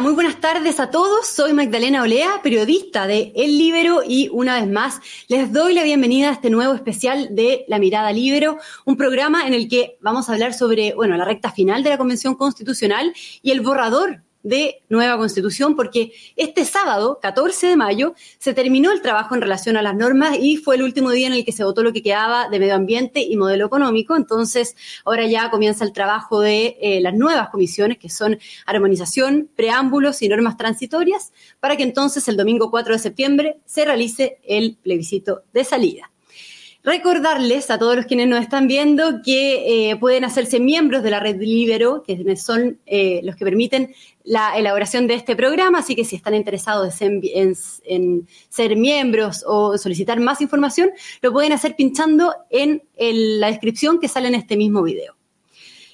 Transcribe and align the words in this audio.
Muy 0.00 0.12
buenas 0.12 0.40
tardes 0.40 0.78
a 0.78 0.90
todos. 0.90 1.26
Soy 1.26 1.52
Magdalena 1.52 2.02
Olea, 2.02 2.40
periodista 2.40 3.08
de 3.08 3.32
El 3.34 3.58
Libero 3.58 4.02
y 4.06 4.28
una 4.32 4.60
vez 4.60 4.70
más 4.70 5.00
les 5.26 5.52
doy 5.52 5.74
la 5.74 5.82
bienvenida 5.82 6.28
a 6.28 6.32
este 6.34 6.50
nuevo 6.50 6.72
especial 6.72 7.34
de 7.34 7.64
La 7.66 7.80
Mirada 7.80 8.12
Libero, 8.12 8.58
un 8.84 8.96
programa 8.96 9.48
en 9.48 9.54
el 9.54 9.68
que 9.68 9.98
vamos 10.00 10.28
a 10.28 10.34
hablar 10.34 10.54
sobre, 10.54 10.94
bueno, 10.94 11.16
la 11.16 11.24
recta 11.24 11.50
final 11.50 11.82
de 11.82 11.90
la 11.90 11.98
Convención 11.98 12.36
Constitucional 12.36 13.12
y 13.42 13.50
el 13.50 13.60
borrador 13.60 14.22
de 14.42 14.82
nueva 14.88 15.16
constitución, 15.16 15.76
porque 15.76 16.12
este 16.36 16.64
sábado, 16.64 17.18
14 17.20 17.68
de 17.68 17.76
mayo, 17.76 18.14
se 18.38 18.54
terminó 18.54 18.92
el 18.92 19.02
trabajo 19.02 19.34
en 19.34 19.40
relación 19.40 19.76
a 19.76 19.82
las 19.82 19.94
normas 19.94 20.36
y 20.40 20.56
fue 20.56 20.76
el 20.76 20.82
último 20.82 21.10
día 21.10 21.26
en 21.26 21.32
el 21.32 21.44
que 21.44 21.52
se 21.52 21.64
votó 21.64 21.82
lo 21.82 21.92
que 21.92 22.02
quedaba 22.02 22.48
de 22.48 22.58
medio 22.58 22.74
ambiente 22.74 23.20
y 23.20 23.36
modelo 23.36 23.66
económico. 23.66 24.16
Entonces, 24.16 24.76
ahora 25.04 25.26
ya 25.26 25.50
comienza 25.50 25.84
el 25.84 25.92
trabajo 25.92 26.40
de 26.40 26.76
eh, 26.80 27.00
las 27.00 27.14
nuevas 27.14 27.48
comisiones, 27.50 27.98
que 27.98 28.08
son 28.08 28.38
armonización, 28.66 29.50
preámbulos 29.56 30.22
y 30.22 30.28
normas 30.28 30.56
transitorias, 30.56 31.32
para 31.60 31.76
que 31.76 31.82
entonces 31.82 32.28
el 32.28 32.36
domingo 32.36 32.70
4 32.70 32.94
de 32.94 32.98
septiembre 32.98 33.58
se 33.64 33.84
realice 33.84 34.38
el 34.44 34.76
plebiscito 34.76 35.42
de 35.52 35.64
salida. 35.64 36.10
Recordarles 36.84 37.70
a 37.70 37.78
todos 37.78 37.96
los 37.96 38.06
quienes 38.06 38.28
nos 38.28 38.40
están 38.40 38.68
viendo 38.68 39.20
que 39.22 39.90
eh, 39.90 39.96
pueden 39.96 40.24
hacerse 40.24 40.60
miembros 40.60 41.02
de 41.02 41.10
la 41.10 41.20
red 41.20 41.36
Libero, 41.38 42.02
que 42.02 42.36
son 42.36 42.78
eh, 42.86 43.20
los 43.24 43.36
que 43.36 43.44
permiten 43.44 43.94
la 44.28 44.58
elaboración 44.58 45.06
de 45.06 45.14
este 45.14 45.34
programa, 45.34 45.78
así 45.78 45.96
que 45.96 46.04
si 46.04 46.14
están 46.14 46.34
interesados 46.34 47.00
en, 47.00 48.26
ser 48.50 48.76
miembros 48.76 49.42
o 49.46 49.78
solicitar 49.78 50.20
más 50.20 50.42
información, 50.42 50.90
lo 51.22 51.32
pueden 51.32 51.52
hacer 51.52 51.74
pinchando 51.74 52.34
en 52.50 52.82
la 52.98 53.46
descripción 53.46 53.98
que 53.98 54.06
sale 54.06 54.28
en 54.28 54.34
este 54.34 54.56
mismo 54.56 54.82
video. 54.82 55.16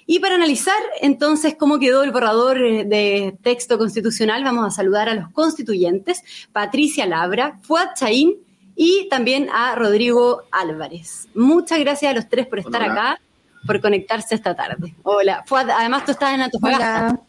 Y 0.07 0.19
para 0.19 0.35
analizar 0.35 0.77
entonces 1.01 1.55
cómo 1.59 1.79
quedó 1.79 2.03
el 2.03 2.11
borrador 2.11 2.59
eh, 2.59 2.85
de 2.85 3.39
texto 3.43 3.79
constitucional, 3.79 4.45
vamos 4.45 4.67
a 4.67 4.71
saludar 4.71 5.09
a 5.09 5.15
los 5.15 5.31
constituyentes, 5.31 6.23
Patricia 6.53 7.07
Labra, 7.07 7.61
Fuad 7.63 7.95
Chaín 7.95 8.35
y 8.77 9.09
también 9.09 9.49
a 9.51 9.75
Rodrigo 9.77 10.43
Álvarez. 10.51 11.29
Muchas 11.35 11.79
gracias 11.79 12.11
a 12.11 12.15
los 12.15 12.29
tres 12.29 12.47
por 12.49 12.59
estar 12.59 12.83
acá, 12.83 13.19
por 13.65 13.81
conectarse 13.81 14.35
esta 14.35 14.55
tarde. 14.55 14.95
Hola, 15.05 15.43
Fuad, 15.47 15.71
además 15.71 16.05
tú 16.05 16.11
estás 16.11 16.35
en 16.35 16.43
Antofagasta. 16.43 17.23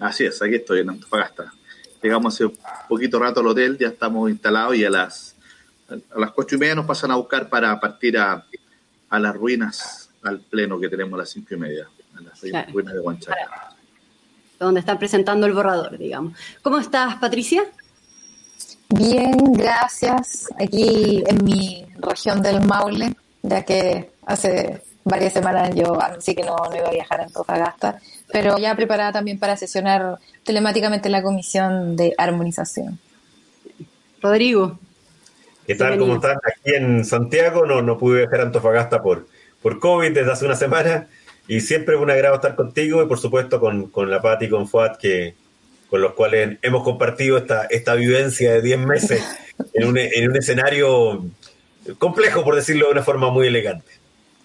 Así 0.00 0.24
es, 0.24 0.40
aquí 0.40 0.54
estoy 0.54 0.80
en 0.80 0.90
Antofagasta. 0.90 1.52
Llegamos 2.02 2.34
hace 2.34 2.46
un 2.46 2.58
poquito 2.88 3.18
rato 3.18 3.40
al 3.40 3.48
hotel, 3.48 3.76
ya 3.78 3.88
estamos 3.88 4.30
instalados 4.30 4.74
y 4.74 4.84
a 4.84 4.90
las, 4.90 5.36
a 5.90 6.18
las 6.18 6.32
ocho 6.34 6.56
y 6.56 6.58
media 6.58 6.74
nos 6.74 6.86
pasan 6.86 7.10
a 7.10 7.16
buscar 7.16 7.50
para 7.50 7.78
partir 7.78 8.16
a, 8.16 8.46
a 9.10 9.18
las 9.18 9.36
ruinas, 9.36 10.10
al 10.22 10.40
pleno 10.40 10.80
que 10.80 10.88
tenemos 10.88 11.14
a 11.14 11.18
las 11.18 11.30
cinco 11.30 11.54
y 11.54 11.58
media, 11.58 11.86
a 12.16 12.20
las 12.22 12.40
ruinas 12.72 12.94
de 12.94 13.00
Huanchaca. 13.00 13.74
Donde 14.58 14.80
están 14.80 14.98
presentando 14.98 15.46
el 15.46 15.52
borrador, 15.52 15.98
digamos. 15.98 16.38
¿Cómo 16.62 16.78
estás, 16.78 17.16
Patricia? 17.16 17.64
Bien, 18.88 19.36
gracias. 19.52 20.48
Aquí 20.58 21.22
en 21.26 21.44
mi 21.44 21.86
región 21.98 22.40
del 22.40 22.62
Maule, 22.62 23.14
ya 23.42 23.64
que 23.64 24.12
hace 24.26 24.82
varias 25.04 25.32
semanas 25.32 25.74
yo 25.74 25.98
sí 26.20 26.34
que 26.34 26.44
no, 26.44 26.56
iba 26.74 26.88
a 26.88 26.92
viajar 26.92 27.20
a 27.20 27.24
Antofagasta, 27.24 28.00
pero 28.32 28.58
ya 28.58 28.74
preparada 28.74 29.12
también 29.12 29.38
para 29.38 29.56
sesionar 29.56 30.18
telemáticamente 30.44 31.08
la 31.08 31.22
comisión 31.22 31.96
de 31.96 32.14
armonización. 32.18 32.98
Rodrigo. 34.20 34.78
¿Qué 35.66 35.74
tal? 35.74 35.98
¿Cómo 35.98 36.16
están? 36.16 36.36
Aquí 36.36 36.74
en 36.74 37.04
Santiago 37.04 37.64
no, 37.64 37.82
no 37.82 37.98
pude 37.98 38.20
viajar 38.20 38.40
a 38.40 38.42
Antofagasta 38.44 39.02
por, 39.02 39.28
por 39.62 39.78
COVID 39.78 40.12
desde 40.12 40.32
hace 40.32 40.44
una 40.44 40.56
semana 40.56 41.08
y 41.46 41.60
siempre 41.60 41.94
es 41.94 42.00
un 42.00 42.10
agrado 42.10 42.36
estar 42.36 42.54
contigo 42.54 43.02
y 43.02 43.06
por 43.06 43.18
supuesto 43.18 43.60
con, 43.60 43.88
con 43.88 44.10
la 44.10 44.20
Pati 44.20 44.46
y 44.46 44.48
con 44.48 44.68
Fuad 44.68 44.96
que, 44.96 45.34
con 45.88 46.00
los 46.00 46.14
cuales 46.14 46.58
hemos 46.62 46.84
compartido 46.84 47.36
esta, 47.38 47.64
esta 47.64 47.94
vivencia 47.94 48.52
de 48.52 48.62
10 48.62 48.78
meses 48.80 49.22
en 49.74 49.88
un, 49.88 49.98
en 49.98 50.30
un 50.30 50.36
escenario 50.36 51.24
complejo, 51.98 52.44
por 52.44 52.54
decirlo 52.54 52.86
de 52.86 52.92
una 52.92 53.02
forma 53.02 53.30
muy 53.30 53.46
elegante. 53.46 53.90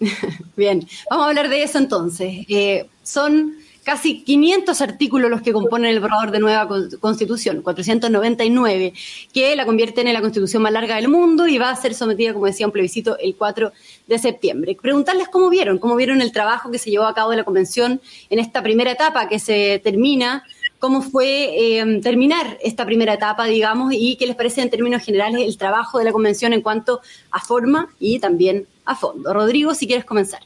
Bien, 0.56 0.86
vamos 1.10 1.26
a 1.26 1.28
hablar 1.28 1.48
de 1.48 1.62
eso 1.62 1.78
entonces. 1.78 2.44
Eh, 2.48 2.86
son 3.02 3.56
casi 3.86 4.24
500 4.24 4.80
artículos 4.80 5.30
los 5.30 5.42
que 5.42 5.52
componen 5.52 5.92
el 5.92 6.00
borrador 6.00 6.32
de 6.32 6.40
nueva 6.40 6.66
constitución, 6.98 7.62
499, 7.62 8.92
que 9.32 9.54
la 9.54 9.64
convierten 9.64 10.08
en 10.08 10.14
la 10.14 10.20
constitución 10.20 10.60
más 10.64 10.72
larga 10.72 10.96
del 10.96 11.06
mundo 11.06 11.46
y 11.46 11.56
va 11.56 11.70
a 11.70 11.76
ser 11.76 11.94
sometida, 11.94 12.32
como 12.32 12.46
decía, 12.46 12.66
a 12.66 12.68
un 12.68 12.72
plebiscito 12.72 13.16
el 13.16 13.36
4 13.36 13.70
de 14.08 14.18
septiembre. 14.18 14.76
Preguntarles 14.82 15.28
cómo 15.28 15.48
vieron, 15.50 15.78
cómo 15.78 15.94
vieron 15.94 16.20
el 16.20 16.32
trabajo 16.32 16.68
que 16.72 16.78
se 16.78 16.90
llevó 16.90 17.04
a 17.04 17.14
cabo 17.14 17.30
de 17.30 17.36
la 17.36 17.44
convención 17.44 18.00
en 18.28 18.40
esta 18.40 18.60
primera 18.60 18.90
etapa 18.90 19.28
que 19.28 19.38
se 19.38 19.80
termina 19.84 20.42
cómo 20.80 21.00
fue 21.00 21.78
eh, 21.78 22.00
terminar 22.02 22.58
esta 22.64 22.84
primera 22.86 23.14
etapa, 23.14 23.44
digamos, 23.44 23.92
y 23.96 24.16
qué 24.16 24.26
les 24.26 24.34
parece 24.34 24.62
en 24.62 24.70
términos 24.70 25.04
generales 25.04 25.42
el 25.46 25.56
trabajo 25.56 26.00
de 26.00 26.06
la 26.06 26.10
convención 26.10 26.52
en 26.52 26.60
cuanto 26.60 27.02
a 27.30 27.38
forma 27.38 27.94
y 28.00 28.18
también 28.18 28.66
a 28.84 28.96
fondo. 28.96 29.32
Rodrigo, 29.32 29.74
si 29.76 29.86
quieres 29.86 30.04
comenzar. 30.04 30.40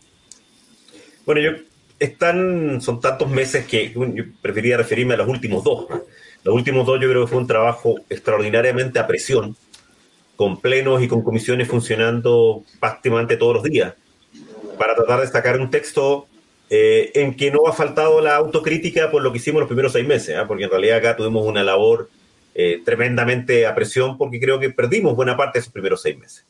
Bueno, 1.24 1.40
yo 1.40 1.69
están, 2.00 2.80
son 2.80 2.98
tantos 2.98 3.30
meses 3.30 3.66
que 3.66 3.92
yo 3.92 4.02
preferiría 4.42 4.78
referirme 4.78 5.14
a 5.14 5.18
los 5.18 5.28
últimos 5.28 5.62
dos. 5.62 5.86
Los 6.42 6.54
últimos 6.54 6.86
dos 6.86 6.98
yo 7.00 7.08
creo 7.08 7.24
que 7.24 7.30
fue 7.30 7.38
un 7.38 7.46
trabajo 7.46 7.96
extraordinariamente 8.08 8.98
a 8.98 9.06
presión, 9.06 9.54
con 10.34 10.58
plenos 10.58 11.02
y 11.02 11.08
con 11.08 11.22
comisiones 11.22 11.68
funcionando 11.68 12.64
prácticamente 12.80 13.36
todos 13.36 13.56
los 13.56 13.62
días, 13.62 13.92
para 14.78 14.94
tratar 14.94 15.20
de 15.20 15.26
sacar 15.26 15.60
un 15.60 15.70
texto 15.70 16.26
eh, 16.70 17.10
en 17.14 17.36
que 17.36 17.50
no 17.50 17.66
ha 17.66 17.74
faltado 17.74 18.22
la 18.22 18.36
autocrítica 18.36 19.10
por 19.10 19.22
lo 19.22 19.30
que 19.30 19.38
hicimos 19.38 19.60
los 19.60 19.68
primeros 19.68 19.92
seis 19.92 20.06
meses, 20.06 20.36
¿ah? 20.38 20.46
porque 20.48 20.64
en 20.64 20.70
realidad 20.70 20.96
acá 20.96 21.16
tuvimos 21.16 21.44
una 21.44 21.62
labor 21.62 22.08
eh, 22.54 22.80
tremendamente 22.84 23.66
a 23.66 23.74
presión 23.74 24.16
porque 24.16 24.40
creo 24.40 24.58
que 24.58 24.70
perdimos 24.70 25.14
buena 25.14 25.36
parte 25.36 25.58
de 25.58 25.60
esos 25.60 25.72
primeros 25.72 26.00
seis 26.00 26.18
meses. 26.18 26.46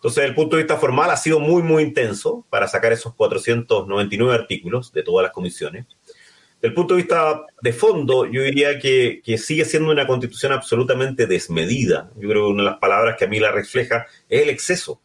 Entonces, 0.00 0.22
desde 0.22 0.28
el 0.30 0.34
punto 0.34 0.56
de 0.56 0.62
vista 0.62 0.78
formal, 0.78 1.10
ha 1.10 1.16
sido 1.16 1.38
muy, 1.38 1.62
muy 1.62 1.82
intenso 1.82 2.44
para 2.48 2.66
sacar 2.66 2.92
esos 2.92 3.14
499 3.14 4.34
artículos 4.34 4.92
de 4.92 5.02
todas 5.02 5.24
las 5.24 5.32
comisiones. 5.32 5.86
Desde 6.56 6.68
el 6.68 6.74
punto 6.74 6.94
de 6.94 7.02
vista 7.02 7.42
de 7.60 7.72
fondo, 7.72 8.26
yo 8.26 8.42
diría 8.42 8.78
que, 8.78 9.20
que, 9.24 9.38
sigue 9.38 9.64
siendo 9.64 9.90
una 9.90 10.06
constitución 10.06 10.52
absolutamente 10.52 11.26
desmedida. 11.26 12.10
Yo 12.16 12.28
creo 12.28 12.46
que 12.46 12.52
una 12.52 12.64
de 12.64 12.70
las 12.70 12.78
palabras 12.78 13.16
que 13.18 13.26
a 13.26 13.28
mí 13.28 13.38
la 13.38 13.52
refleja 13.52 14.06
es 14.28 14.42
el 14.42 14.50
exceso 14.50 15.00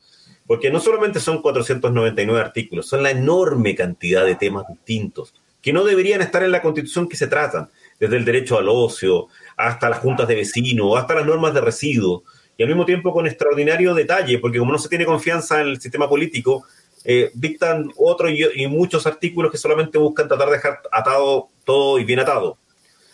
porque 0.47 0.69
no 0.69 0.79
solamente 0.79 1.19
son 1.19 1.41
499 1.41 2.39
artículos, 2.39 2.87
son 2.87 3.03
la 3.03 3.11
enorme 3.11 3.75
cantidad 3.75 4.25
de 4.25 4.35
temas 4.35 4.65
distintos 4.67 5.33
que 5.61 5.73
no 5.73 5.83
deberían 5.83 6.21
estar 6.21 6.43
en 6.43 6.51
la 6.51 6.61
constitución 6.61 7.09
que 7.09 7.17
se 7.17 7.25
tratan, 7.25 7.69
desde 7.99 8.17
el 8.17 8.25
derecho 8.25 8.59
al 8.59 8.69
ocio, 8.69 9.29
hasta 9.57 9.89
las 9.89 9.97
juntas 9.97 10.27
de 10.27 10.35
vecinos, 10.35 10.95
hasta 10.95 11.15
las 11.15 11.25
normas 11.25 11.55
de 11.55 11.61
residuos, 11.61 12.21
y 12.57 12.63
al 12.63 12.69
mismo 12.69 12.85
tiempo 12.85 13.11
con 13.11 13.27
extraordinario 13.27 13.93
detalle, 13.93 14.39
porque 14.39 14.59
como 14.59 14.71
no 14.71 14.79
se 14.79 14.89
tiene 14.89 15.05
confianza 15.05 15.61
en 15.61 15.67
el 15.67 15.81
sistema 15.81 16.07
político, 16.07 16.65
eh, 17.03 17.31
dictan 17.33 17.91
otros 17.97 18.31
y, 18.31 18.67
muchos 18.67 19.05
artículos 19.05 19.51
que 19.51 19.57
solamente 19.57 19.97
buscan 19.97 20.27
tratar 20.27 20.47
de 20.47 20.55
dejar 20.55 20.81
atado 20.91 21.49
todo 21.63 21.99
y 21.99 22.03
bien 22.03 22.19
atado. 22.19 22.57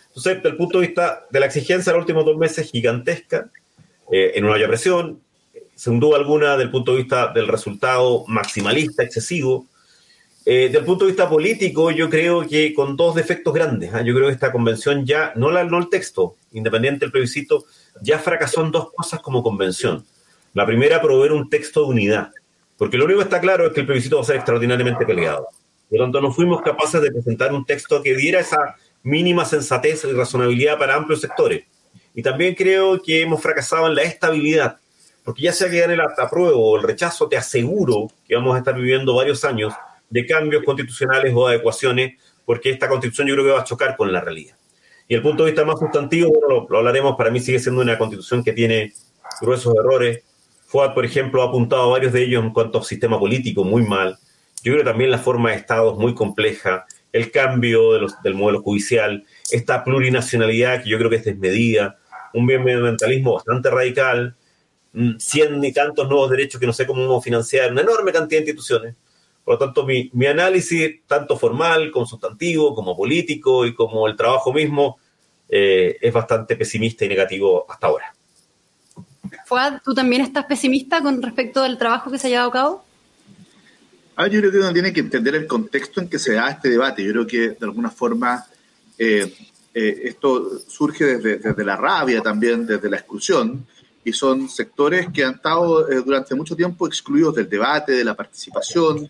Entonces, 0.08 0.36
desde 0.36 0.48
el 0.48 0.56
punto 0.56 0.80
de 0.80 0.86
vista 0.86 1.26
de 1.30 1.40
la 1.40 1.46
exigencia 1.46 1.92
de 1.92 1.98
los 1.98 2.04
últimos 2.04 2.24
dos 2.24 2.36
meses, 2.36 2.70
gigantesca, 2.70 3.50
eh, 4.10 4.32
en 4.34 4.44
una 4.44 4.54
olla 4.54 4.68
presión, 4.68 5.20
sin 5.74 6.00
duda 6.00 6.16
alguna, 6.16 6.56
del 6.56 6.70
punto 6.70 6.92
de 6.92 6.98
vista 6.98 7.32
del 7.32 7.48
resultado 7.48 8.24
maximalista, 8.28 9.02
excesivo. 9.02 9.66
Eh, 10.44 10.68
del 10.72 10.84
punto 10.84 11.04
de 11.04 11.12
vista 11.12 11.28
político, 11.28 11.90
yo 11.90 12.10
creo 12.10 12.46
que 12.46 12.74
con 12.74 12.96
dos 12.96 13.14
defectos 13.14 13.52
grandes. 13.54 13.92
¿ah? 13.94 14.02
Yo 14.02 14.14
creo 14.14 14.26
que 14.26 14.34
esta 14.34 14.52
convención 14.52 15.04
ya, 15.04 15.32
no, 15.36 15.50
la, 15.50 15.64
no 15.64 15.78
el 15.78 15.88
texto, 15.88 16.36
independiente 16.52 17.04
del 17.04 17.12
plebiscito, 17.12 17.64
ya 18.00 18.18
fracasó 18.18 18.64
en 18.64 18.70
dos 18.70 18.92
cosas 18.92 19.20
como 19.20 19.42
convención. 19.42 20.04
La 20.54 20.66
primera, 20.66 21.00
proveer 21.00 21.32
un 21.32 21.48
texto 21.48 21.82
de 21.82 21.86
unidad, 21.86 22.30
porque 22.76 22.96
lo 22.96 23.04
único 23.04 23.20
que 23.20 23.24
está 23.24 23.40
claro 23.40 23.66
es 23.66 23.72
que 23.72 23.80
el 23.80 23.86
plebiscito 23.86 24.16
va 24.16 24.22
a 24.22 24.26
ser 24.26 24.36
extraordinariamente 24.36 25.06
peleado. 25.06 25.46
Por 25.88 25.98
lo 25.98 26.04
tanto, 26.04 26.20
no 26.20 26.32
fuimos 26.32 26.62
capaces 26.62 27.00
de 27.02 27.12
presentar 27.12 27.52
un 27.52 27.64
texto 27.64 28.02
que 28.02 28.16
diera 28.16 28.40
esa 28.40 28.76
mínima 29.02 29.44
sensatez 29.44 30.04
y 30.04 30.12
razonabilidad 30.12 30.78
para 30.78 30.94
amplios 30.94 31.20
sectores. 31.20 31.64
Y 32.14 32.22
también 32.22 32.54
creo 32.54 33.02
que 33.02 33.22
hemos 33.22 33.42
fracasado 33.42 33.86
en 33.86 33.94
la 33.94 34.02
estabilidad. 34.02 34.78
Porque 35.24 35.42
ya 35.42 35.52
sea 35.52 35.70
que 35.70 35.80
gane 35.80 35.94
el 35.94 36.00
apruebo 36.00 36.70
o 36.72 36.76
el 36.76 36.82
rechazo, 36.82 37.28
te 37.28 37.36
aseguro 37.36 38.08
que 38.26 38.34
vamos 38.34 38.54
a 38.54 38.58
estar 38.58 38.74
viviendo 38.74 39.14
varios 39.14 39.44
años 39.44 39.72
de 40.10 40.26
cambios 40.26 40.64
constitucionales 40.64 41.32
o 41.34 41.46
adecuaciones, 41.46 42.18
porque 42.44 42.70
esta 42.70 42.88
constitución 42.88 43.28
yo 43.28 43.34
creo 43.34 43.46
que 43.46 43.52
va 43.52 43.60
a 43.60 43.64
chocar 43.64 43.96
con 43.96 44.12
la 44.12 44.20
realidad. 44.20 44.56
Y 45.12 45.14
el 45.14 45.20
punto 45.20 45.44
de 45.44 45.50
vista 45.50 45.66
más 45.66 45.78
sustantivo, 45.78 46.32
lo, 46.48 46.78
hablaremos, 46.78 47.16
para 47.16 47.30
mí 47.30 47.38
sigue 47.38 47.58
siendo 47.58 47.82
una 47.82 47.98
constitución 47.98 48.42
que 48.42 48.54
tiene 48.54 48.94
gruesos 49.42 49.74
errores. 49.74 50.24
FUAD, 50.64 50.94
por 50.94 51.04
ejemplo, 51.04 51.42
ha 51.42 51.48
apuntado 51.48 51.82
a 51.82 51.88
varios 51.88 52.14
de 52.14 52.22
ellos 52.22 52.42
en 52.42 52.50
cuanto 52.50 52.78
al 52.78 52.84
sistema 52.84 53.18
político, 53.20 53.62
muy 53.62 53.84
mal. 53.84 54.16
Yo 54.64 54.72
creo 54.72 54.86
también 54.86 55.10
la 55.10 55.18
forma 55.18 55.50
de 55.50 55.56
Estado 55.56 55.92
es 55.92 55.98
muy 55.98 56.14
compleja, 56.14 56.86
el 57.12 57.30
cambio 57.30 57.92
del 58.24 58.34
modelo 58.34 58.62
judicial, 58.62 59.26
esta 59.50 59.84
plurinacionalidad 59.84 60.82
que 60.82 60.88
yo 60.88 60.96
creo 60.96 61.10
que 61.10 61.16
es 61.16 61.24
desmedida, 61.26 61.98
un 62.32 62.46
medioambientalismo 62.46 63.34
bastante 63.34 63.68
radical, 63.68 64.34
cien 65.18 65.62
y 65.62 65.72
tantos 65.74 66.08
nuevos 66.08 66.30
derechos 66.30 66.58
que 66.58 66.66
no 66.66 66.72
sé 66.72 66.86
cómo 66.86 67.20
financiar, 67.20 67.70
una 67.70 67.82
enorme 67.82 68.12
cantidad 68.12 68.40
de 68.40 68.46
instituciones. 68.46 68.94
Por 69.44 69.56
lo 69.56 69.58
tanto, 69.58 69.84
mi, 69.84 70.08
mi 70.14 70.24
análisis, 70.24 71.06
tanto 71.06 71.36
formal 71.36 71.90
como 71.90 72.06
sustantivo, 72.06 72.74
como 72.74 72.96
político 72.96 73.66
y 73.66 73.74
como 73.74 74.08
el 74.08 74.16
trabajo 74.16 74.54
mismo, 74.54 75.01
eh, 75.54 75.98
es 76.00 76.12
bastante 76.12 76.56
pesimista 76.56 77.04
y 77.04 77.08
negativo 77.08 77.66
hasta 77.70 77.88
ahora. 77.88 78.14
Fuad, 79.44 79.82
¿tú 79.84 79.92
también 79.92 80.22
estás 80.22 80.46
pesimista 80.46 81.02
con 81.02 81.20
respecto 81.20 81.62
al 81.62 81.76
trabajo 81.76 82.10
que 82.10 82.18
se 82.18 82.28
ha 82.28 82.30
llevado 82.30 82.48
a 82.48 82.52
cabo? 82.52 82.84
Ah, 84.16 84.26
yo 84.26 84.40
creo 84.40 84.50
que 84.50 84.58
uno 84.58 84.72
tiene 84.72 84.92
que 84.92 85.00
entender 85.00 85.34
el 85.34 85.46
contexto 85.46 86.00
en 86.00 86.08
que 86.08 86.18
se 86.18 86.34
da 86.34 86.50
este 86.50 86.70
debate. 86.70 87.04
Yo 87.04 87.12
creo 87.12 87.26
que 87.26 87.38
de 87.50 87.58
alguna 87.60 87.90
forma 87.90 88.44
eh, 88.98 89.32
eh, 89.74 90.00
esto 90.04 90.58
surge 90.68 91.04
desde, 91.04 91.36
desde, 91.38 91.64
la 91.64 91.76
rabia 91.76 92.22
también, 92.22 92.66
desde 92.66 92.90
la 92.90 92.98
exclusión, 92.98 93.66
y 94.04 94.12
son 94.12 94.48
sectores 94.48 95.08
que 95.12 95.24
han 95.24 95.34
estado 95.34 95.90
eh, 95.90 96.02
durante 96.04 96.34
mucho 96.34 96.54
tiempo 96.56 96.86
excluidos 96.86 97.34
del 97.34 97.48
debate, 97.48 97.92
de 97.92 98.04
la 98.04 98.14
participación, 98.14 99.08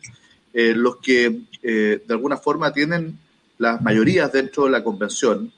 los 0.54 0.96
que 0.96 1.44
de 1.62 2.04
alguna 2.10 2.36
forma 2.36 2.70
tienen 2.74 3.18
las 3.56 3.80
mayorías 3.80 4.30
dentro 4.30 4.64
de 4.64 4.70
la 4.70 4.84
convención. 4.84 5.50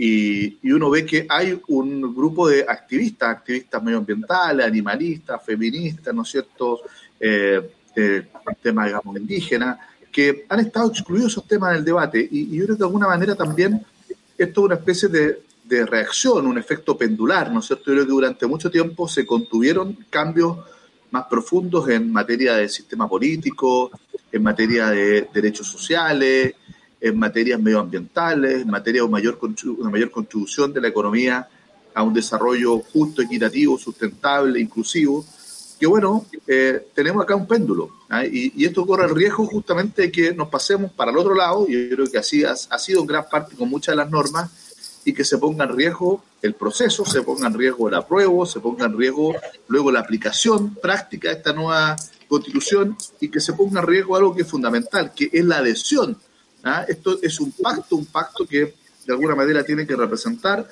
Y, 0.00 0.58
y, 0.62 0.70
uno 0.70 0.90
ve 0.90 1.04
que 1.04 1.26
hay 1.28 1.60
un 1.66 2.14
grupo 2.14 2.48
de 2.48 2.64
activistas, 2.66 3.30
activistas 3.30 3.82
medioambientales, 3.82 4.64
animalistas, 4.64 5.44
feministas, 5.44 6.14
¿no 6.14 6.22
es 6.22 6.28
cierto?, 6.28 6.80
este 7.18 8.28
tema, 8.62 8.86
digamos, 8.86 9.16
indígena, 9.16 9.78
que 10.12 10.46
han 10.48 10.60
estado 10.60 10.88
excluidos 10.90 11.32
esos 11.32 11.46
temas 11.46 11.74
del 11.74 11.84
debate. 11.84 12.26
Y, 12.30 12.56
yo 12.56 12.64
creo 12.64 12.76
que 12.76 12.80
de 12.80 12.86
alguna 12.86 13.08
manera 13.08 13.34
también 13.34 13.84
esto 14.36 14.60
es 14.60 14.64
una 14.64 14.74
especie 14.76 15.08
de, 15.08 15.42
de, 15.64 15.84
reacción, 15.84 16.46
un 16.46 16.58
efecto 16.58 16.96
pendular, 16.96 17.50
¿no 17.50 17.60
es 17.60 17.66
cierto? 17.66 17.86
Yo 17.86 17.94
creo 17.94 18.04
que 18.04 18.12
durante 18.12 18.46
mucho 18.46 18.70
tiempo 18.70 19.08
se 19.08 19.26
contuvieron 19.26 19.96
cambios 20.10 20.58
más 21.10 21.24
profundos 21.26 21.88
en 21.88 22.12
materia 22.12 22.54
de 22.54 22.68
sistema 22.68 23.08
político, 23.08 23.90
en 24.30 24.42
materia 24.42 24.88
de 24.90 25.28
derechos 25.32 25.66
sociales, 25.66 26.54
en 27.00 27.18
materias 27.18 27.60
medioambientales, 27.60 28.62
en 28.62 28.68
materia 28.68 29.00
de 29.00 29.06
una 29.06 29.12
mayor, 29.18 29.38
una 29.78 29.90
mayor 29.90 30.10
contribución 30.10 30.72
de 30.72 30.80
la 30.80 30.88
economía 30.88 31.48
a 31.94 32.02
un 32.02 32.14
desarrollo 32.14 32.78
justo, 32.78 33.22
equitativo, 33.22 33.78
sustentable, 33.78 34.60
inclusivo 34.60 35.24
que 35.78 35.86
bueno, 35.86 36.26
eh, 36.46 36.88
tenemos 36.92 37.22
acá 37.22 37.36
un 37.36 37.46
péndulo 37.46 37.90
¿ah? 38.08 38.24
y, 38.24 38.64
esto 38.64 38.84
corre 38.84 39.06
el 39.06 39.14
riesgo 39.14 39.46
justamente 39.46 40.02
de 40.02 40.12
que 40.12 40.34
nos 40.34 40.48
pasemos 40.48 40.90
para 40.92 41.10
el 41.10 41.16
otro 41.16 41.34
lado, 41.34 41.66
y 41.68 41.88
yo 41.88 41.94
creo 41.94 42.10
que 42.10 42.18
así 42.18 42.44
ha, 42.44 42.56
sido 42.56 43.00
en 43.00 43.06
gran 43.06 43.28
parte 43.30 43.54
con 43.54 43.68
muchas 43.68 43.92
de 43.92 43.96
las 43.96 44.10
normas, 44.10 44.50
y 45.04 45.12
que 45.12 45.24
se 45.24 45.38
ponga 45.38 45.64
en 45.64 45.76
riesgo 45.76 46.22
el 46.42 46.54
proceso, 46.54 47.04
se 47.04 47.22
ponga 47.22 47.46
en 47.46 47.54
riesgo 47.54 47.88
el 47.88 47.94
apruebo, 47.94 48.44
se 48.44 48.60
ponga 48.60 48.86
en 48.86 48.98
riesgo 48.98 49.34
luego 49.68 49.90
la 49.90 50.00
aplicación 50.00 50.74
práctica 50.74 51.28
de 51.28 51.36
esta 51.36 51.52
nueva 51.52 51.96
constitución 52.26 52.96
y 53.20 53.28
que 53.28 53.40
se 53.40 53.54
ponga 53.54 53.80
en 53.80 53.86
riesgo 53.86 54.16
algo 54.16 54.34
que 54.34 54.42
es 54.42 54.48
fundamental, 54.48 55.12
que 55.14 55.30
es 55.32 55.44
la 55.44 55.58
adhesión. 55.58 56.18
¿Ah? 56.64 56.84
Esto 56.88 57.18
es 57.22 57.40
un 57.40 57.52
pacto, 57.52 57.96
un 57.96 58.06
pacto 58.06 58.46
que 58.46 58.74
de 59.06 59.12
alguna 59.12 59.34
manera 59.34 59.64
tiene 59.64 59.86
que 59.86 59.96
representar 59.96 60.68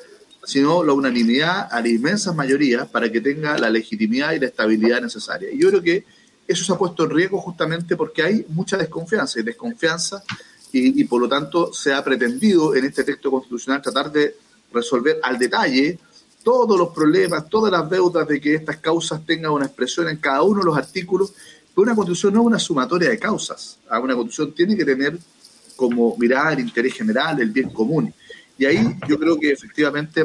sino 0.47 0.85
la 0.85 0.93
unanimidad 0.93 1.69
a 1.71 1.81
la 1.81 1.89
inmensa 1.89 2.33
mayoría 2.33 2.87
para 2.87 3.11
que 3.11 3.21
tenga 3.21 3.59
la 3.59 3.69
legitimidad 3.69 4.33
y 4.33 4.39
la 4.39 4.47
estabilidad 4.47 5.03
necesaria. 5.03 5.51
Y 5.51 5.59
yo 5.59 5.71
creo 5.71 5.83
que 5.83 6.05
eso 6.47 6.65
se 6.65 6.73
ha 6.73 6.79
puesto 6.79 7.03
en 7.03 7.11
riesgo 7.11 7.41
justamente 7.41 7.97
porque 7.97 8.23
hay 8.23 8.47
mucha 8.51 8.77
desconfianza 8.77 9.41
y 9.41 9.43
desconfianza 9.43 10.23
y, 10.73 11.05
por 11.05 11.23
lo 11.23 11.29
tanto 11.29 11.73
se 11.73 11.93
ha 11.93 12.05
pretendido 12.05 12.75
en 12.77 12.85
este 12.85 13.03
texto 13.03 13.31
constitucional 13.31 13.81
tratar 13.81 14.13
de 14.13 14.37
resolver 14.73 15.19
al 15.23 15.39
detalle 15.39 15.99
todos 16.45 16.79
los 16.79 16.91
problemas, 16.91 17.49
todas 17.49 17.73
las 17.73 17.89
deudas 17.91 18.29
de 18.29 18.41
que 18.41 18.55
estas 18.55 18.77
causas 18.77 19.25
tengan 19.27 19.53
una 19.53 19.67
expresión 19.67 20.09
en 20.09 20.19
cada 20.19 20.43
uno 20.43 20.61
de 20.61 20.67
los 20.67 20.77
artículos, 20.77 21.33
pero 21.75 21.83
una 21.83 21.95
constitución 21.95 22.35
no 22.35 22.41
es 22.43 22.47
una 22.47 22.59
sumatoria 22.59 23.09
de 23.11 23.19
causas, 23.19 23.79
ah, 23.89 23.99
una 23.99 24.15
constitución 24.15 24.53
tiene 24.53 24.77
que 24.77 24.85
tener 24.85 25.19
como 25.77 26.17
mirada 26.17 26.55
el 26.55 26.61
interés 26.61 26.95
general, 26.95 27.41
el 27.41 27.51
bien 27.51 27.71
común. 27.71 28.13
Y 28.59 28.65
ahí 28.65 28.97
yo 29.07 29.19
creo 29.19 29.39
que 29.39 29.53
efectivamente, 29.53 30.25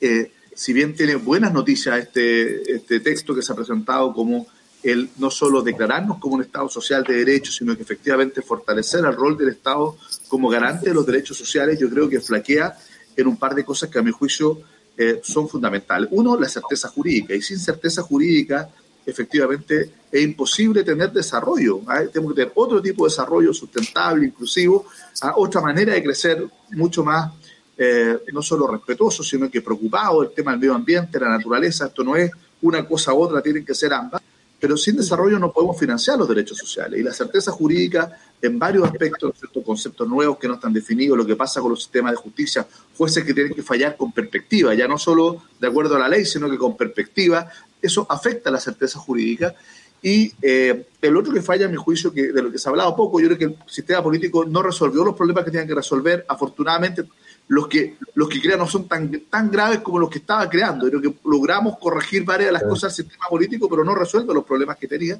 eh, 0.00 0.32
si 0.54 0.72
bien 0.72 0.94
tiene 0.94 1.14
buenas 1.14 1.52
noticias 1.52 1.98
este, 1.98 2.74
este 2.74 3.00
texto 3.00 3.34
que 3.34 3.42
se 3.42 3.52
ha 3.52 3.56
presentado 3.56 4.12
como 4.12 4.46
el 4.82 5.08
no 5.16 5.30
solo 5.30 5.62
declararnos 5.62 6.18
como 6.18 6.34
un 6.34 6.42
Estado 6.42 6.68
social 6.68 7.02
de 7.04 7.14
derechos, 7.14 7.56
sino 7.56 7.74
que 7.74 7.82
efectivamente 7.82 8.42
fortalecer 8.42 9.04
el 9.04 9.14
rol 9.14 9.36
del 9.38 9.48
Estado 9.48 9.96
como 10.28 10.48
garante 10.48 10.90
de 10.90 10.94
los 10.94 11.06
derechos 11.06 11.38
sociales, 11.38 11.78
yo 11.78 11.88
creo 11.88 12.08
que 12.08 12.20
flaquea 12.20 12.76
en 13.16 13.26
un 13.26 13.36
par 13.36 13.54
de 13.54 13.64
cosas 13.64 13.88
que 13.88 13.98
a 13.98 14.02
mi 14.02 14.10
juicio 14.10 14.60
eh, 14.96 15.20
son 15.22 15.48
fundamentales. 15.48 16.08
Uno, 16.12 16.38
la 16.38 16.48
certeza 16.48 16.88
jurídica, 16.88 17.34
y 17.34 17.40
sin 17.40 17.58
certeza 17.58 18.02
jurídica, 18.02 18.68
efectivamente, 19.06 19.90
es 20.10 20.22
imposible 20.22 20.82
tener 20.82 21.12
desarrollo. 21.12 21.80
¿ah? 21.86 22.02
Tenemos 22.12 22.32
que 22.32 22.42
tener 22.42 22.52
otro 22.54 22.80
tipo 22.80 23.04
de 23.04 23.10
desarrollo 23.10 23.52
sustentable, 23.52 24.26
inclusivo, 24.26 24.86
¿ah? 25.22 25.34
otra 25.36 25.60
manera 25.60 25.94
de 25.94 26.02
crecer 26.02 26.46
mucho 26.70 27.04
más 27.04 27.32
eh, 27.76 28.18
no 28.32 28.40
solo 28.40 28.68
respetuoso, 28.68 29.22
sino 29.24 29.50
que 29.50 29.60
preocupado 29.60 30.22
del 30.22 30.32
tema 30.32 30.52
del 30.52 30.60
medio 30.60 30.74
ambiente, 30.74 31.18
la 31.18 31.28
naturaleza. 31.28 31.86
Esto 31.86 32.04
no 32.04 32.14
es 32.16 32.30
una 32.62 32.86
cosa 32.86 33.12
u 33.12 33.22
otra, 33.22 33.42
tienen 33.42 33.64
que 33.64 33.74
ser 33.74 33.92
ambas. 33.92 34.22
Pero 34.60 34.76
sin 34.76 34.96
desarrollo 34.96 35.38
no 35.38 35.52
podemos 35.52 35.78
financiar 35.78 36.16
los 36.16 36.28
derechos 36.28 36.56
sociales. 36.56 36.98
Y 36.98 37.02
la 37.02 37.12
certeza 37.12 37.50
jurídica, 37.50 38.18
en 38.40 38.58
varios 38.58 38.88
aspectos, 38.88 39.34
conceptos 39.64 40.08
nuevos 40.08 40.38
que 40.38 40.48
no 40.48 40.54
están 40.54 40.72
definidos, 40.72 41.18
lo 41.18 41.26
que 41.26 41.36
pasa 41.36 41.60
con 41.60 41.70
los 41.70 41.82
sistemas 41.82 42.12
de 42.12 42.16
justicia, 42.16 42.66
jueces 42.96 43.24
que 43.24 43.34
tienen 43.34 43.52
que 43.52 43.62
fallar 43.62 43.96
con 43.96 44.12
perspectiva, 44.12 44.72
ya 44.72 44.86
no 44.86 44.96
solo 44.96 45.42
de 45.60 45.66
acuerdo 45.66 45.96
a 45.96 45.98
la 45.98 46.08
ley, 46.08 46.24
sino 46.24 46.48
que 46.48 46.56
con 46.56 46.76
perspectiva, 46.76 47.50
eso 47.86 48.06
afecta 48.08 48.50
la 48.50 48.60
certeza 48.60 48.98
jurídica. 48.98 49.54
Y 50.02 50.32
eh, 50.42 50.86
el 51.00 51.16
otro 51.16 51.32
que 51.32 51.40
falla, 51.40 51.66
a 51.66 51.68
mi 51.68 51.76
juicio, 51.76 52.12
que 52.12 52.30
de 52.30 52.42
lo 52.42 52.52
que 52.52 52.58
se 52.58 52.68
ha 52.68 52.70
hablado 52.70 52.94
poco, 52.94 53.20
yo 53.20 53.26
creo 53.28 53.38
que 53.38 53.44
el 53.44 53.56
sistema 53.66 54.02
político 54.02 54.44
no 54.44 54.62
resolvió 54.62 55.02
los 55.02 55.16
problemas 55.16 55.44
que 55.44 55.50
tenían 55.50 55.66
que 55.66 55.74
resolver. 55.74 56.26
Afortunadamente, 56.28 57.04
los 57.48 57.68
que, 57.68 57.96
los 58.14 58.28
que 58.28 58.40
crean 58.40 58.58
no 58.58 58.66
son 58.66 58.86
tan, 58.86 59.10
tan 59.30 59.50
graves 59.50 59.80
como 59.80 59.98
los 59.98 60.10
que 60.10 60.18
estaba 60.18 60.48
creando. 60.48 60.88
Creo 60.88 61.00
que 61.00 61.14
logramos 61.24 61.78
corregir 61.78 62.24
varias 62.24 62.48
de 62.48 62.52
las 62.52 62.64
cosas 62.64 62.94
del 62.94 63.06
sistema 63.06 63.28
político, 63.30 63.68
pero 63.68 63.82
no 63.82 63.94
resuelve 63.94 64.34
los 64.34 64.44
problemas 64.44 64.76
que 64.76 64.88
tenía. 64.88 65.18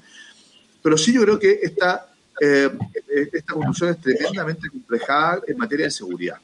Pero 0.82 0.98
sí 0.98 1.14
yo 1.14 1.22
creo 1.22 1.38
que 1.38 1.60
esta, 1.62 2.12
eh, 2.40 2.70
esta 3.32 3.54
constitución 3.54 3.90
es 3.90 4.00
tremendamente 4.00 4.68
complejada 4.68 5.40
en 5.46 5.56
materia 5.56 5.86
de 5.86 5.90
seguridad. 5.90 6.36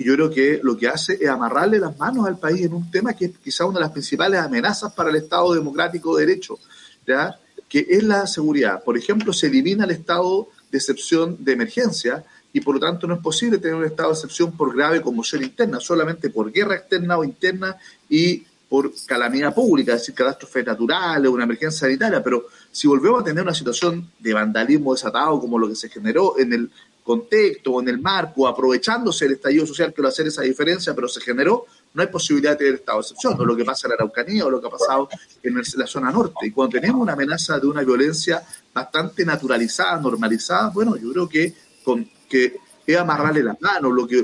Y 0.00 0.04
yo 0.04 0.14
creo 0.14 0.30
que 0.30 0.60
lo 0.62 0.78
que 0.78 0.88
hace 0.88 1.18
es 1.20 1.28
amarrarle 1.28 1.78
las 1.78 1.98
manos 1.98 2.26
al 2.26 2.38
país 2.38 2.62
en 2.62 2.72
un 2.72 2.90
tema 2.90 3.12
que 3.12 3.26
es 3.26 3.32
quizá 3.44 3.66
una 3.66 3.80
de 3.80 3.84
las 3.84 3.92
principales 3.92 4.40
amenazas 4.40 4.94
para 4.94 5.10
el 5.10 5.16
Estado 5.16 5.52
democrático 5.52 6.16
de 6.16 6.24
derecho, 6.24 6.58
¿ya? 7.06 7.38
que 7.68 7.86
es 7.86 8.02
la 8.02 8.26
seguridad. 8.26 8.82
Por 8.82 8.96
ejemplo, 8.96 9.30
se 9.34 9.48
elimina 9.48 9.84
el 9.84 9.90
estado 9.90 10.48
de 10.72 10.78
excepción 10.78 11.36
de 11.38 11.52
emergencia, 11.52 12.24
y 12.50 12.62
por 12.62 12.76
lo 12.76 12.80
tanto 12.80 13.06
no 13.06 13.12
es 13.12 13.20
posible 13.20 13.58
tener 13.58 13.74
un 13.74 13.84
estado 13.84 14.08
de 14.08 14.14
excepción 14.14 14.52
por 14.52 14.74
grave 14.74 15.02
conmoción 15.02 15.42
interna, 15.42 15.78
solamente 15.80 16.30
por 16.30 16.50
guerra 16.50 16.76
externa 16.76 17.18
o 17.18 17.22
interna 17.22 17.76
y 18.08 18.42
por 18.70 18.90
calamidad 19.04 19.54
pública, 19.54 19.92
es 19.92 20.00
decir, 20.00 20.14
catástrofe 20.14 20.62
natural 20.62 21.26
o 21.26 21.32
una 21.32 21.44
emergencia 21.44 21.80
sanitaria, 21.80 22.22
pero 22.22 22.46
si 22.72 22.88
volvemos 22.88 23.20
a 23.20 23.24
tener 23.24 23.42
una 23.42 23.52
situación 23.52 24.10
de 24.18 24.32
vandalismo 24.32 24.94
desatado 24.94 25.38
como 25.40 25.58
lo 25.58 25.68
que 25.68 25.74
se 25.74 25.90
generó 25.90 26.38
en 26.38 26.54
el 26.54 26.70
contexto 27.02 27.72
o 27.72 27.80
en 27.80 27.88
el 27.88 27.98
marco, 27.98 28.46
aprovechándose 28.46 29.26
el 29.26 29.32
estallido 29.32 29.66
social 29.66 29.92
que 29.92 30.02
a 30.04 30.08
hacer 30.08 30.26
esa 30.26 30.42
diferencia, 30.42 30.94
pero 30.94 31.08
se 31.08 31.20
generó, 31.20 31.66
no 31.94 32.02
hay 32.02 32.08
posibilidad 32.08 32.52
de 32.52 32.56
tener 32.58 32.74
estado 32.74 32.98
de 32.98 33.02
excepción, 33.02 33.40
o 33.40 33.44
lo 33.44 33.56
que 33.56 33.64
pasa 33.64 33.86
en 33.86 33.90
la 33.90 33.94
Araucanía 33.96 34.46
o 34.46 34.50
lo 34.50 34.60
que 34.60 34.66
ha 34.68 34.70
pasado 34.70 35.08
en 35.42 35.54
la 35.76 35.86
zona 35.86 36.10
norte. 36.10 36.46
Y 36.46 36.50
cuando 36.50 36.78
tenemos 36.78 37.00
una 37.00 37.14
amenaza 37.14 37.58
de 37.58 37.66
una 37.66 37.82
violencia 37.82 38.42
bastante 38.72 39.24
naturalizada, 39.24 40.00
normalizada, 40.00 40.70
bueno, 40.70 40.96
yo 40.96 41.12
creo 41.12 41.28
que 41.28 41.54
con 41.82 42.08
que 42.28 42.56
es 42.86 42.96
amarrarle 42.96 43.42
las 43.42 43.60
manos, 43.60 43.92
lo 43.92 44.06
que, 44.06 44.22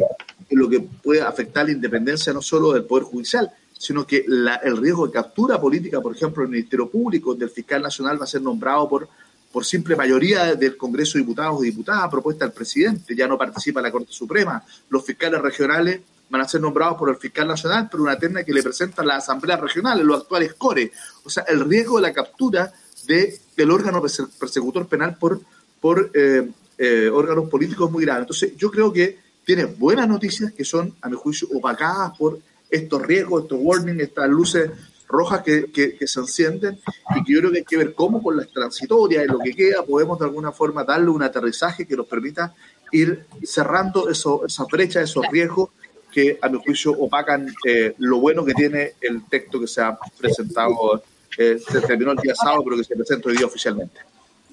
lo 0.50 0.68
que 0.68 0.80
puede 0.80 1.20
afectar 1.20 1.66
la 1.66 1.72
independencia 1.72 2.32
no 2.32 2.40
solo 2.40 2.72
del 2.72 2.84
Poder 2.84 3.04
Judicial, 3.04 3.50
sino 3.76 4.06
que 4.06 4.24
el 4.26 4.76
riesgo 4.78 5.06
de 5.06 5.12
captura 5.12 5.60
política, 5.60 6.00
por 6.00 6.14
ejemplo, 6.14 6.42
en 6.42 6.48
el 6.48 6.52
Ministerio 6.52 6.88
Público, 6.88 7.34
del 7.34 7.50
fiscal 7.50 7.82
nacional 7.82 8.18
va 8.18 8.24
a 8.24 8.28
ser 8.28 8.40
nombrado 8.40 8.88
por, 8.88 9.08
por 9.56 9.64
simple 9.64 9.96
mayoría 9.96 10.54
del 10.54 10.76
Congreso 10.76 11.16
de 11.16 11.20
Diputados 11.24 11.62
y 11.62 11.70
Diputadas, 11.70 12.10
propuesta 12.10 12.44
del 12.44 12.52
presidente, 12.52 13.16
ya 13.16 13.26
no 13.26 13.38
participa 13.38 13.80
la 13.80 13.90
Corte 13.90 14.12
Suprema. 14.12 14.62
Los 14.90 15.02
fiscales 15.02 15.40
regionales 15.40 16.02
van 16.28 16.42
a 16.42 16.44
ser 16.46 16.60
nombrados 16.60 16.98
por 16.98 17.08
el 17.08 17.16
fiscal 17.16 17.48
nacional, 17.48 17.88
por 17.88 18.02
una 18.02 18.18
terna 18.18 18.44
que 18.44 18.52
le 18.52 18.62
presenta 18.62 19.02
la 19.02 19.16
Asamblea 19.16 19.56
Regional, 19.56 20.04
los 20.04 20.20
actuales 20.20 20.52
CORE. 20.52 20.92
O 21.24 21.30
sea, 21.30 21.44
el 21.48 21.64
riesgo 21.64 21.96
de 21.96 22.02
la 22.02 22.12
captura 22.12 22.70
de, 23.06 23.40
del 23.56 23.70
órgano 23.70 24.02
persecutor 24.02 24.86
penal 24.88 25.16
por, 25.16 25.40
por 25.80 26.10
eh, 26.12 26.50
eh, 26.76 27.08
órganos 27.10 27.48
políticos 27.48 27.90
muy 27.90 28.04
graves. 28.04 28.24
Entonces, 28.24 28.52
yo 28.58 28.70
creo 28.70 28.92
que 28.92 29.18
tiene 29.42 29.64
buenas 29.64 30.06
noticias 30.06 30.52
que 30.52 30.66
son, 30.66 30.94
a 31.00 31.08
mi 31.08 31.16
juicio, 31.16 31.48
opacadas 31.54 32.14
por 32.18 32.40
estos 32.68 33.00
riesgos, 33.00 33.44
estos 33.44 33.58
warnings, 33.62 34.02
estas 34.02 34.28
luces 34.28 34.70
rojas 35.08 35.42
que, 35.42 35.70
que, 35.70 36.06
se 36.06 36.20
encienden 36.20 36.78
y 37.14 37.24
que 37.24 37.32
yo 37.32 37.40
creo 37.40 37.52
que 37.52 37.58
hay 37.58 37.64
que 37.64 37.76
ver 37.76 37.94
cómo 37.94 38.22
con 38.22 38.36
las 38.36 38.48
transitorias 38.48 39.24
y 39.24 39.28
lo 39.28 39.38
que 39.38 39.54
queda 39.54 39.84
podemos 39.84 40.18
de 40.18 40.24
alguna 40.24 40.52
forma 40.52 40.84
darle 40.84 41.10
un 41.10 41.22
aterrizaje 41.22 41.86
que 41.86 41.96
nos 41.96 42.06
permita 42.06 42.54
ir 42.92 43.26
cerrando 43.44 44.08
eso, 44.08 44.44
esas 44.46 44.66
brechas, 44.66 45.04
esos 45.04 45.24
riesgos 45.30 45.70
que 46.12 46.38
a 46.40 46.48
mi 46.48 46.58
juicio 46.58 46.92
opacan 46.92 47.46
eh, 47.66 47.94
lo 47.98 48.18
bueno 48.18 48.44
que 48.44 48.54
tiene 48.54 48.94
el 49.00 49.24
texto 49.26 49.60
que 49.60 49.66
se 49.66 49.82
ha 49.82 49.98
presentado, 50.18 51.02
eh, 51.36 51.58
se 51.58 51.80
terminó 51.82 52.12
el 52.12 52.18
día 52.18 52.34
sábado, 52.34 52.62
pero 52.64 52.76
que 52.76 52.84
se 52.84 52.96
presenta 52.96 53.28
hoy 53.28 53.36
día 53.36 53.46
oficialmente. 53.46 54.00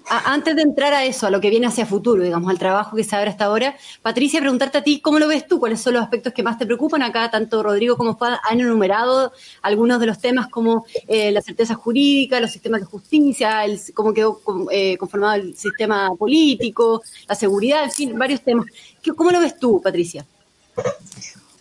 Antes 0.09 0.55
de 0.55 0.61
entrar 0.61 0.93
a 0.93 1.05
eso, 1.05 1.27
a 1.27 1.29
lo 1.29 1.39
que 1.39 1.49
viene 1.49 1.67
hacia 1.67 1.85
futuro, 1.85 2.23
digamos, 2.23 2.49
al 2.49 2.59
trabajo 2.59 2.95
que 2.95 3.03
se 3.03 3.15
abre 3.15 3.29
hasta 3.29 3.45
ahora, 3.45 3.75
Patricia, 4.01 4.39
preguntarte 4.39 4.77
a 4.77 4.83
ti, 4.83 4.99
¿cómo 4.99 5.19
lo 5.19 5.27
ves 5.27 5.47
tú? 5.47 5.59
¿Cuáles 5.59 5.81
son 5.81 5.93
los 5.93 6.03
aspectos 6.03 6.33
que 6.33 6.43
más 6.43 6.57
te 6.57 6.65
preocupan? 6.65 7.01
Acá 7.01 7.29
tanto 7.31 7.63
Rodrigo 7.63 7.97
como 7.97 8.15
Juan 8.15 8.37
han 8.43 8.59
enumerado 8.59 9.31
algunos 9.61 9.99
de 9.99 10.07
los 10.07 10.19
temas 10.19 10.47
como 10.47 10.85
eh, 11.07 11.31
la 11.31 11.41
certeza 11.41 11.75
jurídica, 11.75 12.39
los 12.39 12.51
sistemas 12.51 12.81
de 12.81 12.87
justicia, 12.87 13.63
el, 13.65 13.79
cómo 13.93 14.13
quedó 14.13 14.41
eh, 14.71 14.97
conformado 14.97 15.35
el 15.35 15.55
sistema 15.55 16.13
político, 16.15 17.01
la 17.27 17.35
seguridad, 17.35 17.83
en 17.83 17.91
fin, 17.91 18.17
varios 18.17 18.41
temas. 18.41 18.67
¿Cómo 19.15 19.31
lo 19.31 19.39
ves 19.39 19.57
tú, 19.57 19.81
Patricia? 19.81 20.25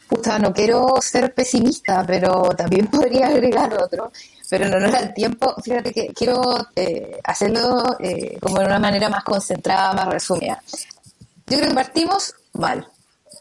Puta, 0.09 0.39
no 0.39 0.53
quiero 0.53 1.01
ser 1.01 1.33
pesimista, 1.33 2.05
pero 2.07 2.51
también 2.57 2.87
podría 2.91 3.29
agregar 3.29 3.73
otro 3.83 4.13
pero 4.53 4.69
nos 4.69 4.93
da 4.93 4.99
el 4.99 5.15
tiempo. 5.15 5.55
Fíjate 5.63 5.95
que 5.95 6.09
quiero 6.09 6.43
eh, 6.77 7.19
hacerlo 7.25 7.97
eh, 7.99 8.37
como 8.39 8.59
de 8.59 8.67
una 8.67 8.79
manera 8.79 9.09
más 9.09 9.25
concentrada, 9.25 9.95
más 9.95 10.09
resumida. 10.09 10.63
Yo 11.47 11.57
creo 11.57 11.71
que 11.71 11.75
partimos 11.75 12.35
mal. 12.53 12.87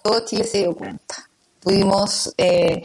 Todo 0.01 0.23
Chile 0.23 0.45
se 0.45 0.59
dio 0.59 0.73
cuenta. 0.73 1.15
Tuvimos 1.59 2.33
eh, 2.37 2.83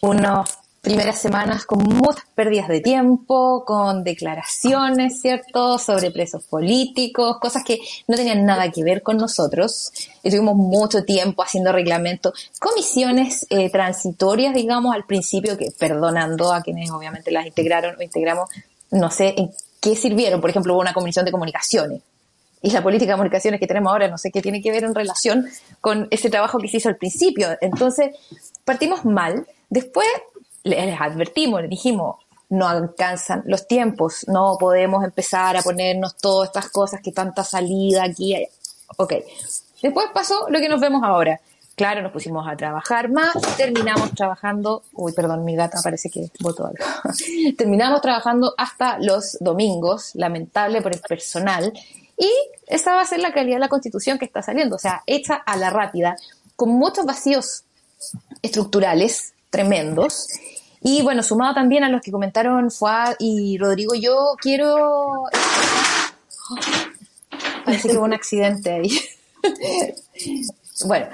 unos 0.00 0.58
primeras 0.86 1.20
semanas 1.20 1.66
con 1.66 1.82
muchas 1.82 2.24
pérdidas 2.36 2.68
de 2.68 2.80
tiempo, 2.80 3.64
con 3.64 4.04
declaraciones, 4.04 5.20
¿cierto?, 5.20 5.80
sobre 5.80 6.12
presos 6.12 6.44
políticos, 6.44 7.38
cosas 7.40 7.64
que 7.64 7.80
no 8.06 8.14
tenían 8.14 8.46
nada 8.46 8.70
que 8.70 8.84
ver 8.84 9.02
con 9.02 9.16
nosotros. 9.16 9.90
Estuvimos 10.22 10.54
mucho 10.54 11.02
tiempo 11.02 11.42
haciendo 11.42 11.72
reglamentos, 11.72 12.52
comisiones 12.60 13.48
eh, 13.50 13.68
transitorias, 13.68 14.54
digamos, 14.54 14.94
al 14.94 15.04
principio, 15.06 15.58
que 15.58 15.72
perdonando 15.76 16.52
a 16.52 16.62
quienes 16.62 16.88
obviamente 16.92 17.32
las 17.32 17.46
integraron 17.46 17.96
o 17.98 18.02
integramos, 18.02 18.48
no 18.92 19.10
sé 19.10 19.34
en 19.36 19.50
qué 19.80 19.96
sirvieron. 19.96 20.40
Por 20.40 20.50
ejemplo, 20.50 20.72
hubo 20.74 20.82
una 20.82 20.94
comisión 20.94 21.24
de 21.24 21.32
comunicaciones. 21.32 22.00
Y 22.62 22.70
la 22.70 22.84
política 22.84 23.10
de 23.10 23.16
comunicaciones 23.16 23.58
que 23.58 23.66
tenemos 23.66 23.90
ahora, 23.90 24.06
no 24.06 24.18
sé 24.18 24.30
qué 24.30 24.40
tiene 24.40 24.62
que 24.62 24.70
ver 24.70 24.84
en 24.84 24.94
relación 24.94 25.48
con 25.80 26.06
ese 26.12 26.30
trabajo 26.30 26.58
que 26.60 26.68
se 26.68 26.76
hizo 26.76 26.88
al 26.88 26.96
principio. 26.96 27.48
Entonces, 27.60 28.14
partimos 28.64 29.04
mal. 29.04 29.48
Después 29.68 30.06
les 30.66 31.00
advertimos, 31.00 31.60
les 31.60 31.70
dijimos, 31.70 32.16
no 32.48 32.68
alcanzan 32.68 33.42
los 33.46 33.66
tiempos, 33.66 34.26
no 34.28 34.56
podemos 34.58 35.04
empezar 35.04 35.56
a 35.56 35.62
ponernos 35.62 36.16
todas 36.16 36.48
estas 36.48 36.70
cosas 36.70 37.00
que 37.02 37.12
tanta 37.12 37.44
salida 37.44 38.04
aquí. 38.04 38.36
Ok. 38.96 39.14
Después 39.82 40.06
pasó 40.14 40.46
lo 40.48 40.58
que 40.58 40.68
nos 40.68 40.80
vemos 40.80 41.02
ahora. 41.04 41.40
Claro, 41.74 42.00
nos 42.00 42.12
pusimos 42.12 42.48
a 42.48 42.56
trabajar 42.56 43.10
más, 43.10 43.34
terminamos 43.58 44.12
trabajando, 44.14 44.82
uy, 44.94 45.12
perdón, 45.12 45.44
mi 45.44 45.54
gata 45.54 45.78
parece 45.84 46.08
que 46.08 46.30
votó 46.40 46.66
algo. 46.66 46.82
terminamos 47.58 48.00
trabajando 48.00 48.54
hasta 48.56 48.98
los 48.98 49.36
domingos, 49.40 50.12
lamentable 50.14 50.80
por 50.80 50.94
el 50.94 51.00
personal, 51.00 51.74
y 52.16 52.30
esa 52.66 52.94
va 52.94 53.02
a 53.02 53.06
ser 53.06 53.20
la 53.20 53.34
calidad 53.34 53.56
de 53.56 53.60
la 53.60 53.68
constitución 53.68 54.18
que 54.18 54.24
está 54.24 54.40
saliendo, 54.40 54.76
o 54.76 54.78
sea, 54.78 55.02
hecha 55.06 55.34
a 55.34 55.58
la 55.58 55.68
rápida, 55.68 56.16
con 56.56 56.70
muchos 56.70 57.04
vacíos 57.04 57.64
estructurales 58.40 59.34
tremendos, 59.50 60.26
y 60.88 61.02
bueno, 61.02 61.22
sumado 61.22 61.54
también 61.54 61.82
a 61.84 61.88
los 61.88 62.00
que 62.00 62.12
comentaron 62.12 62.70
Fuad 62.70 63.16
y 63.18 63.58
Rodrigo, 63.58 63.94
yo 63.94 64.36
quiero... 64.40 65.24
parece 67.64 67.88
que 67.88 67.96
hubo 67.96 68.04
un 68.04 68.14
accidente 68.14 68.70
ahí. 68.72 68.90
bueno, 70.86 71.08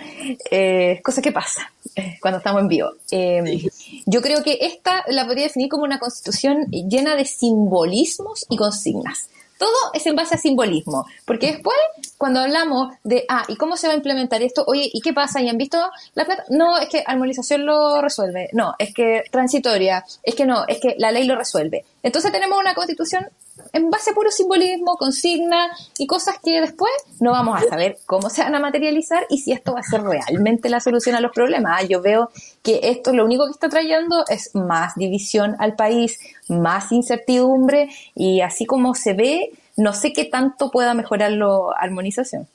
eh, 0.51 1.01
cosa 1.03 1.23
que 1.23 1.33
pasa 1.33 1.73
eh, 1.97 2.19
cuando 2.21 2.39
estamos 2.39 2.61
en 2.61 2.69
vivo. 2.69 2.91
Eh, 3.11 3.67
yo 4.05 4.21
creo 4.21 4.43
que 4.43 4.59
esta 4.61 5.05
la 5.09 5.25
podría 5.25 5.45
definir 5.45 5.71
como 5.71 5.85
una 5.85 5.99
constitución 5.99 6.67
llena 6.71 7.17
de 7.17 7.25
simbolismos 7.25 8.45
y 8.51 8.59
consignas. 8.59 9.31
Todo 9.63 9.93
es 9.95 10.05
en 10.07 10.17
base 10.17 10.35
a 10.35 10.39
simbolismo, 10.39 11.07
porque 11.25 11.53
después, 11.53 11.77
cuando 12.19 12.41
hablamos 12.41 12.95
de, 13.05 13.25
ah, 13.29 13.45
¿y 13.47 13.55
cómo 13.55 13.77
se 13.77 13.87
va 13.87 13.93
a 13.93 13.97
implementar 13.97 14.43
esto? 14.43 14.65
Oye, 14.67 14.91
¿y 14.93 15.01
qué 15.01 15.13
pasa? 15.13 15.41
¿Y 15.41 15.49
han 15.49 15.57
visto 15.57 15.79
la 16.15 16.25
plata? 16.25 16.43
No, 16.49 16.79
es 16.79 16.89
que 16.89 17.05
armonización 17.07 17.65
lo 17.65 18.03
resuelve. 18.03 18.49
No, 18.55 18.75
es 18.77 18.93
que 18.93 19.23
transitoria. 19.31 20.05
Es 20.25 20.35
que 20.35 20.47
no, 20.47 20.65
es 20.67 20.81
que 20.81 20.97
la 20.99 21.13
ley 21.13 21.29
lo 21.29 21.37
resuelve. 21.37 21.85
Entonces 22.03 22.33
tenemos 22.33 22.59
una 22.59 22.75
constitución 22.75 23.29
en 23.73 23.91
base 23.91 24.11
a 24.11 24.15
puro 24.15 24.31
simbolismo, 24.31 24.97
consigna 24.97 25.69
y 25.99 26.07
cosas 26.07 26.37
que 26.43 26.61
después 26.61 26.93
no 27.21 27.33
vamos 27.33 27.61
a 27.61 27.69
saber 27.69 27.99
cómo 28.07 28.31
se 28.31 28.43
van 28.43 28.55
a 28.55 28.61
materializar 28.61 29.27
y 29.31 29.39
si 29.39 29.53
esto 29.53 29.75
va 29.75 29.81
a 29.81 29.83
ser 29.83 30.03
realmente 30.03 30.69
la 30.69 30.81
solución 30.81 31.17
a 31.17 31.21
los 31.21 31.33
problemas. 31.33 31.81
Ah, 31.81 31.85
yo 31.85 32.01
veo 32.01 32.31
que 32.63 32.81
esto 32.85 33.13
lo 33.13 33.25
único 33.25 33.47
que 33.47 33.53
está 33.53 33.69
trayendo 33.69 34.25
es 34.29 34.55
más 34.55 34.95
división 34.97 35.57
al 35.59 35.75
país, 35.75 36.19
más 36.49 36.93
incertidumbre 36.93 37.91
y 38.15 38.41
así 38.41 38.67
como 38.67 38.95
se 38.95 39.13
ve, 39.13 39.51
no 39.77 39.93
sé 39.93 40.13
qué 40.13 40.25
tanto 40.25 40.71
pueda 40.71 40.95
mejorar 40.95 41.33
la 41.33 41.49
armonización. 41.79 42.47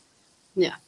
Ya. 0.55 0.79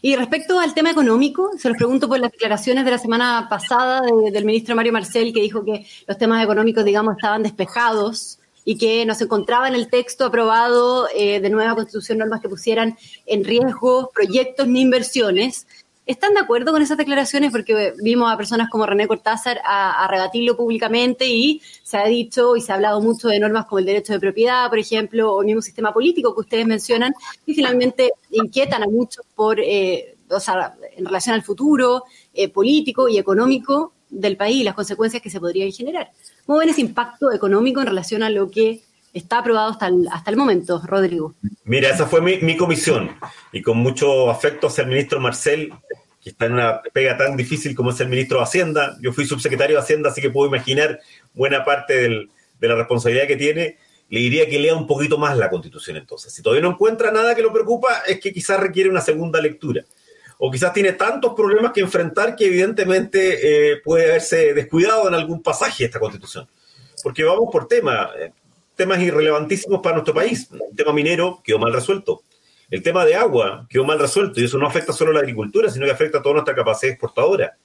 Y 0.00 0.14
respecto 0.16 0.58
al 0.60 0.74
tema 0.74 0.90
económico, 0.90 1.50
se 1.58 1.68
los 1.68 1.76
pregunto 1.76 2.08
por 2.08 2.18
las 2.20 2.30
declaraciones 2.30 2.84
de 2.84 2.90
la 2.90 2.98
semana 2.98 3.48
pasada 3.50 4.02
del 4.02 4.44
ministro 4.44 4.76
Mario 4.76 4.92
Marcel, 4.92 5.32
que 5.32 5.40
dijo 5.40 5.64
que 5.64 5.86
los 6.06 6.18
temas 6.18 6.42
económicos, 6.42 6.84
digamos, 6.84 7.16
estaban 7.16 7.42
despejados 7.42 8.38
y 8.64 8.78
que 8.78 9.04
no 9.06 9.14
se 9.14 9.24
encontraba 9.24 9.68
en 9.68 9.74
el 9.74 9.88
texto 9.88 10.24
aprobado 10.24 11.08
eh, 11.14 11.40
de 11.40 11.50
nueva 11.50 11.74
constitución 11.74 12.18
normas 12.18 12.40
que 12.40 12.48
pusieran 12.48 12.96
en 13.26 13.44
riesgo 13.44 14.10
proyectos 14.14 14.66
ni 14.66 14.80
inversiones. 14.82 15.66
¿Están 16.04 16.34
de 16.34 16.40
acuerdo 16.40 16.72
con 16.72 16.82
esas 16.82 16.98
declaraciones? 16.98 17.52
Porque 17.52 17.94
vimos 18.02 18.32
a 18.32 18.36
personas 18.36 18.68
como 18.70 18.86
René 18.86 19.06
Cortázar 19.06 19.60
a, 19.64 20.06
rebatirlo 20.10 20.56
públicamente 20.56 21.26
y 21.26 21.62
se 21.84 21.96
ha 21.96 22.06
dicho 22.06 22.56
y 22.56 22.60
se 22.60 22.72
ha 22.72 22.74
hablado 22.74 23.00
mucho 23.00 23.28
de 23.28 23.38
normas 23.38 23.66
como 23.66 23.78
el 23.78 23.84
derecho 23.84 24.12
de 24.12 24.18
propiedad, 24.18 24.68
por 24.68 24.80
ejemplo, 24.80 25.32
o 25.32 25.40
el 25.42 25.46
mismo 25.46 25.62
sistema 25.62 25.92
político 25.92 26.34
que 26.34 26.40
ustedes 26.40 26.66
mencionan, 26.66 27.14
y 27.46 27.54
finalmente 27.54 28.12
inquietan 28.30 28.82
a 28.82 28.88
muchos 28.88 29.24
por, 29.36 29.60
eh, 29.60 30.16
o 30.28 30.40
sea, 30.40 30.74
en 30.96 31.04
relación 31.04 31.36
al 31.36 31.42
futuro 31.42 32.02
eh, 32.34 32.48
político 32.48 33.08
y 33.08 33.18
económico 33.18 33.92
del 34.10 34.36
país 34.36 34.56
y 34.56 34.64
las 34.64 34.74
consecuencias 34.74 35.22
que 35.22 35.30
se 35.30 35.38
podrían 35.38 35.70
generar. 35.70 36.10
¿Cómo 36.46 36.58
ven 36.58 36.68
ese 36.68 36.80
impacto 36.80 37.32
económico 37.32 37.80
en 37.80 37.86
relación 37.86 38.22
a 38.22 38.30
lo 38.30 38.50
que 38.50 38.82
está 39.12 39.38
aprobado 39.38 39.70
hasta 39.70 39.88
el, 39.88 40.08
hasta 40.10 40.30
el 40.30 40.36
momento, 40.36 40.80
Rodrigo. 40.84 41.34
Mira, 41.64 41.90
esa 41.90 42.06
fue 42.06 42.20
mi, 42.20 42.56
comisión 42.56 43.10
y 43.52 43.62
con 43.62 43.78
mucho 43.78 44.30
afecto 44.30 44.68
hacia 44.68 44.82
el 44.82 44.88
ministro 44.88 45.20
Marcel, 45.20 45.72
que 46.20 46.30
está 46.30 46.46
en 46.46 46.54
una 46.54 46.80
pega 46.92 47.16
tan 47.16 47.36
difícil 47.36 47.74
como 47.74 47.90
es 47.90 48.00
el 48.00 48.08
ministro 48.08 48.38
de 48.38 48.44
Hacienda. 48.44 48.96
Yo 49.00 49.12
fui 49.12 49.26
subsecretario 49.26 49.76
de 49.76 49.82
Hacienda, 49.82 50.10
así 50.10 50.20
que 50.20 50.30
puedo 50.30 50.48
imaginar 50.48 51.00
buena 51.34 51.64
parte 51.64 52.08
de 52.08 52.68
la 52.68 52.76
responsabilidad 52.76 53.26
que 53.26 53.36
tiene. 53.36 53.76
Le 54.08 54.20
diría 54.20 54.48
que 54.48 54.58
lea 54.58 54.74
un 54.74 54.86
poquito 54.86 55.18
más 55.18 55.36
la 55.36 55.48
constitución 55.48 55.96
entonces. 55.96 56.32
Si 56.32 56.42
todavía 56.42 56.62
no 56.62 56.72
encuentra 56.72 57.10
nada 57.10 57.34
que 57.34 57.42
lo 57.42 57.52
preocupa, 57.52 58.02
es 58.06 58.20
que 58.20 58.32
quizás 58.32 58.60
requiere 58.60 58.90
una 58.90 59.00
segunda 59.00 59.40
lectura. 59.40 59.84
O 60.44 60.50
quizás 60.50 60.72
tiene 60.72 60.94
tantos 60.94 61.34
problemas 61.34 61.70
que 61.70 61.80
enfrentar 61.80 62.34
que 62.34 62.46
evidentemente 62.46 63.74
eh, 63.74 63.76
puede 63.76 64.06
haberse 64.06 64.52
descuidado 64.54 65.06
en 65.06 65.14
algún 65.14 65.40
pasaje 65.40 65.84
esta 65.84 66.00
constitución. 66.00 66.48
Porque 67.00 67.22
vamos 67.22 67.48
por 67.52 67.68
tema 67.68 68.10
temas 68.74 69.00
irrelevantísimos 69.00 69.80
para 69.80 69.94
nuestro 69.94 70.12
país. 70.12 70.48
El 70.50 70.74
tema 70.74 70.92
minero 70.92 71.40
quedó 71.44 71.60
mal 71.60 71.72
resuelto. 71.72 72.22
El 72.68 72.82
tema 72.82 73.04
de 73.04 73.14
agua 73.14 73.68
quedó 73.70 73.84
mal 73.84 74.00
resuelto 74.00 74.40
y 74.40 74.44
eso 74.46 74.58
no 74.58 74.66
afecta 74.66 74.92
solo 74.92 75.12
a 75.12 75.14
la 75.14 75.20
agricultura, 75.20 75.70
sino 75.70 75.86
que 75.86 75.92
afecta 75.92 76.18
a 76.18 76.22
toda 76.22 76.32
nuestra 76.32 76.56
capacidad 76.56 76.90
exportadora. 76.90 77.56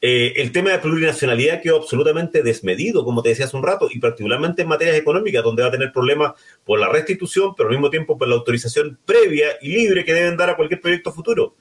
Eh, 0.00 0.34
el 0.36 0.52
tema 0.52 0.70
de 0.70 0.78
plurinacionalidad 0.78 1.60
quedó 1.60 1.78
absolutamente 1.78 2.44
desmedido, 2.44 3.04
como 3.04 3.20
te 3.20 3.30
decía 3.30 3.46
hace 3.46 3.56
un 3.56 3.64
rato, 3.64 3.88
y 3.90 3.98
particularmente 3.98 4.62
en 4.62 4.68
materias 4.68 4.96
económicas, 4.96 5.42
donde 5.42 5.62
va 5.62 5.70
a 5.70 5.72
tener 5.72 5.90
problemas 5.90 6.34
por 6.64 6.78
la 6.78 6.88
restitución, 6.88 7.52
pero 7.56 7.68
al 7.68 7.74
mismo 7.74 7.90
tiempo 7.90 8.16
por 8.16 8.28
la 8.28 8.36
autorización 8.36 8.96
previa 9.04 9.48
y 9.60 9.70
libre 9.70 10.04
que 10.04 10.14
deben 10.14 10.36
dar 10.36 10.50
a 10.50 10.56
cualquier 10.56 10.80
proyecto 10.80 11.10
futuro. 11.12 11.56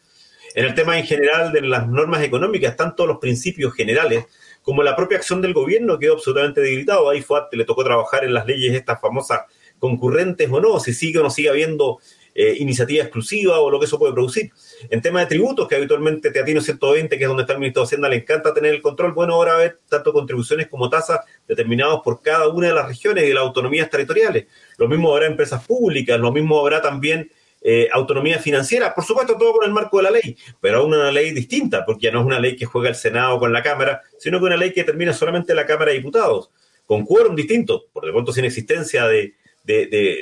En 0.55 0.65
el 0.65 0.73
tema 0.73 0.97
en 0.97 1.05
general 1.05 1.51
de 1.51 1.61
las 1.61 1.87
normas 1.87 2.21
económicas, 2.23 2.75
todos 2.75 3.07
los 3.07 3.19
principios 3.19 3.73
generales 3.73 4.25
como 4.61 4.83
la 4.83 4.95
propia 4.95 5.17
acción 5.17 5.41
del 5.41 5.53
gobierno 5.53 5.97
quedó 5.97 6.13
absolutamente 6.13 6.61
debilitado. 6.61 7.09
Ahí 7.09 7.21
fue, 7.21 7.41
le 7.51 7.65
tocó 7.65 7.83
trabajar 7.83 8.23
en 8.23 8.33
las 8.33 8.45
leyes 8.45 8.75
estas 8.75 8.99
famosas 9.01 9.41
concurrentes 9.79 10.49
o 10.51 10.59
no, 10.59 10.79
si 10.79 10.93
sigue 10.93 11.19
o 11.19 11.23
no 11.23 11.31
sigue 11.31 11.49
habiendo 11.49 11.99
eh, 12.35 12.55
iniciativa 12.59 13.03
exclusiva 13.03 13.59
o 13.59 13.69
lo 13.69 13.79
que 13.79 13.85
eso 13.85 13.97
puede 13.97 14.13
producir. 14.13 14.51
En 14.89 15.01
tema 15.01 15.19
de 15.21 15.25
tributos, 15.25 15.67
que 15.67 15.75
habitualmente 15.75 16.31
Teatino 16.31 16.61
120, 16.61 17.17
que 17.17 17.23
es 17.23 17.27
donde 17.27 17.43
está 17.43 17.53
el 17.53 17.59
ministro 17.59 17.81
de 17.81 17.87
Hacienda, 17.87 18.07
le 18.07 18.17
encanta 18.17 18.53
tener 18.53 18.73
el 18.73 18.81
control, 18.81 19.13
bueno, 19.13 19.33
ahora 19.33 19.55
va 19.55 19.73
tanto 19.89 20.13
contribuciones 20.13 20.67
como 20.67 20.89
tasas 20.89 21.21
determinadas 21.47 21.99
por 22.03 22.21
cada 22.21 22.47
una 22.47 22.67
de 22.67 22.73
las 22.73 22.87
regiones 22.87 23.25
y 23.25 23.33
las 23.33 23.43
autonomías 23.43 23.89
territoriales. 23.89 24.45
Lo 24.77 24.87
mismo 24.87 25.11
habrá 25.11 25.25
empresas 25.25 25.65
públicas, 25.65 26.19
lo 26.19 26.31
mismo 26.31 26.59
habrá 26.59 26.81
también 26.81 27.31
eh, 27.63 27.87
autonomía 27.91 28.39
financiera, 28.39 28.93
por 28.95 29.05
supuesto 29.05 29.37
todo 29.37 29.53
con 29.53 29.65
el 29.65 29.71
marco 29.71 29.97
de 29.97 30.03
la 30.03 30.11
ley, 30.11 30.35
pero 30.59 30.79
aún 30.79 30.95
una 30.95 31.11
ley 31.11 31.31
distinta, 31.31 31.85
porque 31.85 32.07
ya 32.07 32.11
no 32.11 32.21
es 32.21 32.25
una 32.25 32.39
ley 32.39 32.55
que 32.55 32.65
juega 32.65 32.89
el 32.89 32.95
Senado 32.95 33.37
con 33.37 33.53
la 33.53 33.61
Cámara, 33.61 34.01
sino 34.17 34.39
que 34.39 34.45
una 34.45 34.57
ley 34.57 34.73
que 34.73 34.83
termina 34.83 35.13
solamente 35.13 35.53
la 35.53 35.67
Cámara 35.67 35.91
de 35.91 35.97
Diputados, 35.97 36.49
con 36.87 37.05
quórum 37.05 37.35
distinto, 37.35 37.85
por 37.93 38.05
de 38.05 38.11
pronto 38.11 38.33
sin 38.33 38.45
existencia 38.45 39.05
de, 39.07 39.35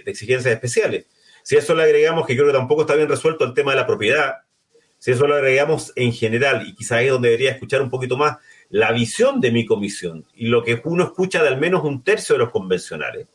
exigencias 0.05 0.53
especiales. 0.53 1.05
Si 1.41 1.55
eso 1.55 1.73
le 1.73 1.83
agregamos, 1.83 2.27
que 2.27 2.35
creo 2.35 2.47
que 2.47 2.53
tampoco 2.53 2.81
está 2.81 2.95
bien 2.95 3.07
resuelto 3.07 3.45
el 3.45 3.53
tema 3.53 3.71
de 3.71 3.77
la 3.77 3.87
propiedad, 3.87 4.39
si 4.97 5.11
eso 5.11 5.25
lo 5.25 5.35
agregamos 5.35 5.93
en 5.95 6.11
general, 6.11 6.67
y 6.67 6.75
quizás 6.75 7.03
es 7.03 7.09
donde 7.09 7.29
debería 7.29 7.51
escuchar 7.51 7.81
un 7.81 7.89
poquito 7.89 8.17
más 8.17 8.37
la 8.69 8.91
visión 8.91 9.39
de 9.39 9.51
mi 9.51 9.65
comisión 9.65 10.25
y 10.35 10.47
lo 10.47 10.61
que 10.61 10.81
uno 10.83 11.05
escucha 11.05 11.41
de 11.41 11.47
al 11.47 11.57
menos 11.57 11.85
un 11.85 12.03
tercio 12.03 12.35
de 12.35 12.39
los 12.39 12.51
convencionales, 12.51 13.27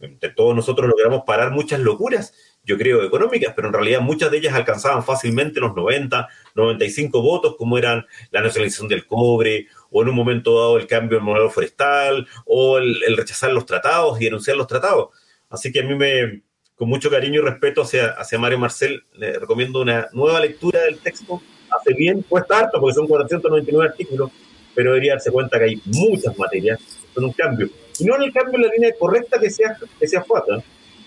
entre 0.00 0.30
todos 0.30 0.54
nosotros 0.54 0.88
logramos 0.88 1.22
parar 1.24 1.52
muchas 1.52 1.80
locuras, 1.80 2.34
yo 2.64 2.78
creo, 2.78 3.02
económicas, 3.02 3.52
pero 3.56 3.68
en 3.68 3.74
realidad 3.74 4.00
muchas 4.00 4.30
de 4.30 4.38
ellas 4.38 4.54
alcanzaban 4.54 5.02
fácilmente 5.02 5.60
los 5.60 5.74
90, 5.74 6.28
95 6.54 7.20
votos, 7.20 7.56
como 7.56 7.76
eran 7.76 8.06
la 8.30 8.40
nacionalización 8.40 8.88
del 8.88 9.06
cobre, 9.06 9.66
o 9.90 10.02
en 10.02 10.08
un 10.08 10.14
momento 10.14 10.58
dado 10.58 10.76
el 10.78 10.86
cambio 10.86 11.18
del 11.18 11.24
modelo 11.24 11.50
forestal, 11.50 12.26
o 12.46 12.78
el, 12.78 13.16
rechazar 13.16 13.52
los 13.52 13.66
tratados 13.66 14.20
y 14.20 14.24
denunciar 14.24 14.56
los 14.56 14.68
tratados. 14.68 15.08
Así 15.50 15.72
que 15.72 15.80
a 15.80 15.82
mí 15.82 15.94
me, 15.94 16.42
con 16.76 16.88
mucho 16.88 17.10
cariño 17.10 17.40
y 17.40 17.44
respeto 17.44 17.82
hacia, 17.82 18.10
hacia 18.10 18.38
Mario 18.38 18.58
Marcel, 18.58 19.02
le 19.14 19.38
recomiendo 19.38 19.82
una 19.82 20.08
nueva 20.12 20.40
lectura 20.40 20.82
del 20.82 20.98
texto. 20.98 21.42
Hace 21.68 21.94
bien, 21.94 22.22
cuesta 22.22 22.60
harto, 22.60 22.80
porque 22.80 22.94
son 22.94 23.08
499 23.08 23.88
artículos, 23.90 24.30
pero 24.74 24.90
debería 24.92 25.14
darse 25.14 25.32
cuenta 25.32 25.58
que 25.58 25.64
hay 25.64 25.82
muchas 25.86 26.38
materias 26.38 26.80
con 27.12 27.24
un 27.24 27.32
cambio. 27.32 27.68
Y 27.98 28.04
no 28.04 28.16
en 28.16 28.22
el 28.22 28.32
cambio 28.32 28.56
en 28.56 28.62
la 28.62 28.72
línea 28.72 28.92
correcta 28.98 29.40
que 29.40 29.50
sea, 29.50 29.76
que 29.98 30.06
sea 30.06 30.22
FUATA, 30.22 30.62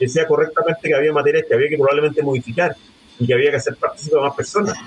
sea 0.07 0.27
correctamente 0.27 0.87
que 0.87 0.95
había 0.95 1.11
materias 1.11 1.45
que 1.47 1.53
había 1.53 1.69
que 1.69 1.77
probablemente 1.77 2.21
modificar 2.21 2.75
y 3.19 3.25
que 3.25 3.33
había 3.33 3.51
que 3.51 3.57
hacer 3.57 3.75
participar 3.75 4.19
a 4.19 4.23
más 4.23 4.35
personas. 4.35 4.77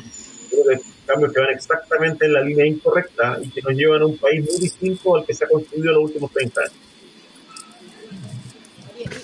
Cambios 1.07 1.33
que 1.33 1.41
van 1.41 1.51
exactamente 1.51 2.27
en 2.27 2.33
la 2.35 2.43
línea 2.43 2.67
incorrecta 2.67 3.39
y 3.43 3.49
que 3.51 3.63
nos 3.63 3.73
llevan 3.73 4.03
a 4.03 4.07
un 4.07 4.19
país 4.19 4.45
muy 4.45 4.61
distinto 4.61 5.17
al 5.17 5.25
que 5.25 5.33
se 5.33 5.45
ha 5.45 5.49
construido 5.49 5.89
en 5.89 5.95
los 5.95 6.05
últimos 6.05 6.31
30 6.33 6.61
años. 6.61 6.73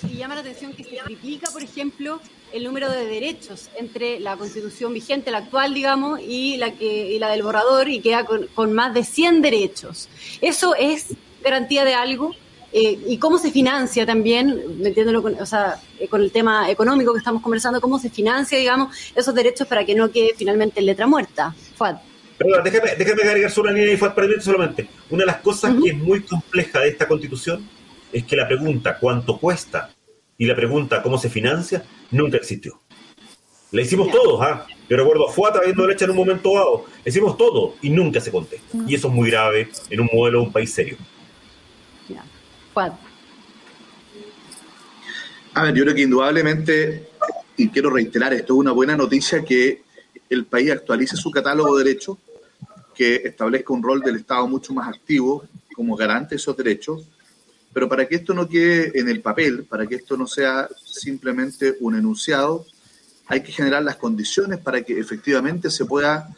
Y, 0.09 0.17
llama 0.17 0.35
la 0.35 0.41
atención 0.41 0.73
que 0.73 0.83
se 0.83 0.97
triplica, 1.03 1.51
por 1.51 1.61
ejemplo, 1.61 2.21
el 2.53 2.63
número 2.63 2.89
de 2.89 3.05
derechos 3.05 3.69
entre 3.77 4.19
la 4.19 4.37
constitución 4.37 4.93
vigente, 4.93 5.29
la 5.29 5.39
actual, 5.39 5.73
digamos, 5.73 6.21
y 6.21 6.57
la, 6.57 6.71
que, 6.71 7.11
y 7.11 7.19
la 7.19 7.29
del 7.29 7.43
borrador, 7.43 7.89
y 7.89 7.99
queda 7.99 8.25
con, 8.25 8.47
con 8.47 8.73
más 8.73 8.93
de 8.93 9.03
100 9.03 9.41
derechos. 9.41 10.07
¿Eso 10.41 10.73
es 10.75 11.13
garantía 11.43 11.83
de 11.83 11.93
algo? 11.93 12.33
Eh, 12.77 12.99
y 13.07 13.17
cómo 13.19 13.37
se 13.37 13.51
financia 13.51 14.05
también, 14.05 14.61
metiéndolo 14.79 15.21
con, 15.21 15.39
o 15.39 15.45
sea, 15.45 15.79
eh, 15.97 16.09
con 16.09 16.21
el 16.21 16.29
tema 16.29 16.69
económico 16.69 17.13
que 17.13 17.19
estamos 17.19 17.41
conversando, 17.41 17.79
cómo 17.79 17.97
se 17.97 18.09
financia, 18.09 18.59
digamos, 18.59 18.93
esos 19.15 19.33
derechos 19.33 19.65
para 19.65 19.85
que 19.85 19.95
no 19.95 20.11
quede 20.11 20.33
finalmente 20.35 20.81
en 20.81 20.87
letra 20.87 21.07
muerta. 21.07 21.55
Fuad. 21.77 21.95
Perdón, 22.37 22.65
déjame, 22.65 22.95
déjame 22.97 23.23
agregar 23.23 23.49
solo 23.49 23.69
una 23.69 23.79
línea 23.79 23.93
y 23.93 23.97
Fuad 23.97 24.13
para 24.13 24.27
solamente. 24.41 24.89
Una 25.09 25.21
de 25.21 25.27
las 25.27 25.37
cosas 25.37 25.73
que 25.81 25.91
es 25.91 25.97
muy 25.97 26.23
compleja 26.23 26.81
de 26.81 26.89
esta 26.89 27.07
constitución 27.07 27.65
es 28.11 28.25
que 28.25 28.35
la 28.35 28.45
pregunta 28.45 28.97
cuánto 28.99 29.37
cuesta 29.37 29.91
y 30.37 30.45
la 30.45 30.53
pregunta 30.53 31.01
cómo 31.01 31.17
se 31.17 31.29
financia 31.29 31.85
nunca 32.11 32.35
existió. 32.35 32.81
La 33.71 33.83
hicimos 33.83 34.11
todos, 34.11 34.41
¿ah? 34.41 34.67
Yo 34.89 34.97
recuerdo 34.97 35.29
a 35.29 35.31
Fuat 35.31 35.55
habiendo 35.55 35.89
hecho 35.89 36.03
en 36.03 36.11
un 36.11 36.17
momento 36.17 36.53
dado. 36.53 36.85
La 37.05 37.09
hicimos 37.09 37.37
todo 37.37 37.75
y 37.81 37.89
nunca 37.89 38.19
se 38.19 38.31
contesta. 38.31 38.77
Y 38.85 38.95
eso 38.95 39.07
es 39.07 39.13
muy 39.13 39.31
grave 39.31 39.69
en 39.89 40.01
un 40.01 40.09
modelo 40.11 40.39
de 40.39 40.47
un 40.47 40.51
país 40.51 40.73
serio. 40.73 40.97
A 45.53 45.63
ver, 45.63 45.73
yo 45.73 45.83
creo 45.83 45.95
que 45.95 46.01
indudablemente, 46.01 47.09
y 47.55 47.69
quiero 47.69 47.89
reiterar 47.89 48.33
esto, 48.33 48.53
es 48.53 48.59
una 48.59 48.73
buena 48.73 48.97
noticia 48.97 49.43
que 49.43 49.83
el 50.29 50.45
país 50.45 50.71
actualice 50.71 51.15
su 51.15 51.31
catálogo 51.31 51.77
de 51.77 51.83
derechos, 51.85 52.17
que 52.93 53.15
establezca 53.23 53.73
un 53.73 53.83
rol 53.83 54.01
del 54.01 54.17
Estado 54.17 54.47
mucho 54.47 54.73
más 54.73 54.87
activo 54.89 55.45
como 55.73 55.95
garante 55.95 56.31
de 56.31 56.35
esos 56.37 56.55
derechos, 56.57 57.05
pero 57.73 57.89
para 57.89 58.07
que 58.07 58.15
esto 58.15 58.33
no 58.33 58.47
quede 58.47 58.97
en 58.99 59.09
el 59.09 59.21
papel, 59.21 59.65
para 59.65 59.85
que 59.85 59.95
esto 59.95 60.15
no 60.17 60.27
sea 60.27 60.67
simplemente 60.83 61.75
un 61.81 61.95
enunciado, 61.95 62.65
hay 63.27 63.41
que 63.41 63.51
generar 63.51 63.83
las 63.83 63.97
condiciones 63.97 64.59
para 64.59 64.81
que 64.81 64.99
efectivamente 64.99 65.69
se 65.69 65.85
pueda 65.85 66.29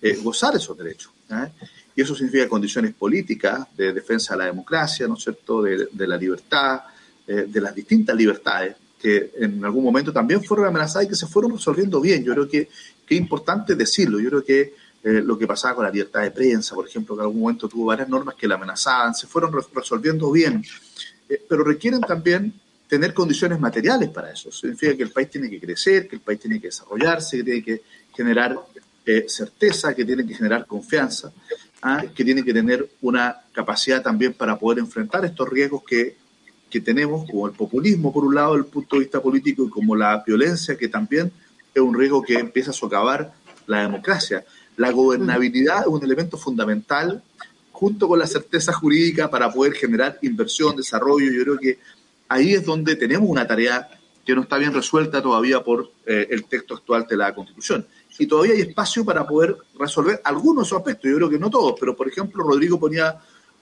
eh, 0.00 0.16
gozar 0.22 0.54
esos 0.54 0.76
derechos. 0.76 1.12
¿eh? 1.30 1.50
Y 1.96 2.02
eso 2.02 2.14
significa 2.14 2.48
condiciones 2.48 2.94
políticas 2.94 3.66
de 3.76 3.92
defensa 3.92 4.34
de 4.34 4.38
la 4.38 4.46
democracia, 4.46 5.06
¿no 5.06 5.14
es 5.14 5.22
cierto?, 5.22 5.62
de, 5.62 6.06
la 6.06 6.16
libertad, 6.16 6.80
eh, 7.26 7.46
de 7.48 7.60
las 7.60 7.74
distintas 7.74 8.16
libertades 8.16 8.76
que 8.98 9.32
en 9.36 9.62
algún 9.62 9.84
momento 9.84 10.12
también 10.12 10.42
fueron 10.42 10.66
amenazadas 10.66 11.04
y 11.04 11.08
que 11.10 11.14
se 11.14 11.26
fueron 11.26 11.52
resolviendo 11.52 12.00
bien. 12.00 12.24
Yo 12.24 12.32
creo 12.32 12.48
que, 12.48 12.68
es 13.06 13.18
importante 13.18 13.74
decirlo. 13.74 14.18
Yo 14.18 14.30
creo 14.30 14.44
que 14.44 14.60
eh, 15.04 15.22
lo 15.22 15.38
que 15.38 15.46
pasaba 15.46 15.74
con 15.74 15.84
la 15.84 15.90
libertad 15.90 16.22
de 16.22 16.30
prensa, 16.30 16.74
por 16.74 16.88
ejemplo, 16.88 17.14
que 17.14 17.20
en 17.20 17.26
algún 17.26 17.42
momento 17.42 17.68
tuvo 17.68 17.84
varias 17.84 18.08
normas 18.08 18.34
que 18.34 18.48
la 18.48 18.54
amenazaban, 18.54 19.14
se 19.14 19.26
fueron 19.26 19.52
resolviendo 19.74 20.32
bien, 20.32 20.64
eh, 21.28 21.38
pero 21.46 21.62
requieren 21.62 22.00
también 22.00 22.54
tener 22.88 23.12
condiciones 23.12 23.60
materiales 23.60 24.08
para 24.08 24.32
eso. 24.32 24.50
Significa 24.50 24.96
que 24.96 25.02
el 25.02 25.10
país 25.10 25.28
tiene 25.28 25.50
que 25.50 25.60
crecer, 25.60 26.08
que 26.08 26.16
el 26.16 26.22
país 26.22 26.40
tiene 26.40 26.58
que 26.58 26.68
desarrollarse, 26.68 27.36
que 27.36 27.44
tiene 27.44 27.62
que 27.62 27.82
generar 28.16 28.58
certeza, 29.26 29.94
que 29.94 30.04
tiene 30.04 30.26
que 30.26 30.34
generar 30.34 30.66
confianza. 30.66 31.30
¿Ah? 31.84 32.02
que 32.14 32.24
tiene 32.24 32.42
que 32.42 32.52
tener 32.52 32.88
una 33.02 33.42
capacidad 33.52 34.02
también 34.02 34.32
para 34.32 34.58
poder 34.58 34.78
enfrentar 34.80 35.24
estos 35.24 35.48
riesgos 35.48 35.82
que, 35.86 36.16
que 36.70 36.80
tenemos, 36.80 37.30
como 37.30 37.46
el 37.46 37.52
populismo 37.52 38.12
por 38.12 38.24
un 38.24 38.34
lado, 38.34 38.54
desde 38.54 38.66
el 38.66 38.72
punto 38.72 38.96
de 38.96 39.00
vista 39.00 39.20
político, 39.20 39.64
y 39.64 39.70
como 39.70 39.94
la 39.94 40.24
violencia, 40.26 40.76
que 40.76 40.88
también 40.88 41.30
es 41.72 41.82
un 41.82 41.96
riesgo 41.96 42.22
que 42.22 42.34
empieza 42.34 42.70
a 42.70 42.74
socavar 42.74 43.32
la 43.66 43.82
democracia. 43.82 44.44
La 44.76 44.90
gobernabilidad 44.90 45.82
es 45.82 45.86
un 45.86 46.02
elemento 46.02 46.36
fundamental 46.38 47.22
junto 47.70 48.08
con 48.08 48.18
la 48.18 48.26
certeza 48.26 48.72
jurídica 48.72 49.30
para 49.30 49.52
poder 49.52 49.74
generar 49.74 50.18
inversión, 50.22 50.76
desarrollo. 50.76 51.30
Yo 51.30 51.42
creo 51.42 51.58
que 51.58 51.78
ahí 52.28 52.54
es 52.54 52.64
donde 52.64 52.96
tenemos 52.96 53.28
una 53.28 53.46
tarea 53.46 53.88
que 54.24 54.34
no 54.34 54.42
está 54.42 54.56
bien 54.56 54.72
resuelta 54.72 55.22
todavía 55.22 55.62
por 55.62 55.92
eh, 56.06 56.28
el 56.30 56.44
texto 56.44 56.74
actual 56.74 57.06
de 57.08 57.16
la 57.16 57.34
Constitución 57.34 57.86
y 58.18 58.26
todavía 58.26 58.54
hay 58.54 58.60
espacio 58.60 59.04
para 59.04 59.26
poder 59.26 59.56
resolver 59.78 60.20
algunos 60.24 60.72
aspectos, 60.72 61.10
yo 61.10 61.16
creo 61.16 61.30
que 61.30 61.38
no 61.38 61.50
todos, 61.50 61.74
pero 61.78 61.96
por 61.96 62.08
ejemplo 62.08 62.44
Rodrigo 62.44 62.78
ponía 62.78 63.18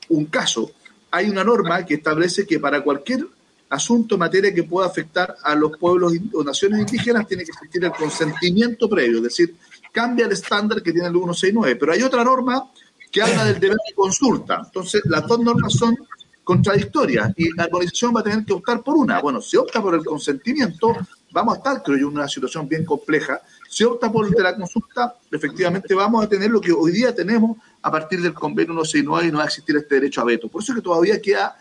un 0.09 0.27
caso, 0.27 0.73
hay 1.11 1.29
una 1.29 1.45
norma 1.45 1.85
que 1.85 1.95
establece 1.95 2.47
que 2.47 2.59
para 2.59 2.83
cualquier 2.83 3.27
asunto, 3.71 4.19
materia 4.19 4.53
que 4.53 4.65
pueda 4.65 4.87
afectar 4.87 5.35
a 5.43 5.55
los 5.55 5.77
pueblos 5.79 6.13
o 6.35 6.45
naciones 6.45 6.81
indígenas, 6.81 7.27
tiene 7.27 7.45
que 7.45 7.53
existir 7.53 7.83
el 7.85 7.93
consentimiento 7.93 8.89
previo, 8.89 9.19
es 9.19 9.25
decir, 9.25 9.57
cambia 9.91 10.27
el 10.27 10.33
estándar 10.33 10.83
que 10.83 10.93
tiene 10.93 11.09
el 11.09 11.15
169, 11.15 11.77
pero 11.77 11.93
hay 11.93 12.03
otra 12.03 12.23
norma 12.23 12.71
que 13.11 13.23
habla 13.23 13.45
del 13.45 13.61
deber 13.61 13.77
de 13.89 13.95
consulta. 13.95 14.63
Entonces, 14.65 15.03
las 15.05 15.27
dos 15.27 15.41
normas 15.41 15.75
son 15.75 15.97
contradictorias 16.45 17.33
y 17.37 17.55
la 17.55 17.67
organización 17.67 18.15
va 18.17 18.21
a 18.21 18.25
tener 18.25 18.45
que 18.45 18.55
optar 18.55 18.83
por 18.83 18.97
una. 18.97 19.21
Bueno, 19.21 19.41
si 19.41 19.57
opta 19.57 19.81
por 19.81 19.95
el 19.95 20.05
consentimiento, 20.05 20.97
vamos 21.31 21.55
a 21.55 21.57
estar, 21.59 21.83
creo 21.83 21.99
yo, 21.99 22.09
en 22.09 22.15
una 22.15 22.29
situación 22.29 22.69
bien 22.69 22.85
compleja 22.85 23.41
si 23.73 23.85
opta 23.85 24.13
por 24.13 24.39
la 24.39 24.55
consulta, 24.55 25.17
efectivamente 25.31 25.95
vamos 25.95 26.23
a 26.23 26.29
tener 26.29 26.51
lo 26.51 26.61
que 26.61 26.73
hoy 26.73 26.93
día 26.93 27.15
tenemos 27.15 27.57
a 27.81 27.91
partir 27.91 28.21
del 28.21 28.35
convenio 28.35 28.75
169 28.75 29.29
y 29.29 29.33
no 29.33 29.39
va 29.39 29.45
a 29.45 29.47
existir 29.47 29.75
este 29.75 29.95
derecho 29.95 30.21
a 30.21 30.25
veto. 30.25 30.47
Por 30.49 30.63
eso 30.63 30.73
es 30.73 30.77
que 30.77 30.83
todavía 30.83 31.19
queda 31.23 31.57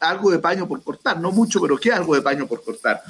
algo 0.00 0.32
de 0.32 0.40
paño 0.40 0.66
por 0.66 0.82
cortar, 0.82 1.20
no 1.20 1.30
mucho, 1.30 1.60
pero 1.60 1.76
queda 1.76 1.98
algo 1.98 2.16
de 2.16 2.22
paño 2.22 2.48
por 2.48 2.64
cortar. 2.64 3.00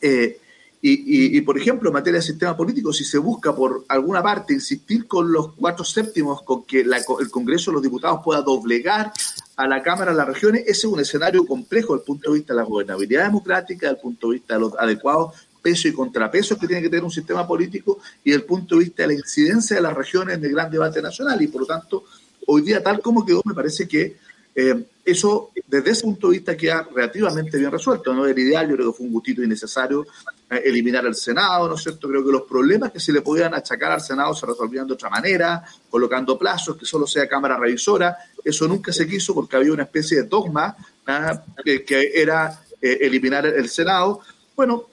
Eh, 0.00 0.40
y, 0.80 1.40
por 1.42 1.58
ejemplo, 1.58 1.90
en 1.90 1.92
materia 1.92 2.20
de 2.20 2.26
sistema 2.26 2.56
político, 2.56 2.90
si 2.90 3.04
se 3.04 3.18
busca 3.18 3.54
por 3.54 3.84
alguna 3.88 4.22
parte 4.22 4.54
insistir 4.54 5.06
con 5.06 5.30
los 5.30 5.52
cuatro 5.52 5.84
séptimos, 5.84 6.40
con 6.42 6.64
que 6.64 6.80
el 6.80 7.30
Congreso 7.30 7.70
de 7.70 7.74
los 7.74 7.82
Diputados 7.82 8.20
pueda 8.24 8.40
doblegar 8.40 9.12
a 9.56 9.66
la 9.66 9.82
Cámara 9.82 10.12
de 10.12 10.16
las 10.16 10.28
regiones, 10.28 10.62
ese 10.62 10.70
es 10.70 10.84
un 10.84 11.00
escenario 11.00 11.44
complejo 11.44 11.94
desde 11.94 12.04
el 12.04 12.06
punto 12.06 12.30
de 12.30 12.38
vista 12.38 12.54
de 12.54 12.60
la 12.60 12.64
gobernabilidad 12.64 13.24
democrática, 13.24 13.88
desde 13.88 13.96
el 13.96 14.02
punto 14.02 14.28
de 14.28 14.34
vista 14.34 14.54
de 14.54 14.60
los 14.60 14.72
adecuados 14.78 15.47
peso 15.68 15.86
y 15.86 15.92
contrapesos 15.92 16.56
que 16.58 16.66
tiene 16.66 16.80
que 16.80 16.88
tener 16.88 17.04
un 17.04 17.10
sistema 17.10 17.46
político 17.46 17.98
y 18.24 18.32
el 18.32 18.44
punto 18.44 18.76
de 18.76 18.84
vista 18.84 19.02
de 19.02 19.08
la 19.08 19.14
incidencia 19.14 19.76
de 19.76 19.82
las 19.82 19.94
regiones 19.94 20.42
el 20.42 20.50
gran 20.50 20.70
debate 20.70 21.02
nacional. 21.02 21.40
Y 21.42 21.48
por 21.48 21.62
lo 21.62 21.66
tanto, 21.66 22.04
hoy 22.46 22.62
día, 22.62 22.82
tal 22.82 23.00
como 23.00 23.24
quedó, 23.24 23.42
me 23.44 23.52
parece 23.52 23.86
que 23.86 24.16
eh, 24.54 24.82
eso, 25.04 25.50
desde 25.66 25.90
ese 25.90 26.02
punto 26.04 26.28
de 26.28 26.38
vista, 26.38 26.56
queda 26.56 26.88
relativamente 26.94 27.58
bien 27.58 27.70
resuelto. 27.70 28.14
No 28.14 28.26
era 28.26 28.40
ideal, 28.40 28.68
yo 28.68 28.76
creo 28.76 28.92
que 28.92 28.96
fue 28.96 29.06
un 29.06 29.12
gustito 29.12 29.42
innecesario 29.42 30.06
eh, 30.50 30.62
eliminar 30.64 31.04
el 31.04 31.14
Senado, 31.14 31.68
¿no 31.68 31.74
es 31.74 31.82
cierto? 31.82 32.08
Creo 32.08 32.24
que 32.24 32.32
los 32.32 32.42
problemas 32.42 32.90
que 32.90 32.98
se 32.98 33.12
le 33.12 33.20
podían 33.20 33.52
achacar 33.52 33.92
al 33.92 34.00
Senado 34.00 34.34
se 34.34 34.46
resolvían 34.46 34.86
de 34.86 34.94
otra 34.94 35.10
manera, 35.10 35.62
colocando 35.90 36.38
plazos, 36.38 36.78
que 36.78 36.86
solo 36.86 37.06
sea 37.06 37.28
Cámara 37.28 37.58
Revisora. 37.58 38.16
Eso 38.42 38.66
nunca 38.66 38.90
se 38.90 39.06
quiso 39.06 39.34
porque 39.34 39.56
había 39.56 39.72
una 39.72 39.82
especie 39.82 40.22
de 40.22 40.28
dogma 40.28 40.74
¿ah? 41.06 41.42
que, 41.62 42.12
era 42.14 42.58
eh, 42.80 42.98
eliminar 43.02 43.44
el 43.44 43.68
Senado. 43.68 44.22
Bueno, 44.56 44.86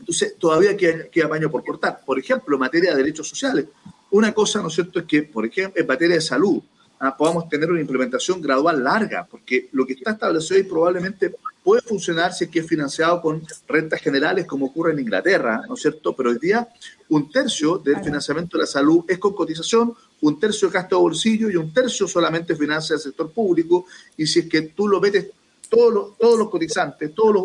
entonces, 0.00 0.34
todavía 0.38 0.76
queda, 0.76 1.04
queda 1.08 1.28
baño 1.28 1.50
por 1.50 1.64
cortar. 1.64 2.00
Por 2.04 2.18
ejemplo, 2.18 2.56
en 2.56 2.60
materia 2.60 2.90
de 2.90 2.96
derechos 2.96 3.28
sociales, 3.28 3.66
una 4.10 4.32
cosa, 4.32 4.60
¿no 4.60 4.68
es 4.68 4.74
cierto?, 4.74 4.98
es 4.98 5.04
que, 5.04 5.22
por 5.22 5.46
ejemplo, 5.46 5.80
en 5.80 5.86
materia 5.86 6.16
de 6.16 6.20
salud, 6.20 6.60
ah, 6.98 7.16
podamos 7.16 7.48
tener 7.48 7.70
una 7.70 7.80
implementación 7.80 8.40
gradual 8.40 8.82
larga, 8.82 9.26
porque 9.30 9.68
lo 9.72 9.86
que 9.86 9.92
está 9.92 10.12
establecido 10.12 10.56
ahí 10.56 10.62
probablemente 10.64 11.34
puede 11.62 11.82
funcionar 11.82 12.32
si 12.32 12.44
es 12.44 12.50
que 12.50 12.60
es 12.60 12.66
financiado 12.66 13.20
con 13.20 13.42
rentas 13.68 14.00
generales, 14.00 14.46
como 14.46 14.66
ocurre 14.66 14.92
en 14.92 15.00
Inglaterra, 15.00 15.62
¿no 15.68 15.74
es 15.74 15.82
cierto? 15.82 16.16
Pero 16.16 16.30
hoy 16.30 16.38
día, 16.38 16.66
un 17.10 17.30
tercio 17.30 17.78
del 17.78 18.02
financiamiento 18.02 18.56
de 18.56 18.62
la 18.62 18.66
salud 18.66 19.04
es 19.06 19.18
con 19.18 19.34
cotización, 19.34 19.94
un 20.22 20.40
tercio 20.40 20.68
de 20.68 20.74
gasto 20.74 20.96
de 20.96 21.02
bolsillo 21.02 21.50
y 21.50 21.56
un 21.56 21.72
tercio 21.72 22.08
solamente 22.08 22.56
financia 22.56 22.94
el 22.94 23.00
sector 23.00 23.30
público. 23.30 23.84
Y 24.16 24.26
si 24.26 24.40
es 24.40 24.46
que 24.48 24.62
tú 24.62 24.88
lo 24.88 25.00
metes 25.00 25.28
todos 25.68 25.92
los, 25.92 26.18
todos 26.18 26.38
los 26.38 26.50
cotizantes, 26.50 27.14
todos 27.14 27.34
los, 27.34 27.44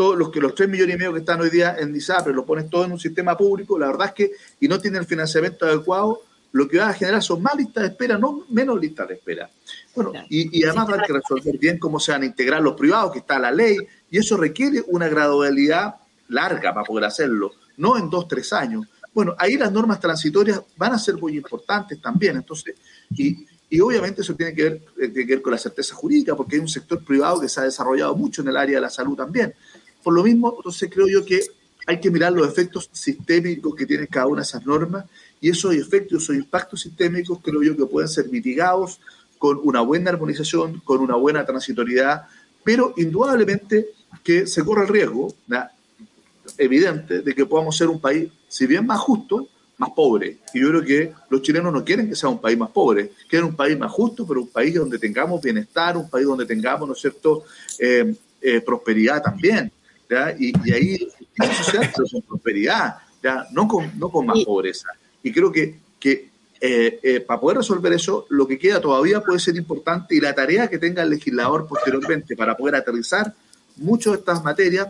todos 0.00 0.16
los 0.16 0.30
que 0.30 0.40
los 0.40 0.54
3 0.54 0.66
millones 0.66 0.94
y 0.94 0.98
medio 0.98 1.12
que 1.12 1.18
están 1.18 1.42
hoy 1.42 1.50
día 1.50 1.76
en 1.78 1.92
DISAPRE, 1.92 2.32
lo 2.32 2.46
pones 2.46 2.70
todo 2.70 2.86
en 2.86 2.92
un 2.92 2.98
sistema 2.98 3.36
público, 3.36 3.78
la 3.78 3.88
verdad 3.88 4.06
es 4.06 4.12
que, 4.14 4.32
y 4.58 4.66
no 4.66 4.80
tiene 4.80 4.96
el 4.96 5.04
financiamiento 5.04 5.66
adecuado, 5.66 6.22
lo 6.52 6.66
que 6.66 6.78
va 6.78 6.88
a 6.88 6.94
generar 6.94 7.22
son 7.22 7.42
más 7.42 7.54
listas 7.54 7.82
de 7.82 7.88
espera, 7.90 8.16
no 8.16 8.46
menos 8.48 8.80
listas 8.80 9.08
de 9.08 9.14
espera. 9.16 9.50
Bueno, 9.94 10.14
y, 10.30 10.64
además 10.64 10.88
va 10.88 11.02
a 11.02 11.06
que 11.06 11.12
resolver 11.12 11.58
bien 11.58 11.78
cómo 11.78 12.00
se 12.00 12.12
van 12.12 12.22
a 12.22 12.24
integrar 12.24 12.62
los 12.62 12.76
privados, 12.76 13.12
que 13.12 13.18
está 13.18 13.38
la 13.38 13.52
ley, 13.52 13.76
y 14.10 14.16
eso 14.16 14.38
requiere 14.38 14.82
una 14.86 15.06
gradualidad 15.06 15.96
larga 16.28 16.72
para 16.72 16.86
poder 16.86 17.04
hacerlo, 17.04 17.52
no 17.76 17.98
en 17.98 18.08
dos, 18.08 18.26
tres 18.26 18.54
años. 18.54 18.86
Bueno, 19.12 19.34
ahí 19.36 19.58
las 19.58 19.70
normas 19.70 20.00
transitorias 20.00 20.62
van 20.78 20.94
a 20.94 20.98
ser 20.98 21.16
muy 21.16 21.36
importantes 21.36 22.00
también, 22.00 22.36
entonces, 22.36 22.74
y, 23.14 23.46
y 23.68 23.80
obviamente 23.80 24.22
eso 24.22 24.34
tiene 24.34 24.54
que, 24.54 24.62
ver, 24.64 24.82
eh, 24.98 25.08
tiene 25.08 25.26
que 25.26 25.34
ver 25.34 25.42
con 25.42 25.52
la 25.52 25.58
certeza 25.58 25.94
jurídica, 25.94 26.34
porque 26.34 26.56
hay 26.56 26.60
un 26.62 26.68
sector 26.68 27.04
privado 27.04 27.40
que 27.40 27.50
se 27.50 27.60
ha 27.60 27.64
desarrollado 27.64 28.16
mucho 28.16 28.40
en 28.40 28.48
el 28.48 28.56
área 28.56 28.76
de 28.76 28.80
la 28.80 28.90
salud 28.90 29.14
también. 29.14 29.54
Por 30.02 30.14
lo 30.14 30.22
mismo, 30.22 30.54
entonces 30.56 30.90
creo 30.92 31.08
yo 31.08 31.24
que 31.24 31.40
hay 31.86 32.00
que 32.00 32.10
mirar 32.10 32.32
los 32.32 32.46
efectos 32.48 32.88
sistémicos 32.92 33.74
que 33.74 33.86
tienen 33.86 34.06
cada 34.06 34.26
una 34.26 34.42
de 34.42 34.46
esas 34.46 34.64
normas 34.64 35.04
y 35.40 35.50
esos 35.50 35.74
efectos, 35.74 36.22
esos 36.22 36.36
impactos 36.36 36.82
sistémicos 36.82 37.38
creo 37.42 37.62
yo 37.62 37.76
que 37.76 37.86
pueden 37.86 38.08
ser 38.08 38.28
mitigados 38.28 39.00
con 39.38 39.58
una 39.62 39.80
buena 39.80 40.10
armonización, 40.10 40.80
con 40.84 41.00
una 41.00 41.16
buena 41.16 41.44
transitoriedad, 41.44 42.26
pero 42.62 42.92
indudablemente 42.96 43.88
que 44.22 44.46
se 44.46 44.62
corre 44.64 44.82
el 44.82 44.88
riesgo 44.88 45.34
evidente 46.58 47.22
de 47.22 47.34
que 47.34 47.46
podamos 47.46 47.76
ser 47.76 47.88
un 47.88 48.00
país, 48.00 48.30
si 48.48 48.66
bien 48.66 48.86
más 48.86 49.00
justo, 49.00 49.48
más 49.78 49.90
pobre. 49.90 50.38
Y 50.52 50.60
yo 50.60 50.68
creo 50.68 50.82
que 50.82 51.12
los 51.30 51.40
chilenos 51.40 51.72
no 51.72 51.82
quieren 51.82 52.08
que 52.08 52.14
sea 52.14 52.28
un 52.28 52.40
país 52.40 52.58
más 52.58 52.70
pobre, 52.70 53.12
quieren 53.28 53.48
un 53.48 53.56
país 53.56 53.78
más 53.78 53.90
justo, 53.90 54.26
pero 54.26 54.42
un 54.42 54.48
país 54.48 54.74
donde 54.74 54.98
tengamos 54.98 55.40
bienestar, 55.40 55.96
un 55.96 56.10
país 56.10 56.26
donde 56.26 56.44
tengamos, 56.44 56.86
¿no 56.86 56.94
es 56.94 57.00
cierto?, 57.00 57.44
eh, 57.78 58.14
eh, 58.42 58.60
prosperidad 58.60 59.22
también. 59.22 59.72
Y, 60.38 60.52
ahí 60.72 61.08
eso 61.34 61.64
social, 61.64 61.90
pero 61.94 62.08
con 62.10 62.22
prosperidad, 62.22 62.96
¿ya? 63.22 63.46
No, 63.52 63.68
con, 63.68 63.98
no 63.98 64.08
con 64.10 64.26
más 64.26 64.44
pobreza. 64.44 64.88
Y 65.22 65.32
creo 65.32 65.52
que, 65.52 65.78
que 65.98 66.30
eh, 66.60 67.24
para 67.26 67.40
poder 67.40 67.58
resolver 67.58 67.92
eso, 67.92 68.26
lo 68.30 68.46
que 68.46 68.58
queda 68.58 68.80
todavía 68.80 69.20
puede 69.20 69.38
ser 69.38 69.56
importante 69.56 70.14
y 70.14 70.20
la 70.20 70.34
tarea 70.34 70.68
que 70.68 70.78
tenga 70.78 71.02
el 71.02 71.10
legislador 71.10 71.66
posteriormente 71.66 72.36
para 72.36 72.56
poder 72.56 72.74
aterrizar 72.74 73.32
muchas 73.76 74.12
de 74.12 74.18
estas 74.18 74.42
materias 74.44 74.88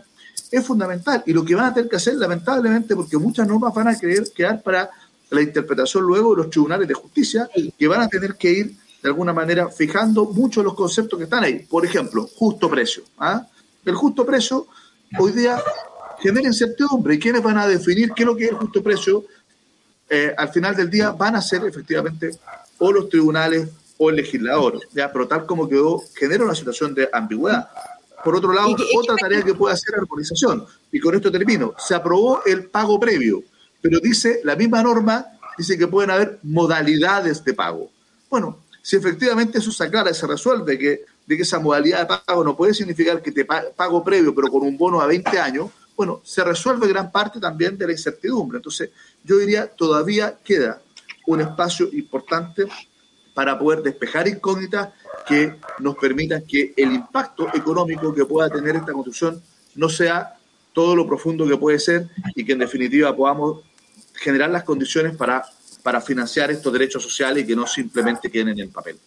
es 0.51 0.65
fundamental. 0.65 1.23
Y 1.25 1.33
lo 1.33 1.45
que 1.45 1.55
van 1.55 1.65
a 1.65 1.73
tener 1.73 1.89
que 1.89 1.95
hacer, 1.95 2.15
lamentablemente, 2.15 2.95
porque 2.95 3.17
muchas 3.17 3.47
normas 3.47 3.73
van 3.73 3.87
a 3.87 3.97
querer 3.97 4.23
quedar 4.35 4.61
para 4.61 4.89
la 5.29 5.41
interpretación 5.41 6.03
luego 6.03 6.31
de 6.31 6.43
los 6.43 6.49
tribunales 6.49 6.87
de 6.87 6.93
justicia, 6.93 7.49
que 7.77 7.87
van 7.87 8.01
a 8.01 8.09
tener 8.09 8.35
que 8.35 8.51
ir 8.51 8.75
de 9.01 9.09
alguna 9.09 9.33
manera 9.33 9.69
fijando 9.69 10.25
muchos 10.25 10.63
los 10.63 10.75
conceptos 10.75 11.17
que 11.17 11.23
están 11.23 11.43
ahí. 11.43 11.65
Por 11.69 11.85
ejemplo, 11.85 12.27
justo 12.35 12.69
precio. 12.69 13.03
¿ah? 13.17 13.47
El 13.85 13.95
justo 13.95 14.25
precio 14.25 14.67
hoy 15.19 15.31
día 15.31 15.61
genera 16.21 16.47
incertidumbre. 16.47 17.15
¿Y 17.15 17.19
quiénes 17.19 17.43
van 17.43 17.57
a 17.57 17.67
definir 17.67 18.11
qué 18.11 18.23
es 18.23 18.27
lo 18.27 18.35
que 18.35 18.45
es 18.45 18.51
el 18.51 18.57
justo 18.57 18.83
precio? 18.83 19.25
Eh, 20.09 20.33
al 20.37 20.49
final 20.49 20.75
del 20.75 20.89
día 20.89 21.11
van 21.11 21.35
a 21.35 21.41
ser 21.41 21.63
efectivamente 21.65 22.31
o 22.77 22.91
los 22.91 23.09
tribunales 23.09 23.69
o 23.97 24.09
el 24.09 24.17
legislador. 24.17 24.79
¿ya? 24.93 25.11
Pero 25.11 25.27
tal 25.27 25.45
como 25.45 25.69
quedó, 25.69 26.01
genera 26.15 26.43
una 26.43 26.55
situación 26.55 26.93
de 26.93 27.09
ambigüedad. 27.13 27.69
Por 28.23 28.35
otro 28.35 28.53
lado, 28.53 28.75
otra 28.97 29.15
tarea 29.15 29.41
que 29.43 29.53
puede 29.53 29.73
hacer 29.73 29.95
armonización, 29.95 30.65
y 30.91 30.99
con 30.99 31.15
esto 31.15 31.31
termino, 31.31 31.73
se 31.77 31.95
aprobó 31.95 32.43
el 32.45 32.65
pago 32.65 32.99
previo, 32.99 33.43
pero 33.81 33.99
dice, 33.99 34.41
la 34.43 34.55
misma 34.55 34.83
norma 34.83 35.25
dice 35.57 35.77
que 35.77 35.87
pueden 35.87 36.11
haber 36.11 36.39
modalidades 36.43 37.43
de 37.43 37.53
pago. 37.53 37.89
Bueno, 38.29 38.59
si 38.81 38.95
efectivamente 38.95 39.57
eso 39.57 39.71
se 39.71 39.83
aclara 39.83 40.11
y 40.11 40.13
se 40.13 40.27
resuelve 40.27 40.77
que, 40.77 41.05
de 41.25 41.37
que 41.37 41.43
esa 41.43 41.59
modalidad 41.59 42.07
de 42.07 42.17
pago 42.25 42.43
no 42.43 42.55
puede 42.55 42.73
significar 42.73 43.21
que 43.21 43.31
te 43.31 43.45
pago 43.45 44.03
previo, 44.03 44.33
pero 44.33 44.47
con 44.49 44.63
un 44.63 44.77
bono 44.77 45.01
a 45.01 45.07
20 45.07 45.39
años, 45.39 45.69
bueno, 45.95 46.21
se 46.23 46.43
resuelve 46.43 46.87
gran 46.87 47.11
parte 47.11 47.39
también 47.39 47.77
de 47.77 47.85
la 47.85 47.91
incertidumbre. 47.91 48.57
Entonces, 48.57 48.89
yo 49.23 49.37
diría, 49.37 49.67
todavía 49.67 50.39
queda 50.43 50.81
un 51.27 51.41
espacio 51.41 51.89
importante 51.93 52.65
para 53.33 53.57
poder 53.57 53.81
despejar 53.81 54.27
incógnitas 54.27 54.89
que 55.27 55.55
nos 55.79 55.95
permitan 55.95 56.43
que 56.45 56.73
el 56.75 56.91
impacto 56.91 57.47
económico 57.53 58.13
que 58.13 58.25
pueda 58.25 58.49
tener 58.49 58.75
esta 58.75 58.91
construcción 58.91 59.41
no 59.75 59.89
sea 59.89 60.37
todo 60.73 60.95
lo 60.95 61.07
profundo 61.07 61.47
que 61.47 61.57
puede 61.57 61.79
ser 61.79 62.09
y 62.35 62.43
que 62.45 62.53
en 62.53 62.59
definitiva 62.59 63.15
podamos 63.15 63.61
generar 64.13 64.49
las 64.49 64.63
condiciones 64.63 65.15
para, 65.15 65.43
para 65.83 66.01
financiar 66.01 66.51
estos 66.51 66.71
derechos 66.73 67.03
sociales 67.03 67.43
y 67.43 67.47
que 67.47 67.55
no 67.55 67.67
simplemente 67.67 68.29
queden 68.29 68.49
en 68.49 68.59
el 68.59 68.69
papel. 68.69 68.97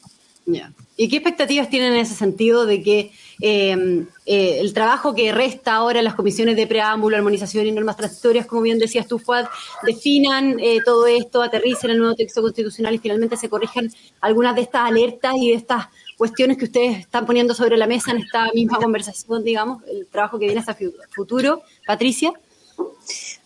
¿Y 0.97 1.09
qué 1.09 1.17
expectativas 1.17 1.71
tienen 1.71 1.95
en 1.95 2.01
ese 2.01 2.15
sentido 2.15 2.67
de 2.67 2.83
que 2.83 3.13
eh, 3.41 4.07
eh, 4.27 4.59
el 4.61 4.73
trabajo 4.75 5.15
que 5.15 5.33
resta 5.33 5.75
ahora 5.75 5.99
en 5.99 6.05
las 6.05 6.15
comisiones 6.15 6.55
de 6.57 6.67
preámbulo, 6.67 7.17
armonización 7.17 7.67
y 7.67 7.73
normas 7.73 7.97
transitorias, 7.97 8.47
como 8.47 8.63
bien 8.63 8.79
decías 8.79 9.09
tú, 9.09 9.19
Fuad, 9.19 9.47
definan 9.85 10.61
eh, 10.61 10.79
todo 10.85 11.07
esto, 11.07 11.43
aterricen 11.43 11.91
el 11.91 11.99
nuevo 11.99 12.15
texto 12.15 12.43
constitucional 12.43 12.95
y 12.95 12.99
finalmente 12.99 13.37
se 13.37 13.49
corrijan 13.49 13.91
algunas 14.21 14.55
de 14.55 14.63
estas 14.63 14.83
alertas 14.89 15.35
y 15.37 15.49
de 15.49 15.55
estas 15.55 15.87
cuestiones 16.17 16.59
que 16.59 16.67
ustedes 16.67 16.99
están 16.99 17.27
poniendo 17.27 17.55
sobre 17.55 17.77
la 17.77 17.87
mesa 17.87 18.13
en 18.13 18.19
esta 18.19 18.47
misma 18.55 18.79
conversación, 18.79 19.43
digamos, 19.43 19.83
el 19.89 20.07
trabajo 20.07 20.39
que 20.39 20.47
viene 20.47 20.61
hasta 20.61 20.77
futuro? 21.11 21.63
Patricia. 21.87 22.33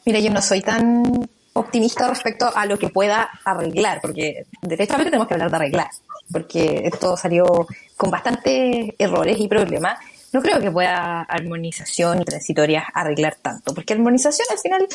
Mira, 0.05 0.21
yo 0.21 0.31
no 0.31 0.43
soy 0.43 0.61
tan 0.61 1.29
optimista 1.53 2.09
respecto 2.09 2.51
a 2.55 2.67
lo 2.67 2.79
que 2.79 2.89
pueda 2.89 3.29
arreglar, 3.45 4.01
porque 4.01 4.47
directamente 4.63 5.11
tenemos 5.11 5.29
que 5.29 5.35
hablar 5.35 5.51
de 5.51 5.57
arreglar 5.57 5.89
porque 6.31 6.83
esto 6.85 7.17
salió 7.17 7.67
con 7.97 8.11
bastantes 8.11 8.95
errores 8.99 9.39
y 9.39 9.49
problemas. 9.49 9.99
No 10.33 10.43
creo 10.43 10.61
que 10.61 10.71
pueda 10.71 11.23
armonización 11.23 12.21
y 12.21 12.25
transitoria 12.25 12.85
arreglar 12.93 13.37
tanto, 13.41 13.75
porque 13.75 13.95
armonización 13.95 14.47
al 14.51 14.59
final, 14.59 14.87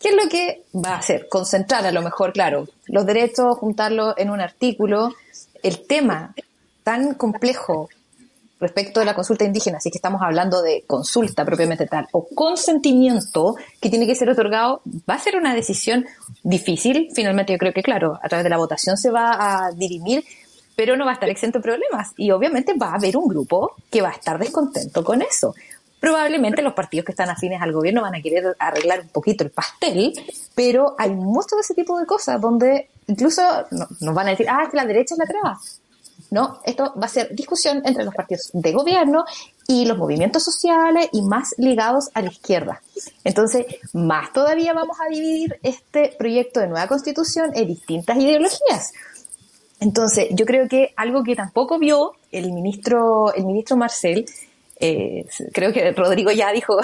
¿qué 0.00 0.08
es 0.08 0.14
lo 0.14 0.28
que 0.28 0.62
va 0.74 0.94
a 0.94 0.98
hacer? 0.98 1.28
Concentrar 1.28 1.84
a 1.84 1.92
lo 1.92 2.02
mejor, 2.02 2.32
claro, 2.32 2.66
los 2.86 3.04
derechos, 3.04 3.58
juntarlos 3.58 4.14
en 4.16 4.30
un 4.30 4.40
artículo, 4.40 5.14
el 5.62 5.86
tema 5.86 6.34
tan 6.84 7.14
complejo 7.14 7.90
respecto 8.60 9.00
de 9.00 9.06
la 9.06 9.14
consulta 9.14 9.44
indígena, 9.44 9.78
así 9.78 9.90
que 9.90 9.98
estamos 9.98 10.20
hablando 10.22 10.62
de 10.62 10.84
consulta 10.86 11.44
propiamente 11.44 11.86
tal, 11.86 12.08
o 12.12 12.26
consentimiento 12.34 13.56
que 13.80 13.90
tiene 13.90 14.06
que 14.06 14.14
ser 14.14 14.28
otorgado, 14.30 14.82
va 15.08 15.14
a 15.14 15.18
ser 15.18 15.36
una 15.36 15.54
decisión 15.54 16.06
difícil. 16.42 17.08
Finalmente 17.14 17.52
yo 17.52 17.58
creo 17.58 17.72
que, 17.72 17.82
claro, 17.82 18.18
a 18.22 18.28
través 18.28 18.44
de 18.44 18.50
la 18.50 18.56
votación 18.56 18.96
se 18.96 19.10
va 19.10 19.66
a 19.66 19.70
dirimir, 19.72 20.24
pero 20.74 20.96
no 20.96 21.04
va 21.04 21.12
a 21.12 21.14
estar 21.14 21.28
exento 21.28 21.58
de 21.58 21.62
problemas. 21.62 22.12
Y 22.16 22.30
obviamente 22.30 22.74
va 22.74 22.90
a 22.92 22.94
haber 22.94 23.16
un 23.16 23.28
grupo 23.28 23.72
que 23.90 24.00
va 24.00 24.10
a 24.10 24.12
estar 24.12 24.38
descontento 24.38 25.04
con 25.04 25.22
eso. 25.22 25.54
Probablemente 26.00 26.62
los 26.62 26.74
partidos 26.74 27.04
que 27.04 27.12
están 27.12 27.28
afines 27.28 27.60
al 27.60 27.72
gobierno 27.72 28.02
van 28.02 28.14
a 28.14 28.22
querer 28.22 28.56
arreglar 28.58 29.00
un 29.00 29.08
poquito 29.08 29.42
el 29.42 29.50
pastel, 29.50 30.12
pero 30.54 30.94
hay 30.96 31.10
mucho 31.10 31.56
de 31.56 31.62
ese 31.62 31.74
tipo 31.74 31.98
de 31.98 32.06
cosas 32.06 32.40
donde 32.40 32.88
incluso 33.08 33.42
nos 34.00 34.14
van 34.14 34.28
a 34.28 34.30
decir, 34.30 34.46
ah, 34.48 34.62
es 34.64 34.70
que 34.70 34.76
la 34.76 34.84
derecha 34.84 35.14
es 35.14 35.18
la 35.18 35.26
traba. 35.26 35.58
No, 36.30 36.60
esto 36.64 36.92
va 37.00 37.06
a 37.06 37.08
ser 37.08 37.34
discusión 37.34 37.82
entre 37.84 38.04
los 38.04 38.14
partidos 38.14 38.50
de 38.52 38.72
gobierno 38.72 39.24
y 39.66 39.86
los 39.86 39.96
movimientos 39.96 40.44
sociales 40.44 41.08
y 41.12 41.22
más 41.22 41.54
ligados 41.56 42.10
a 42.12 42.20
la 42.20 42.28
izquierda. 42.28 42.82
Entonces, 43.24 43.64
más 43.94 44.32
todavía 44.32 44.74
vamos 44.74 44.98
a 45.00 45.08
dividir 45.08 45.58
este 45.62 46.14
proyecto 46.18 46.60
de 46.60 46.68
nueva 46.68 46.86
constitución 46.86 47.52
en 47.54 47.68
distintas 47.68 48.18
ideologías. 48.18 48.92
Entonces, 49.80 50.28
yo 50.32 50.44
creo 50.44 50.68
que 50.68 50.92
algo 50.96 51.22
que 51.22 51.36
tampoco 51.36 51.78
vio 51.78 52.12
el 52.32 52.52
ministro, 52.52 53.32
el 53.34 53.44
ministro 53.46 53.76
Marcel, 53.76 54.26
eh, 54.80 55.26
creo 55.52 55.72
que 55.72 55.92
Rodrigo 55.92 56.30
ya 56.30 56.52
dijo 56.52 56.78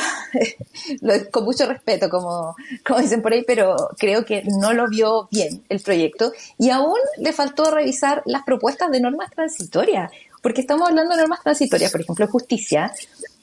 con 1.30 1.44
mucho 1.44 1.66
respeto, 1.66 2.08
como, 2.08 2.56
como 2.84 3.00
dicen 3.00 3.22
por 3.22 3.32
ahí, 3.32 3.44
pero 3.46 3.76
creo 3.98 4.24
que 4.24 4.42
no 4.44 4.72
lo 4.72 4.88
vio 4.88 5.28
bien 5.30 5.62
el 5.68 5.80
proyecto 5.80 6.32
y 6.58 6.70
aún 6.70 6.98
le 7.18 7.32
faltó 7.32 7.70
revisar 7.70 8.22
las 8.26 8.42
propuestas 8.42 8.90
de 8.90 9.00
normas 9.00 9.30
transitorias, 9.30 10.10
porque 10.42 10.60
estamos 10.60 10.88
hablando 10.88 11.14
de 11.14 11.22
normas 11.22 11.42
transitorias, 11.42 11.92
por 11.92 12.00
ejemplo, 12.00 12.26
justicia, 12.26 12.92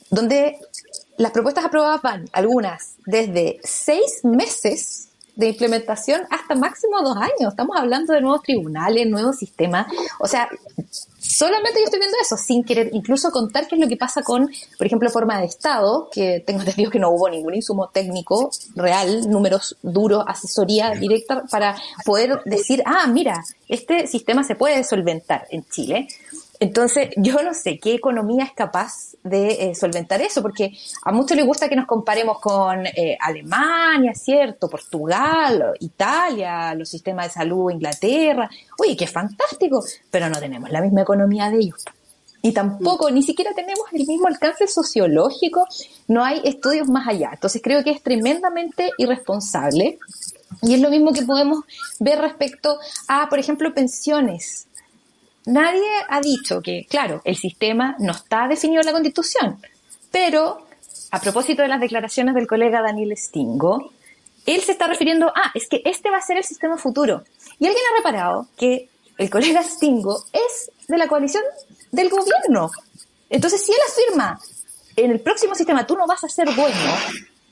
donde 0.09 0.57
las 1.17 1.31
propuestas 1.31 1.65
aprobadas 1.65 2.01
van 2.01 2.29
algunas 2.33 2.95
desde 3.05 3.59
seis 3.63 4.21
meses 4.23 5.09
de 5.35 5.49
implementación 5.49 6.21
hasta 6.29 6.55
máximo 6.55 7.01
dos 7.01 7.17
años. 7.17 7.51
Estamos 7.51 7.77
hablando 7.77 8.13
de 8.13 8.21
nuevos 8.21 8.41
tribunales, 8.43 9.07
nuevos 9.07 9.37
sistemas. 9.37 9.87
O 10.19 10.27
sea, 10.27 10.49
solamente 11.31 11.79
yo 11.79 11.85
estoy 11.85 11.99
viendo 11.99 12.17
eso, 12.21 12.37
sin 12.37 12.63
querer 12.63 12.89
incluso 12.93 13.31
contar 13.31 13.67
qué 13.67 13.75
es 13.75 13.81
lo 13.81 13.87
que 13.87 13.97
pasa 13.97 14.21
con, 14.21 14.49
por 14.77 14.87
ejemplo, 14.87 15.09
forma 15.09 15.39
de 15.39 15.45
Estado, 15.45 16.09
que 16.11 16.43
tengo 16.45 16.59
entendido 16.61 16.91
que 16.91 16.99
no 16.99 17.09
hubo 17.11 17.29
ningún 17.29 17.55
insumo 17.55 17.89
técnico 17.89 18.51
real, 18.75 19.29
números 19.29 19.77
duros, 19.81 20.23
asesoría 20.27 20.91
directa 20.91 21.43
para 21.49 21.75
poder 22.05 22.41
decir, 22.45 22.83
ah, 22.85 23.07
mira, 23.07 23.43
este 23.67 24.07
sistema 24.07 24.43
se 24.43 24.55
puede 24.55 24.83
solventar 24.83 25.47
en 25.49 25.65
Chile. 25.69 26.07
Entonces, 26.61 27.09
yo 27.17 27.41
no 27.41 27.53
sé 27.53 27.79
qué 27.79 27.95
economía 27.95 28.45
es 28.45 28.53
capaz 28.53 29.15
de 29.23 29.69
eh, 29.71 29.75
solventar 29.75 30.21
eso, 30.21 30.41
porque 30.41 30.71
a 31.03 31.11
muchos 31.11 31.35
les 31.35 31.45
gusta 31.45 31.67
que 31.67 31.75
nos 31.75 31.87
comparemos 31.87 32.39
con 32.39 32.85
eh, 32.85 33.17
Alemania, 33.19 34.13
¿cierto? 34.13 34.69
Portugal, 34.69 35.73
Italia, 35.79 36.73
los 36.75 36.87
sistemas 36.87 37.27
de 37.27 37.33
salud, 37.33 37.71
Inglaterra. 37.71 38.49
Oye, 38.77 38.95
qué 38.95 39.07
fantástico, 39.07 39.83
pero 40.09 40.29
no 40.29 40.39
tenemos 40.39 40.69
la 40.69 40.81
misma 40.81 41.01
economía 41.01 41.49
de 41.49 41.57
ellos. 41.57 41.83
Y 42.43 42.53
tampoco, 42.53 43.11
ni 43.11 43.21
siquiera 43.21 43.51
tenemos 43.55 43.85
el 43.91 44.05
mismo 44.07 44.27
alcance 44.27 44.67
sociológico, 44.67 45.67
no 46.07 46.23
hay 46.23 46.41
estudios 46.43 46.87
más 46.87 47.07
allá. 47.07 47.31
Entonces 47.33 47.61
creo 47.63 47.83
que 47.83 47.91
es 47.91 48.01
tremendamente 48.01 48.91
irresponsable. 48.97 49.99
Y 50.63 50.73
es 50.73 50.81
lo 50.81 50.89
mismo 50.89 51.13
que 51.13 51.21
podemos 51.21 51.63
ver 51.99 52.19
respecto 52.19 52.77
a, 53.07 53.29
por 53.29 53.39
ejemplo, 53.39 53.73
pensiones 53.73 54.67
Nadie 55.45 55.89
ha 56.07 56.21
dicho 56.21 56.61
que, 56.61 56.85
claro, 56.89 57.21
el 57.25 57.35
sistema 57.35 57.95
no 57.99 58.11
está 58.11 58.47
definido 58.47 58.81
en 58.81 58.85
la 58.85 58.91
Constitución, 58.91 59.59
pero 60.11 60.67
a 61.11 61.19
propósito 61.19 61.61
de 61.61 61.67
las 61.67 61.81
declaraciones 61.81 62.35
del 62.35 62.47
colega 62.47 62.81
Daniel 62.81 63.15
Stingo, 63.17 63.91
él 64.45 64.61
se 64.61 64.71
está 64.71 64.87
refiriendo, 64.87 65.31
ah, 65.35 65.51
es 65.53 65.67
que 65.67 65.81
este 65.85 66.09
va 66.09 66.17
a 66.17 66.21
ser 66.21 66.37
el 66.37 66.43
sistema 66.43 66.77
futuro. 66.77 67.23
Y 67.59 67.67
alguien 67.67 67.83
ha 67.91 67.97
reparado 67.97 68.47
que 68.57 68.89
el 69.17 69.29
colega 69.29 69.63
Stingo 69.63 70.23
es 70.31 70.71
de 70.87 70.97
la 70.97 71.07
coalición 71.07 71.43
del 71.91 72.09
gobierno. 72.09 72.71
Entonces, 73.29 73.63
si 73.63 73.71
él 73.71 73.77
afirma, 73.87 74.39
en 74.95 75.11
el 75.11 75.19
próximo 75.19 75.55
sistema 75.55 75.85
tú 75.85 75.95
no 75.95 76.07
vas 76.07 76.23
a 76.23 76.29
ser 76.29 76.53
dueño 76.53 76.91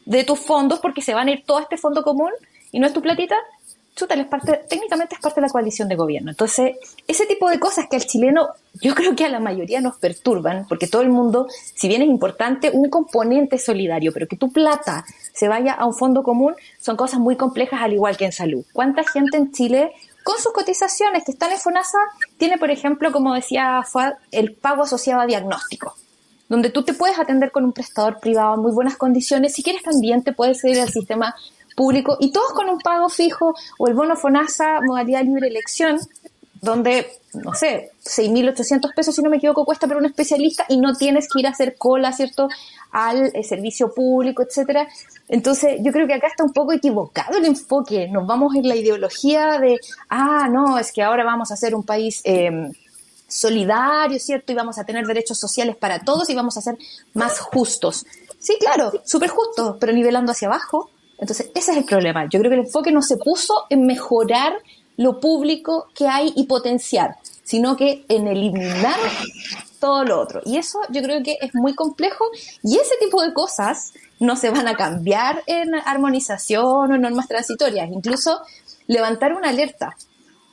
de 0.06 0.23
tus 0.23 0.39
fondos 0.39 0.80
porque 0.80 1.02
se 1.02 1.13
van 1.13 1.28
a 1.28 1.32
ir 1.32 1.43
todo 1.45 1.58
a 1.58 1.62
este 1.62 1.78
fondo 1.78 2.04
común 2.04 2.32
y 2.71 2.80
no 2.80 2.88
es 2.88 2.93
tu 2.93 3.02
platita, 3.02 3.36
chuta, 3.95 4.15
parte, 4.30 4.62
técnicamente 4.69 5.15
es 5.15 5.21
parte 5.21 5.41
de 5.41 5.47
la 5.47 5.52
coalición 5.52 5.88
de 5.89 5.95
gobierno. 5.95 6.32
Entonces, 6.32 6.78
ese 7.08 7.25
tipo 7.25 7.49
de 7.49 7.60
cosas 7.60 7.88
que 7.89 7.95
al 7.97 8.06
chileno, 8.06 8.49
yo 8.82 8.95
creo 8.95 9.15
que 9.15 9.25
a 9.25 9.30
la 9.30 9.39
mayoría 9.39 9.82
nos 9.82 9.97
perturban, 9.97 10.65
porque 10.67 10.88
todo 10.88 11.02
el 11.02 11.10
mundo, 11.10 11.47
si 11.75 11.88
bien 11.88 12.02
es 12.02 12.08
importante 12.08 12.71
un 12.71 12.89
componente 12.89 13.58
solidario, 13.58 14.12
pero 14.13 14.28
que 14.28 14.38
tu 14.38 14.52
plata 14.52 15.06
se 15.34 15.47
vaya 15.47 15.73
a 15.73 15.86
un 15.86 15.93
fondo 15.93 16.23
común, 16.23 16.56
son 16.80 16.95
cosas 16.95 17.19
muy 17.19 17.36
complejas, 17.36 17.82
al 17.82 17.93
igual 17.93 18.17
que 18.17 18.25
en 18.25 18.32
salud. 18.32 18.65
¿Cuánta 18.73 19.04
gente 19.04 19.38
en 19.38 19.52
Chile 19.52 19.91
con 20.23 20.38
sus 20.38 20.54
cotizaciones 20.54 21.23
que 21.23 21.32
están 21.32 21.52
en 21.52 21.60
FONASA 21.60 21.99
tiene, 22.38 22.58
por 22.58 22.71
ejemplo, 22.71 23.12
como 23.12 23.34
decía 23.34 23.82
Fuad, 23.84 24.13
el 24.32 24.54
pago 24.54 24.84
asociado 24.84 25.21
a 25.21 25.25
diagnóstico? 25.25 25.95
donde 26.49 26.71
tú 26.71 26.84
te 26.84 26.93
puedes 26.93 27.17
atender 27.19 27.52
con 27.52 27.63
un 27.63 27.73
prestador 27.73 28.19
privado 28.19 28.56
en 28.56 28.62
muy 28.62 28.71
buenas 28.71 28.97
condiciones. 28.97 29.54
Si 29.54 29.62
quieres 29.62 29.84
también 29.84 30.23
te 30.23 30.34
puedes 30.34 30.63
ir 30.63 30.80
al 30.80 30.89
sistema 30.89 31.36
público 31.79 32.17
y 32.19 32.33
todos 32.33 32.51
con 32.51 32.67
un 32.67 32.79
pago 32.79 33.07
fijo 33.07 33.55
o 33.77 33.87
el 33.87 33.93
bono 33.93 34.17
FONASA 34.17 34.81
modalidad 34.85 35.23
libre 35.23 35.47
elección, 35.47 35.97
donde, 36.61 37.07
no 37.33 37.53
sé, 37.53 37.91
6.800 38.03 38.93
pesos, 38.93 39.15
si 39.15 39.21
no 39.21 39.29
me 39.29 39.37
equivoco, 39.37 39.63
cuesta 39.63 39.87
para 39.87 39.97
un 39.97 40.05
especialista 40.05 40.65
y 40.67 40.77
no 40.77 40.93
tienes 40.93 41.29
que 41.31 41.39
ir 41.39 41.47
a 41.47 41.51
hacer 41.51 41.77
cola, 41.77 42.11
¿cierto?, 42.11 42.49
al 42.91 43.31
eh, 43.33 43.43
servicio 43.45 43.93
público, 43.93 44.43
etcétera. 44.43 44.89
Entonces, 45.29 45.77
yo 45.81 45.93
creo 45.93 46.05
que 46.05 46.15
acá 46.15 46.27
está 46.27 46.43
un 46.43 46.51
poco 46.51 46.73
equivocado 46.73 47.37
el 47.37 47.45
enfoque. 47.45 48.09
Nos 48.09 48.27
vamos 48.27 48.55
en 48.55 48.67
la 48.67 48.75
ideología 48.75 49.57
de, 49.57 49.79
ah, 50.09 50.49
no, 50.51 50.77
es 50.77 50.91
que 50.91 51.01
ahora 51.01 51.23
vamos 51.23 51.49
a 51.49 51.55
ser 51.55 51.75
un 51.75 51.83
país 51.83 52.19
em, 52.25 52.73
solidario, 53.25 54.19
¿cierto? 54.19 54.51
Y 54.51 54.55
vamos 54.55 54.77
a 54.79 54.83
tener 54.83 55.05
derechos 55.05 55.39
sociales 55.39 55.77
para 55.77 55.99
todos 55.99 56.29
y 56.29 56.35
vamos 56.35 56.57
a 56.57 56.61
ser 56.61 56.77
más 57.13 57.39
justos. 57.39 58.05
Sí, 58.37 58.57
claro, 58.59 58.91
súper 59.05 59.29
justo, 59.29 59.77
pero 59.79 59.93
nivelando 59.93 60.33
hacia 60.33 60.49
abajo 60.49 60.89
entonces, 61.19 61.51
ese 61.53 61.71
es 61.71 61.77
el 61.77 61.84
problema. 61.84 62.25
Yo 62.29 62.39
creo 62.39 62.49
que 62.49 62.60
el 62.60 62.65
enfoque 62.65 62.91
no 62.91 63.01
se 63.01 63.17
puso 63.17 63.65
en 63.69 63.86
mejorar 63.86 64.53
lo 64.97 65.19
público 65.19 65.88
que 65.93 66.08
hay 66.08 66.34
y 66.36 66.45
potenciar, 66.45 67.15
sino 67.43 67.75
que 67.75 68.05
en 68.10 68.27
eliminar 68.27 68.99
todo 69.79 70.03
lo 70.03 70.19
otro. 70.19 70.41
Y 70.45 70.58
eso 70.58 70.79
yo 70.89 71.01
creo 71.01 71.23
que 71.23 71.38
es 71.41 71.51
muy 71.53 71.73
complejo 71.73 72.25
y 72.63 72.77
ese 72.77 72.95
tipo 72.99 73.21
de 73.21 73.34
cosas 73.34 73.93
no 74.19 74.36
se 74.36 74.49
van 74.49 74.67
a 74.67 74.75
cambiar 74.75 75.43
en 75.45 75.73
armonización 75.73 76.91
o 76.91 76.97
normas 76.97 77.27
transitorias. 77.27 77.89
Incluso 77.91 78.41
levantar 78.88 79.34
una 79.34 79.49
alerta. 79.49 79.95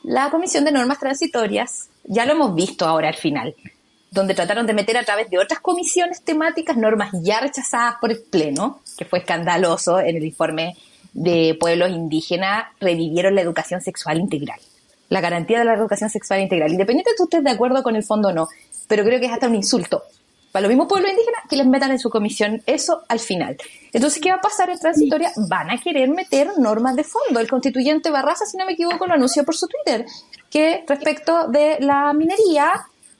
La 0.03 0.29
Comisión 0.29 0.63
de 0.63 0.71
Normas 0.71 0.99
Transitorias, 0.99 1.89
ya 2.05 2.25
lo 2.25 2.31
hemos 2.31 2.55
visto 2.55 2.85
ahora 2.85 3.09
al 3.09 3.15
final, 3.15 3.55
donde 4.17 4.33
trataron 4.33 4.65
de 4.65 4.73
meter 4.73 4.97
a 4.97 5.03
través 5.03 5.29
de 5.29 5.37
otras 5.37 5.59
comisiones 5.59 6.23
temáticas 6.23 6.75
normas 6.75 7.11
ya 7.21 7.39
rechazadas 7.39 7.95
por 8.01 8.11
el 8.11 8.19
Pleno, 8.19 8.81
que 8.97 9.05
fue 9.05 9.19
escandaloso 9.19 9.99
en 9.99 10.17
el 10.17 10.23
informe 10.23 10.75
de 11.13 11.55
pueblos 11.59 11.91
indígenas, 11.91 12.65
revivieron 12.79 13.35
la 13.35 13.41
educación 13.41 13.79
sexual 13.79 14.17
integral. 14.17 14.59
La 15.09 15.21
garantía 15.21 15.59
de 15.59 15.65
la 15.65 15.75
educación 15.75 16.09
sexual 16.09 16.41
integral, 16.41 16.71
independiente 16.71 17.11
de 17.15 17.23
usted 17.23 17.43
de 17.43 17.51
acuerdo 17.51 17.83
con 17.83 17.95
el 17.95 18.03
fondo 18.03 18.29
o 18.29 18.33
no, 18.33 18.47
pero 18.87 19.03
creo 19.03 19.19
que 19.19 19.27
es 19.27 19.31
hasta 19.31 19.47
un 19.47 19.55
insulto 19.55 20.01
para 20.51 20.63
los 20.63 20.69
mismos 20.69 20.87
pueblos 20.87 21.11
indígenas 21.11 21.41
que 21.47 21.55
les 21.55 21.67
metan 21.67 21.91
en 21.91 21.99
su 21.99 22.09
comisión 22.09 22.63
eso 22.65 23.03
al 23.09 23.19
final. 23.19 23.55
Entonces, 23.93 24.19
¿qué 24.19 24.31
va 24.31 24.37
a 24.37 24.41
pasar 24.41 24.71
en 24.71 24.79
transitoria? 24.79 25.31
Van 25.47 25.69
a 25.69 25.77
querer 25.77 26.09
meter 26.09 26.47
normas 26.57 26.95
de 26.95 27.03
fondo. 27.03 27.39
El 27.39 27.47
constituyente 27.47 28.09
Barraza, 28.09 28.45
si 28.47 28.57
no 28.57 28.65
me 28.65 28.71
equivoco, 28.71 29.05
lo 29.05 29.13
anunció 29.13 29.43
por 29.43 29.55
su 29.55 29.67
Twitter, 29.67 30.07
que 30.49 30.83
respecto 30.87 31.47
de 31.49 31.77
la 31.81 32.11
minería, 32.13 32.71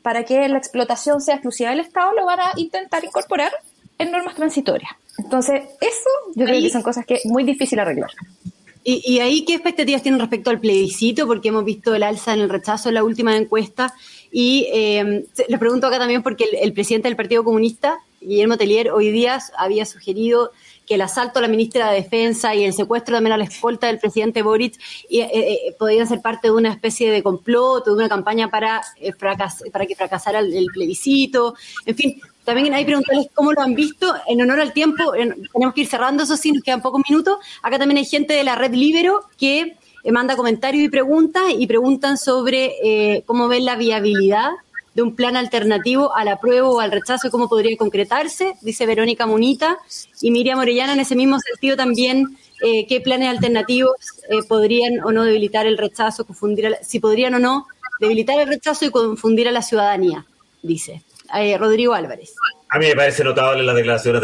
para 0.08 0.24
que 0.24 0.48
la 0.48 0.58
explotación 0.58 1.20
sea 1.20 1.36
exclusiva 1.36 1.72
del 1.72 1.82
Estado, 1.82 2.14
lo 2.14 2.26
van 2.26 2.40
a 2.40 2.54
intentar 2.56 3.04
incorporar 3.04 3.52
en 3.98 4.10
normas 4.10 4.36
transitorias. 4.36 4.90
Entonces, 5.18 5.64
eso 5.82 6.10
yo 6.34 6.46
creo 6.46 6.62
que 6.62 6.70
son 6.70 6.82
cosas 6.82 7.06
que 7.06 7.16
es 7.16 7.26
muy 7.26 7.44
difícil 7.44 7.78
arreglar. 7.78 8.12
¿Y, 8.86 9.20
ahí 9.20 9.44
qué 9.44 9.56
expectativas 9.56 10.02
tienen 10.02 10.22
respecto 10.22 10.50
al 10.50 10.62
plebiscito? 10.62 11.28
Porque 11.28 11.50
hemos 11.50 11.66
visto 11.66 11.94
el 11.94 12.04
alza 12.04 12.34
en 12.34 12.40
el 12.40 12.50
rechazo 12.50 12.88
en 12.88 12.96
la 12.96 13.04
última 13.04 13.36
encuesta. 13.36 13.94
Y 14.32 14.70
eh, 14.72 15.26
le 15.50 15.58
pregunto 15.58 15.88
acá 15.88 16.00
también 16.00 16.24
porque 16.24 16.46
el, 16.54 16.72
presidente 16.72 17.10
del 17.10 17.18
Partido 17.18 17.44
Comunista, 17.44 18.00
Guillermo 18.22 18.56
Tellier, 18.56 18.92
hoy 18.92 19.12
día 19.12 19.40
había 19.58 19.86
sugerido 19.86 20.54
que 20.88 20.96
el 20.96 21.02
asalto 21.02 21.40
a 21.40 21.42
la 21.42 21.50
ministra 21.50 21.92
de 21.92 21.98
Defensa 21.98 22.56
y 22.56 22.64
el 22.64 22.74
secuestro 22.74 23.16
también 23.16 23.34
a 23.34 23.38
la 23.38 23.44
escolta 23.44 23.88
del 23.88 24.00
presidente 24.00 24.42
Boric 24.42 24.76
eh, 25.10 25.30
eh, 25.34 25.76
podrían 25.78 26.08
ser 26.08 26.22
parte 26.22 26.48
de 26.48 26.54
una 26.54 26.72
especie 26.72 27.12
de 27.12 27.22
complot 27.22 27.86
de 27.86 27.92
una 27.92 28.08
campaña 28.08 28.50
para, 28.50 28.82
eh, 29.02 29.12
para 29.14 29.86
que 29.86 29.96
fracasara 29.96 30.40
el, 30.40 30.68
plebiscito. 30.74 31.56
En 31.86 31.96
fin, 31.96 32.22
también 32.46 32.74
hay 32.74 32.86
preguntarles 32.86 33.28
cómo 33.34 33.52
lo 33.52 33.62
han 33.62 33.76
visto. 33.76 34.16
En 34.28 34.42
honor 34.42 34.62
al 34.62 34.72
tiempo, 34.72 35.12
tenemos 35.12 35.74
que 35.76 35.82
ir 35.82 35.88
cerrando, 35.88 36.24
eso 36.24 36.38
sí, 36.38 36.54
nos 36.54 36.64
quedan 36.64 36.82
pocos 36.82 37.02
minutos. 37.10 37.38
Acá 37.62 37.78
también 37.78 37.98
hay 37.98 38.06
gente 38.06 38.34
de 38.34 38.46
la 38.46 38.56
red 38.56 38.74
Libero 38.74 39.22
que 39.38 39.76
manda 40.12 40.38
comentarios 40.38 40.86
y 40.86 40.90
preguntas 40.90 41.44
y 41.58 41.68
preguntan 41.68 42.18
sobre 42.18 43.24
cómo 43.26 43.50
ven 43.50 43.66
la 43.66 43.76
viabilidad 43.76 44.52
de 44.98 45.04
un 45.04 45.16
plan 45.16 45.38
alternativo 45.38 46.16
al 46.16 46.28
apruebo 46.28 46.72
o 46.72 46.80
al 46.80 46.92
rechazo 46.92 47.28
y 47.28 47.30
cómo 47.30 47.48
podría 47.48 47.78
concretarse, 47.78 48.56
dice 48.64 48.88
Verónica 48.88 49.28
Munita. 49.28 49.78
Y 50.22 50.32
Miriam 50.32 50.58
Orellana, 50.58 50.94
en 50.94 51.00
ese 51.00 51.16
mismo 51.16 51.38
sentido 51.40 51.78
también, 51.78 52.36
eh, 52.64 52.88
qué 52.88 53.00
planes 53.00 53.30
alternativos 53.30 53.96
eh, 54.28 54.40
podrían 54.50 55.02
o 55.02 55.12
no 55.12 55.24
debilitar 55.24 55.68
el 55.68 55.78
rechazo, 55.78 56.26
confundir 56.26 56.78
si 56.82 57.00
podrían 57.00 57.36
o 57.36 57.40
no 57.40 57.68
debilitar 58.00 58.40
el 58.40 58.48
rechazo 58.48 58.86
y 58.86 58.90
confundir 58.90 59.48
a 59.48 59.52
la 59.52 59.62
ciudadanía, 59.62 60.26
dice 60.64 61.04
eh, 61.38 61.56
Rodrigo 61.60 61.94
Álvarez. 61.94 62.34
A 62.68 62.80
mí 62.80 62.88
me 62.88 62.96
parece 62.96 63.24
notable 63.24 63.62
las 63.62 63.76
declaraciones 63.76 64.24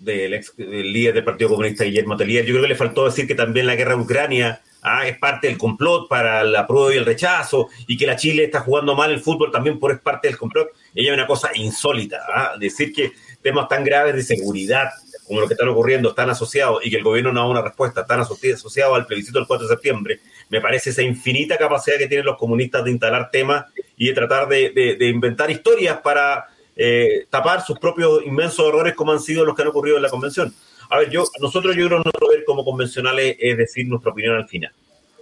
del, 0.00 0.34
ex, 0.34 0.56
del 0.56 0.92
líder 0.92 1.14
del 1.14 1.24
Partido 1.24 1.50
Comunista, 1.50 1.84
Guillermo 1.84 2.16
Tellier. 2.16 2.44
Yo 2.44 2.54
creo 2.54 2.62
que 2.62 2.70
le 2.70 2.74
faltó 2.74 3.04
decir 3.04 3.28
que 3.28 3.36
también 3.36 3.68
la 3.68 3.76
guerra 3.76 3.94
de 3.94 4.02
Ucrania 4.02 4.62
¿ah? 4.82 5.06
es 5.06 5.18
parte 5.18 5.46
del 5.46 5.58
complot 5.58 6.08
para 6.08 6.44
la 6.44 6.66
prueba 6.66 6.94
y 6.94 6.98
el 6.98 7.06
rechazo, 7.06 7.68
y 7.86 7.96
que 7.96 8.06
la 8.06 8.16
Chile 8.16 8.44
está 8.44 8.60
jugando 8.60 8.94
mal 8.94 9.10
el 9.10 9.20
fútbol 9.20 9.50
también 9.50 9.78
por 9.78 9.92
es 9.92 10.00
parte 10.00 10.28
del 10.28 10.36
complot. 10.36 10.68
Ella 10.94 11.10
es 11.10 11.14
una 11.14 11.26
cosa 11.26 11.50
insólita, 11.54 12.20
¿ah? 12.28 12.52
decir 12.58 12.92
que 12.92 13.12
temas 13.40 13.68
tan 13.68 13.84
graves 13.84 14.14
de 14.14 14.22
seguridad 14.22 14.90
como 15.26 15.40
lo 15.40 15.48
que 15.48 15.54
están 15.54 15.68
ocurriendo 15.68 16.10
están 16.10 16.30
asociados 16.30 16.84
y 16.84 16.90
que 16.90 16.96
el 16.96 17.04
gobierno 17.04 17.32
no 17.32 17.40
da 17.40 17.46
una 17.46 17.62
respuesta, 17.62 18.02
están 18.02 18.20
asociados 18.20 18.96
al 18.96 19.06
plebiscito 19.06 19.38
del 19.38 19.46
4 19.46 19.66
de 19.66 19.74
septiembre, 19.74 20.20
me 20.48 20.60
parece 20.60 20.90
esa 20.90 21.02
infinita 21.02 21.56
capacidad 21.56 21.96
que 21.96 22.06
tienen 22.06 22.26
los 22.26 22.36
comunistas 22.36 22.84
de 22.84 22.90
instalar 22.90 23.30
temas 23.30 23.66
y 23.96 24.08
de 24.08 24.12
tratar 24.12 24.48
de, 24.48 24.96
inventar 25.00 25.50
historias 25.50 25.98
para 25.98 26.48
eh, 26.76 27.26
tapar 27.30 27.64
sus 27.64 27.78
propios 27.78 28.22
inmensos 28.24 28.66
errores 28.66 28.94
como 28.94 29.12
han 29.12 29.20
sido 29.20 29.44
los 29.44 29.54
que 29.54 29.62
han 29.62 29.68
ocurrido 29.68 29.96
en 29.96 30.02
la 30.02 30.10
convención. 30.10 30.54
A 30.92 30.98
ver, 30.98 31.08
yo, 31.08 31.24
nosotros 31.40 31.74
yo 31.74 31.86
creo 31.86 32.02
que 32.02 32.04
nuestro 32.04 32.28
ver 32.28 32.44
como 32.44 32.66
convencionales 32.66 33.36
es 33.40 33.56
decir 33.56 33.88
nuestra 33.88 34.12
opinión 34.12 34.36
al 34.36 34.46
final. 34.46 34.70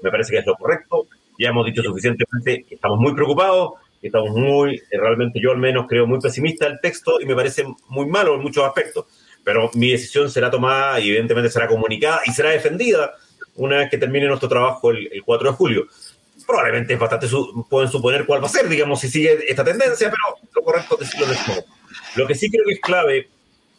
Me 0.03 0.11
parece 0.11 0.33
que 0.33 0.39
es 0.39 0.47
lo 0.47 0.57
correcto. 0.57 1.07
Ya 1.39 1.51
hemos 1.51 1.65
dicho 1.65 1.81
suficientemente 1.81 2.65
que 2.69 2.75
estamos 2.75 2.99
muy 2.99 3.15
preocupados, 3.15 3.75
que 4.01 4.09
estamos 4.09 4.31
muy, 4.31 4.83
realmente 4.91 5.39
yo 5.41 5.53
al 5.53 5.59
menos 5.59 5.87
creo 5.89 6.09
muy 6.09 6.19
pesimista 6.19 6.67
el 6.67 6.81
texto 6.81 7.21
y 7.21 7.25
me 7.25 7.37
parece 7.37 7.65
muy 7.87 8.07
malo 8.07 8.35
en 8.35 8.41
muchos 8.41 8.65
aspectos. 8.65 9.07
Pero 9.45 9.71
mi 9.75 9.93
decisión 9.93 10.29
será 10.29 10.51
tomada 10.51 10.99
y 10.99 11.11
evidentemente 11.11 11.49
será 11.51 11.69
comunicada 11.69 12.21
y 12.27 12.33
será 12.33 12.51
defendida 12.51 13.15
una 13.55 13.77
vez 13.77 13.91
que 13.91 13.99
termine 13.99 14.27
nuestro 14.27 14.49
trabajo 14.49 14.91
el, 14.91 15.23
4 15.25 15.51
de 15.53 15.57
julio. 15.57 15.87
Probablemente 16.49 16.97
bastante, 16.97 17.29
pueden 17.69 17.89
suponer 17.89 18.27
cuál 18.27 18.43
va 18.43 18.47
a 18.47 18.51
ser, 18.51 18.69
digamos, 18.69 18.99
si 18.99 19.09
sigue 19.09 19.39
esta 19.47 19.63
tendencia, 19.63 20.11
pero 20.11 20.49
lo 20.53 20.65
correcto 20.65 20.99
es 21.01 21.09
decirlo 21.09 21.27
de 21.29 21.39
modo. 21.47 21.65
Lo 22.17 22.27
que 22.27 22.35
sí 22.35 22.51
creo 22.51 22.65
que 22.67 22.73
es 22.73 22.81
clave 22.81 23.29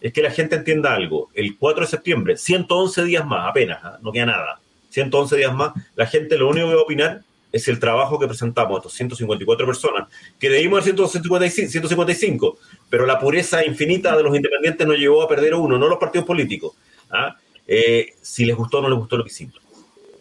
es 0.02 0.12
que 0.12 0.24
la 0.24 0.32
gente 0.32 0.56
entienda 0.56 0.94
algo. 0.94 1.30
El 1.34 1.56
4 1.58 1.82
de 1.82 1.88
septiembre, 1.88 2.36
111 2.36 3.04
días 3.06 3.26
más, 3.26 3.50
apenas, 3.50 3.80
¿ah? 3.84 4.00
no 4.02 4.12
queda 4.12 4.26
nada. 4.26 4.60
111 4.90 5.38
días 5.38 5.54
más, 5.54 5.74
la 5.96 6.08
gente 6.08 6.38
lo 6.38 6.50
único 6.50 6.68
que 6.68 6.74
va 6.74 6.82
a 6.82 6.84
opinar 6.84 7.22
es 7.52 7.68
el 7.68 7.80
trabajo 7.80 8.18
que 8.18 8.28
presentamos 8.28 8.78
estos 8.78 8.94
154 8.94 9.66
personas, 9.66 10.08
que 10.40 10.50
debimos 10.50 10.80
a 10.80 10.84
155, 10.84 12.58
pero 12.90 13.06
la 13.06 13.20
pureza 13.20 13.66
infinita 13.66 14.16
de 14.18 14.24
los 14.24 14.36
independientes 14.36 14.88
nos 14.88 14.98
llevó 14.98 15.22
a 15.22 15.28
perder 15.28 15.54
uno, 15.54 15.78
no 15.78 15.88
los 15.88 16.00
partidos 16.00 16.26
políticos. 16.26 16.74
¿ah? 17.12 17.38
Eh, 17.68 18.16
si 18.22 18.46
les 18.46 18.56
gustó 18.56 18.80
o 18.80 18.82
no 18.82 18.90
les 18.90 18.98
gustó 18.98 19.18
lo 19.18 19.24
que 19.24 19.32
hicimos. 19.32 19.56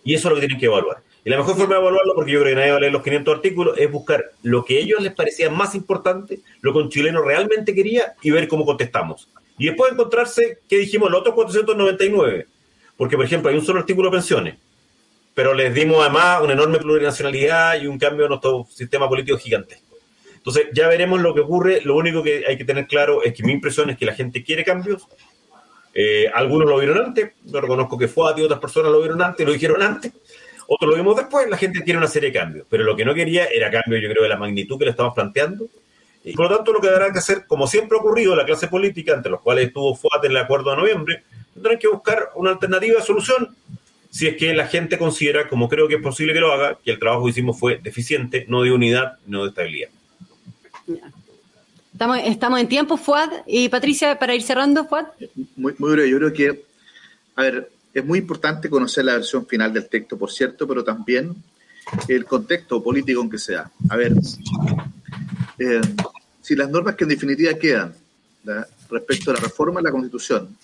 Y 0.05 0.15
eso 0.15 0.29
es 0.29 0.31
lo 0.31 0.35
que 0.37 0.47
tienen 0.47 0.59
que 0.59 0.67
evaluar. 0.67 0.99
Y 1.25 1.31
la 1.31 1.37
mejor 1.37 1.57
forma 1.57 1.75
de 1.75 1.81
evaluarlo, 1.81 2.15
porque 2.15 2.33
yo 2.33 2.41
creo 2.41 2.53
que 2.53 2.57
nadie 2.57 2.71
va 2.71 2.77
a 2.79 2.81
leer 2.81 2.93
los 2.93 3.03
500 3.03 3.35
artículos, 3.35 3.79
es 3.79 3.91
buscar 3.91 4.25
lo 4.43 4.65
que 4.65 4.79
a 4.79 4.81
ellos 4.81 5.01
les 5.01 5.13
parecía 5.13 5.51
más 5.51 5.75
importante, 5.75 6.41
lo 6.63 6.73
que 6.73 6.79
un 6.79 6.89
chileno 6.89 7.23
realmente 7.23 7.75
quería 7.75 8.15
y 8.23 8.31
ver 8.31 8.49
cómo 8.49 8.65
contestamos. 8.65 9.29
Y 9.61 9.67
después 9.67 9.93
encontrarse, 9.93 10.61
¿qué 10.67 10.79
dijimos? 10.79 11.11
Los 11.11 11.21
otros 11.21 11.35
499. 11.35 12.47
Porque, 12.97 13.17
por 13.17 13.27
ejemplo, 13.27 13.51
hay 13.51 13.59
un 13.59 13.65
solo 13.65 13.81
artículo 13.81 14.09
de 14.09 14.17
pensiones, 14.17 14.55
pero 15.35 15.53
les 15.53 15.75
dimos 15.75 16.01
además 16.01 16.41
una 16.43 16.55
enorme 16.55 16.79
plurinacionalidad 16.79 17.79
y 17.79 17.87
un 17.87 17.99
cambio 17.99 18.25
en 18.25 18.31
nuestro 18.31 18.67
sistema 18.71 19.07
político 19.07 19.37
gigantesco. 19.37 19.99
Entonces, 20.35 20.69
ya 20.73 20.89
veremos 20.89 21.21
lo 21.21 21.35
que 21.35 21.43
ocurre. 21.43 21.83
Lo 21.85 21.95
único 21.95 22.23
que 22.23 22.43
hay 22.49 22.57
que 22.57 22.65
tener 22.65 22.87
claro 22.87 23.23
es 23.23 23.35
que 23.35 23.43
mi 23.43 23.53
impresión 23.53 23.91
es 23.91 23.99
que 23.99 24.07
la 24.07 24.15
gente 24.15 24.43
quiere 24.43 24.65
cambios, 24.65 25.07
Eh, 25.93 26.31
algunos 26.33 26.69
lo 26.69 26.79
vieron 26.79 26.99
antes, 26.99 27.33
yo 27.45 27.61
reconozco 27.61 27.99
que 27.99 28.07
fue 28.07 28.33
y 28.37 28.43
otras 28.43 28.61
personas 28.61 28.93
lo 28.93 29.01
vieron 29.01 29.21
antes, 29.23 29.45
lo 29.45 29.53
dijeron 29.53 29.83
antes, 29.83 30.13
otros 30.69 30.89
lo 30.89 30.97
vimos 30.97 31.17
después, 31.17 31.51
la 31.51 31.57
gente 31.57 31.83
quiere 31.83 31.99
una 31.99 32.07
serie 32.07 32.31
de 32.31 32.39
cambios, 32.39 32.67
pero 32.71 32.85
lo 32.85 32.95
que 32.95 33.05
no 33.05 33.13
quería 33.13 33.47
era 33.47 33.73
cambio, 33.73 33.99
yo 33.99 34.09
creo, 34.09 34.23
de 34.23 34.29
la 34.29 34.37
magnitud 34.37 34.79
que 34.79 34.85
le 34.85 34.93
estamos 34.93 35.15
planteando. 35.15 35.67
Y 36.25 36.35
por 36.35 36.51
lo 36.51 36.57
tanto, 36.57 36.73
lo 36.73 36.81
que 36.81 36.89
habrá 36.89 37.13
que 37.13 37.19
hacer, 37.19 37.47
como 37.47 37.67
siempre 37.67 37.97
ha 37.97 38.01
ocurrido, 38.01 38.37
la 38.37 38.45
clase 38.45 38.69
política, 38.69 39.15
entre 39.15 39.31
los 39.31 39.41
cuales 39.41 39.69
estuvo 39.69 39.95
FUAT 39.95 40.25
en 40.25 40.33
el 40.33 40.37
acuerdo 40.37 40.71
de 40.71 40.77
noviembre, 40.77 41.25
tendrán 41.55 41.79
que 41.79 41.89
buscar 41.89 42.31
una 42.35 42.51
alternativa 42.51 42.99
de 42.99 43.07
solución 43.07 43.57
si 44.11 44.27
es 44.27 44.37
que 44.37 44.53
la 44.53 44.67
gente 44.67 44.99
considera, 44.99 45.49
como 45.49 45.69
creo 45.69 45.87
que 45.87 45.95
es 45.95 46.03
posible 46.03 46.33
que 46.33 46.41
lo 46.41 46.53
haga, 46.53 46.77
que 46.85 46.91
el 46.91 46.99
trabajo 46.99 47.25
que 47.25 47.31
hicimos 47.31 47.59
fue 47.59 47.79
deficiente, 47.83 48.45
no 48.49 48.63
de 48.63 48.73
unidad, 48.73 49.19
no 49.27 49.45
de 49.45 49.51
estabilidad. 49.51 49.89
Estamos, 51.93 52.19
estamos 52.25 52.61
en 52.61 52.69
tiempo, 52.69 52.97
Fuad. 52.97 53.31
Y 53.47 53.69
Patricia, 53.69 54.19
para 54.19 54.35
ir 54.35 54.43
cerrando, 54.43 54.85
Fuad. 54.87 55.07
Muy, 55.57 55.75
muy 55.79 55.93
breve, 55.93 56.11
yo 56.11 56.19
creo 56.19 56.33
que, 56.33 56.65
a 57.37 57.43
ver, 57.43 57.71
es 57.95 58.05
muy 58.05 58.19
importante 58.19 58.69
conocer 58.69 59.05
la 59.05 59.15
versión 59.15 59.47
final 59.47 59.73
del 59.73 59.89
texto, 59.89 60.19
por 60.19 60.31
cierto, 60.31 60.67
pero 60.67 60.83
también 60.83 61.35
el 62.09 62.25
contexto 62.25 62.83
político 62.83 63.23
en 63.23 63.31
que 63.31 63.39
se 63.39 63.55
da. 63.55 63.71
A 63.89 63.97
ver, 63.97 64.13
eh, 65.61 65.81
si 66.41 66.57
las 66.57 66.71
normas 66.71 66.97
que 66.97 67.05
en 67.05 67.11
definitiva 67.11 67.55
quedan 67.55 67.95
respecto 68.89 69.31
a 69.31 69.35
la 69.35 69.41
reforma 69.41 69.81
de 69.81 69.85
la 69.85 69.93
Constitución 69.93 70.57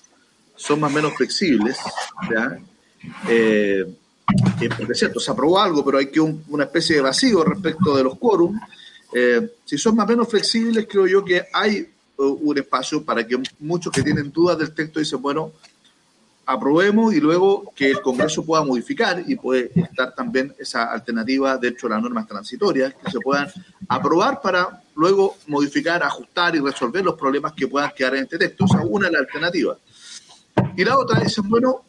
son 0.57 0.81
más 0.81 0.91
o 0.91 0.95
menos 0.95 1.15
flexibles, 1.15 1.77
¿ya? 2.31 2.59
Eh, 3.29 3.85
porque 4.77 4.93
es 4.93 4.99
cierto, 4.99 5.21
se 5.21 5.31
aprobó 5.31 5.61
algo, 5.61 5.85
pero 5.85 5.99
hay 5.99 6.07
que 6.07 6.19
un, 6.19 6.43
una 6.49 6.65
especie 6.65 6.97
de 6.97 7.03
vacío 7.03 7.45
respecto 7.45 7.95
de 7.95 8.05
los 8.05 8.19
quórum. 8.19 8.59
Eh, 9.13 9.51
si 9.65 9.79
son 9.79 9.95
más 9.95 10.07
o 10.07 10.09
menos 10.09 10.29
flexibles, 10.29 10.87
creo 10.89 11.07
yo 11.07 11.25
que 11.25 11.45
hay 11.53 11.87
uh, 12.17 12.25
un 12.25 12.59
espacio 12.59 13.05
para 13.05 13.27
que 13.27 13.41
muchos 13.61 13.93
que 13.93 14.03
tienen 14.03 14.33
dudas 14.33 14.59
del 14.59 14.75
texto 14.75 14.99
dicen, 14.99 15.21
bueno, 15.21 15.53
aprobemos 16.47 17.13
y 17.13 17.21
luego 17.21 17.73
que 17.75 17.91
el 17.91 18.01
Congreso 18.01 18.45
pueda 18.45 18.65
modificar 18.65 19.23
y 19.27 19.35
puede 19.35 19.73
estar 19.75 20.15
también 20.15 20.55
esa 20.59 20.85
alternativa 20.93 21.59
dentro 21.59 21.89
de 21.89 21.95
las 21.97 22.03
normas 22.03 22.29
transitorias 22.29 22.95
que 22.95 23.11
se 23.11 23.19
puedan 23.19 23.49
aprobar 23.89 24.41
para 24.41 24.81
luego 24.95 25.37
modificar, 25.49 26.05
ajustar 26.05 26.55
y 26.55 26.61
resolver 26.61 27.05
los 27.05 27.17
problemas 27.17 27.53
que 27.53 27.67
puedan 27.67 27.91
quedar 27.95 28.15
en 28.15 28.23
este 28.23 28.39
texto. 28.39 28.65
O 28.65 28.69
sea, 28.69 28.81
una 28.83 29.09
es 29.09 29.13
la 29.13 29.19
alternativa. 29.19 29.77
Y 30.77 30.85
la 30.85 30.97
otra 30.97 31.21
es, 31.21 31.37
bueno, 31.39 31.83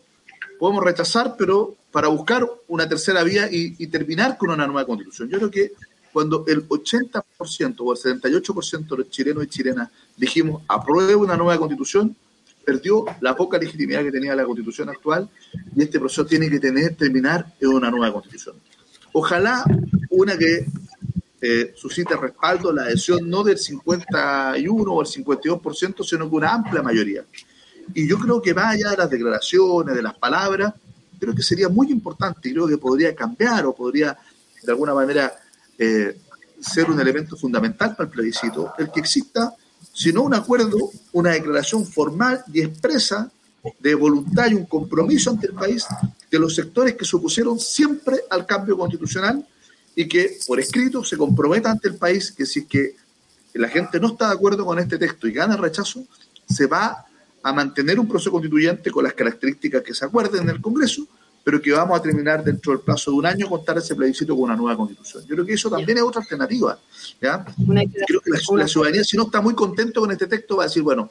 podemos 0.60 0.84
rechazar, 0.84 1.36
pero 1.38 1.76
para 1.92 2.08
buscar 2.08 2.48
una 2.68 2.90
tercera 2.90 3.24
vía 3.24 3.48
y, 3.50 3.88
terminar 3.88 4.38
con 4.38 4.50
una 4.50 4.66
nueva 4.66 4.86
constitución. 4.86 5.30
Yo 5.30 5.38
creo 5.38 5.52
que 5.52 5.72
cuando 6.12 6.46
el 6.48 6.68
80% 6.68 7.76
o 7.80 7.94
el 7.94 8.00
78% 8.00 8.88
de 8.88 8.98
los 8.98 9.10
chilenos 9.10 9.44
y 9.44 9.48
chilenas 9.48 9.90
dijimos 10.16 10.64
apruebe 10.68 11.16
una 11.16 11.38
nueva 11.38 11.58
constitución, 11.60 12.16
perdió 12.68 13.06
la 13.22 13.34
poca 13.34 13.58
legitimidad 13.58 14.04
que 14.04 14.12
tenía 14.12 14.36
la 14.36 14.44
constitución 14.44 14.90
actual 14.90 15.30
y 15.74 15.84
este 15.84 16.00
proceso 16.00 16.26
tiene 16.26 16.50
que 16.50 16.60
tener, 16.60 16.98
terminar 16.98 17.54
en 17.62 17.70
una 17.70 17.90
nueva 17.90 18.12
constitución. 18.12 18.58
Ojalá 19.14 19.64
una 20.10 20.38
que 20.38 20.66
eh, 21.40 21.74
suscite 21.78 22.18
respaldo, 22.18 22.74
la 22.74 22.82
adhesión 22.82 23.30
no 23.30 23.42
del 23.42 23.58
51 23.58 24.92
o 24.92 25.02
el 25.02 25.08
52%, 25.08 26.04
sino 26.04 26.30
que 26.30 26.36
una 26.36 26.56
amplia 26.56 26.82
mayoría. 26.82 27.24
Y 27.94 28.06
yo 28.06 28.20
creo 28.20 28.42
que 28.42 28.54
más 28.54 28.74
allá 28.74 28.90
de 28.90 28.98
las 28.98 29.10
declaraciones, 29.10 29.96
de 29.96 30.04
las 30.04 30.18
palabras, 30.18 30.74
creo 31.18 31.34
que 31.34 31.44
sería 31.44 31.70
muy 31.70 31.90
importante 31.90 32.50
y 32.50 32.52
creo 32.52 32.68
que 32.68 32.78
podría 32.78 33.16
cambiar 33.16 33.66
o 33.66 33.74
podría 33.74 34.18
de 34.62 34.72
alguna 34.74 34.94
manera 34.94 35.32
eh, 35.78 36.18
ser 36.60 36.92
un 36.92 37.00
elemento 37.00 37.38
fundamental 37.38 37.96
para 37.96 38.10
el 38.10 38.14
plebiscito, 38.14 38.74
el 38.78 38.92
que 38.92 39.00
exista, 39.00 39.56
si 39.94 40.14
no 40.14 40.24
un 40.24 40.34
acuerdo, 40.34 40.92
una 41.12 41.32
declaración 41.32 41.86
formal 41.86 42.44
y 42.54 42.62
expresa 42.62 43.32
de 43.80 43.96
voluntad 43.96 44.48
y 44.50 44.54
un 44.54 44.66
compromiso 44.66 45.32
ante 45.32 45.48
el 45.48 45.54
país 45.54 45.86
de 46.30 46.40
los 46.40 46.56
sectores 46.56 46.96
que 46.96 47.06
se 47.06 47.16
opusieron 47.16 47.60
siempre 47.60 48.22
al 48.30 48.46
cambio 48.46 48.78
constitucional 48.78 49.46
y 49.96 50.08
que 50.08 50.38
por 50.46 50.60
escrito 50.60 51.04
se 51.04 51.18
comprometa 51.18 51.72
ante 51.72 51.90
el 51.90 51.96
país 51.96 52.32
que 52.32 52.46
si 52.46 52.60
es 52.60 52.66
que 52.68 52.96
la 53.54 53.68
gente 53.68 54.00
no 54.00 54.10
está 54.10 54.28
de 54.28 54.36
acuerdo 54.36 54.66
con 54.66 54.78
este 54.80 54.98
texto 54.98 55.28
y 55.28 55.32
gana 55.32 55.56
el 55.56 55.62
rechazo, 55.62 56.06
se 56.48 56.68
va 56.68 57.06
a 57.42 57.54
mantener 57.54 58.00
un 58.00 58.08
proceso 58.08 58.32
constituyente 58.32 58.92
con 58.92 59.04
las 59.04 59.14
características 59.14 59.82
que 59.82 59.94
se 59.94 60.06
acuerden 60.06 60.44
en 60.44 60.50
el 60.50 60.62
Congreso, 60.62 61.08
pero 61.48 61.62
que 61.62 61.72
vamos 61.72 61.98
a 61.98 62.02
terminar 62.02 62.44
dentro 62.44 62.74
del 62.74 62.82
plazo 62.82 63.10
de 63.10 63.16
un 63.16 63.26
año 63.26 63.48
contar 63.48 63.78
ese 63.78 63.96
plebiscito 63.96 64.36
con 64.36 64.44
una 64.44 64.56
nueva 64.58 64.76
constitución. 64.76 65.24
Yo 65.26 65.34
creo 65.34 65.46
que 65.46 65.54
eso 65.54 65.70
también 65.70 65.98
es 65.98 66.04
otra 66.04 66.20
alternativa. 66.20 66.78
¿ya? 67.22 67.46
Creo 68.06 68.20
que 68.20 68.32
la, 68.32 68.68
ciudadanía, 68.68 69.02
si 69.06 69.16
no 69.16 69.24
está 69.24 69.40
muy 69.40 69.56
contento 69.56 70.02
con 70.02 70.12
este 70.12 70.28
texto, 70.28 70.58
va 70.58 70.64
a 70.64 70.68
decir, 70.68 70.84
bueno, 70.84 71.10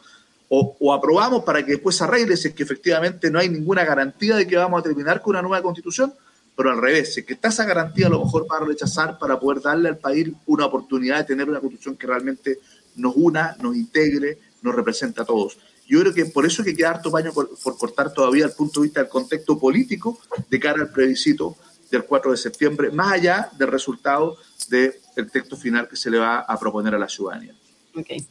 o, 0.50 0.92
aprobamos 0.92 1.42
para 1.42 1.64
que 1.64 1.72
después 1.72 1.96
se 1.96 2.04
arregle 2.04 2.36
si 2.36 2.48
es 2.48 2.54
que 2.54 2.64
efectivamente 2.64 3.30
no 3.30 3.38
hay 3.38 3.48
ninguna 3.48 3.82
garantía 3.86 4.36
de 4.36 4.46
que 4.46 4.58
vamos 4.58 4.78
a 4.80 4.82
terminar 4.82 5.22
con 5.22 5.30
una 5.30 5.40
nueva 5.40 5.62
constitución, 5.62 6.12
pero 6.54 6.70
al 6.70 6.82
revés, 6.82 7.14
si 7.14 7.20
es 7.20 7.26
que 7.26 7.32
está 7.32 7.48
esa 7.48 7.64
garantía, 7.64 8.08
a 8.08 8.10
lo 8.10 8.22
mejor 8.22 8.46
para 8.46 8.66
rechazar, 8.66 9.18
para 9.18 9.40
poder 9.40 9.62
darle 9.62 9.88
al 9.88 9.96
país 9.96 10.28
una 10.44 10.66
oportunidad 10.66 11.16
de 11.16 11.24
tener 11.24 11.48
una 11.48 11.60
constitución 11.60 11.96
que 11.96 12.06
realmente 12.06 12.58
nos 12.96 13.14
una, 13.16 13.56
nos 13.62 13.74
integre, 13.74 14.38
nos 14.60 14.74
representa 14.74 15.22
a 15.22 15.24
todos. 15.24 15.56
Yo 15.86 16.00
creo 16.00 16.12
que 16.12 16.26
por 16.26 16.44
eso 16.44 16.62
hay 16.62 16.70
que 16.70 16.76
queda 16.76 16.90
harto 16.90 17.10
paño 17.10 17.32
por, 17.32 17.48
cortar 17.78 18.12
todavía 18.12 18.46
el 18.46 18.52
punto 18.52 18.80
de 18.80 18.86
vista 18.86 19.00
del 19.00 19.08
contexto 19.08 19.58
político 19.58 20.18
de 20.48 20.60
cara 20.60 20.82
al 20.82 20.90
plebiscito 20.90 21.56
del 21.90 22.04
4 22.04 22.32
de 22.32 22.36
septiembre, 22.36 22.90
más 22.90 23.12
allá 23.12 23.50
del 23.56 23.68
resultado 23.68 24.36
del 24.68 25.30
texto 25.32 25.56
final 25.56 25.88
que 25.88 25.96
se 25.96 26.10
le 26.10 26.18
va 26.18 26.40
a 26.40 26.58
proponer 26.58 26.94
a 26.94 26.98
la 26.98 27.08
ciudadanía. 27.08 27.54
Okay. 27.94 28.26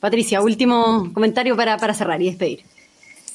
Patricia, 0.00 0.40
último 0.40 1.10
comentario 1.12 1.54
para, 1.56 1.76
para 1.76 1.92
cerrar 1.92 2.20
y 2.22 2.26
despedir. 2.26 2.64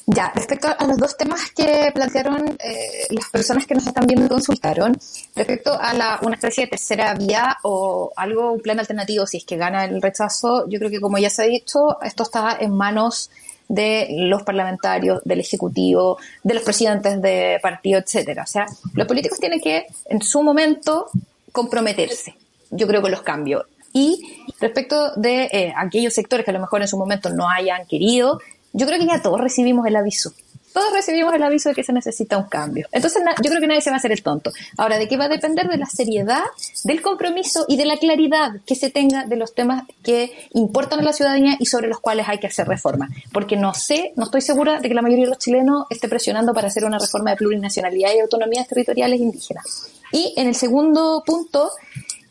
Ya, 0.06 0.32
respecto 0.34 0.66
a 0.76 0.86
los 0.86 0.96
dos 0.96 1.16
temas 1.16 1.52
que 1.52 1.92
plantearon 1.94 2.56
eh, 2.58 3.06
las 3.10 3.28
personas 3.28 3.64
que 3.64 3.74
nos 3.74 3.86
están 3.86 4.06
viendo 4.06 4.26
y 4.26 4.28
consultaron, 4.28 4.98
respecto 5.36 5.78
a 5.78 5.94
la, 5.94 6.18
una 6.22 6.34
especie 6.34 6.64
de 6.64 6.70
tercera 6.70 7.14
vía 7.14 7.58
o 7.62 8.12
algo, 8.16 8.52
un 8.52 8.60
plan 8.60 8.80
alternativo, 8.80 9.24
si 9.26 9.36
es 9.36 9.44
que 9.44 9.56
gana 9.56 9.84
el 9.84 10.02
rechazo, 10.02 10.68
yo 10.68 10.80
creo 10.80 10.90
que 10.90 11.00
como 11.00 11.18
ya 11.18 11.30
se 11.30 11.42
ha 11.42 11.46
dicho, 11.46 12.00
esto 12.02 12.24
está 12.24 12.56
en 12.58 12.76
manos 12.76 13.30
de 13.70 14.08
los 14.10 14.42
parlamentarios, 14.42 15.22
del 15.24 15.38
Ejecutivo, 15.38 16.18
de 16.42 16.54
los 16.54 16.64
presidentes 16.64 17.22
de 17.22 17.60
partido, 17.62 18.00
etcétera. 18.00 18.42
O 18.42 18.46
sea, 18.46 18.66
los 18.94 19.06
políticos 19.06 19.38
tienen 19.38 19.60
que, 19.60 19.86
en 20.06 20.20
su 20.20 20.42
momento, 20.42 21.06
comprometerse, 21.52 22.34
yo 22.70 22.88
creo, 22.88 23.00
con 23.00 23.12
los 23.12 23.22
cambios. 23.22 23.64
Y 23.92 24.20
respecto 24.60 25.14
de 25.14 25.44
eh, 25.52 25.72
aquellos 25.76 26.12
sectores 26.12 26.44
que 26.44 26.50
a 26.50 26.54
lo 26.54 26.60
mejor 26.60 26.82
en 26.82 26.88
su 26.88 26.98
momento 26.98 27.30
no 27.30 27.48
hayan 27.48 27.86
querido, 27.86 28.40
yo 28.72 28.86
creo 28.86 28.98
que 28.98 29.06
ya 29.06 29.22
todos 29.22 29.40
recibimos 29.40 29.86
el 29.86 29.94
aviso 29.94 30.32
todos 30.72 30.92
recibimos 30.92 31.34
el 31.34 31.42
aviso 31.42 31.68
de 31.70 31.74
que 31.74 31.82
se 31.82 31.92
necesita 31.92 32.38
un 32.38 32.44
cambio. 32.44 32.86
Entonces, 32.92 33.22
yo 33.42 33.50
creo 33.50 33.60
que 33.60 33.66
nadie 33.66 33.80
se 33.80 33.90
va 33.90 33.96
a 33.96 33.98
hacer 33.98 34.12
el 34.12 34.22
tonto. 34.22 34.52
Ahora, 34.76 34.98
¿de 34.98 35.08
qué 35.08 35.16
va 35.16 35.24
a 35.24 35.28
depender? 35.28 35.68
De 35.68 35.76
la 35.76 35.86
seriedad, 35.86 36.42
del 36.84 37.02
compromiso 37.02 37.64
y 37.68 37.76
de 37.76 37.84
la 37.84 37.96
claridad 37.96 38.52
que 38.66 38.74
se 38.74 38.90
tenga 38.90 39.24
de 39.24 39.36
los 39.36 39.54
temas 39.54 39.84
que 40.02 40.48
importan 40.52 41.00
a 41.00 41.02
la 41.02 41.12
ciudadanía 41.12 41.56
y 41.58 41.66
sobre 41.66 41.88
los 41.88 42.00
cuales 42.00 42.28
hay 42.28 42.38
que 42.38 42.46
hacer 42.46 42.68
reforma. 42.68 43.08
Porque 43.32 43.56
no 43.56 43.74
sé, 43.74 44.12
no 44.16 44.24
estoy 44.24 44.40
segura 44.40 44.80
de 44.80 44.88
que 44.88 44.94
la 44.94 45.02
mayoría 45.02 45.24
de 45.24 45.30
los 45.30 45.38
chilenos 45.38 45.86
esté 45.90 46.08
presionando 46.08 46.54
para 46.54 46.68
hacer 46.68 46.84
una 46.84 46.98
reforma 46.98 47.30
de 47.30 47.36
plurinacionalidad 47.36 48.10
y 48.14 48.20
autonomías 48.20 48.68
territoriales 48.68 49.20
indígenas. 49.20 49.88
Y 50.12 50.34
en 50.36 50.48
el 50.48 50.54
segundo 50.54 51.22
punto, 51.26 51.70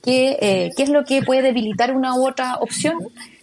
¿qué, 0.04 0.38
eh, 0.42 0.72
¿qué 0.76 0.84
es 0.84 0.90
lo 0.90 1.04
que 1.04 1.22
puede 1.22 1.42
debilitar 1.42 1.96
una 1.96 2.16
u 2.16 2.28
otra 2.28 2.56
opción? 2.58 2.98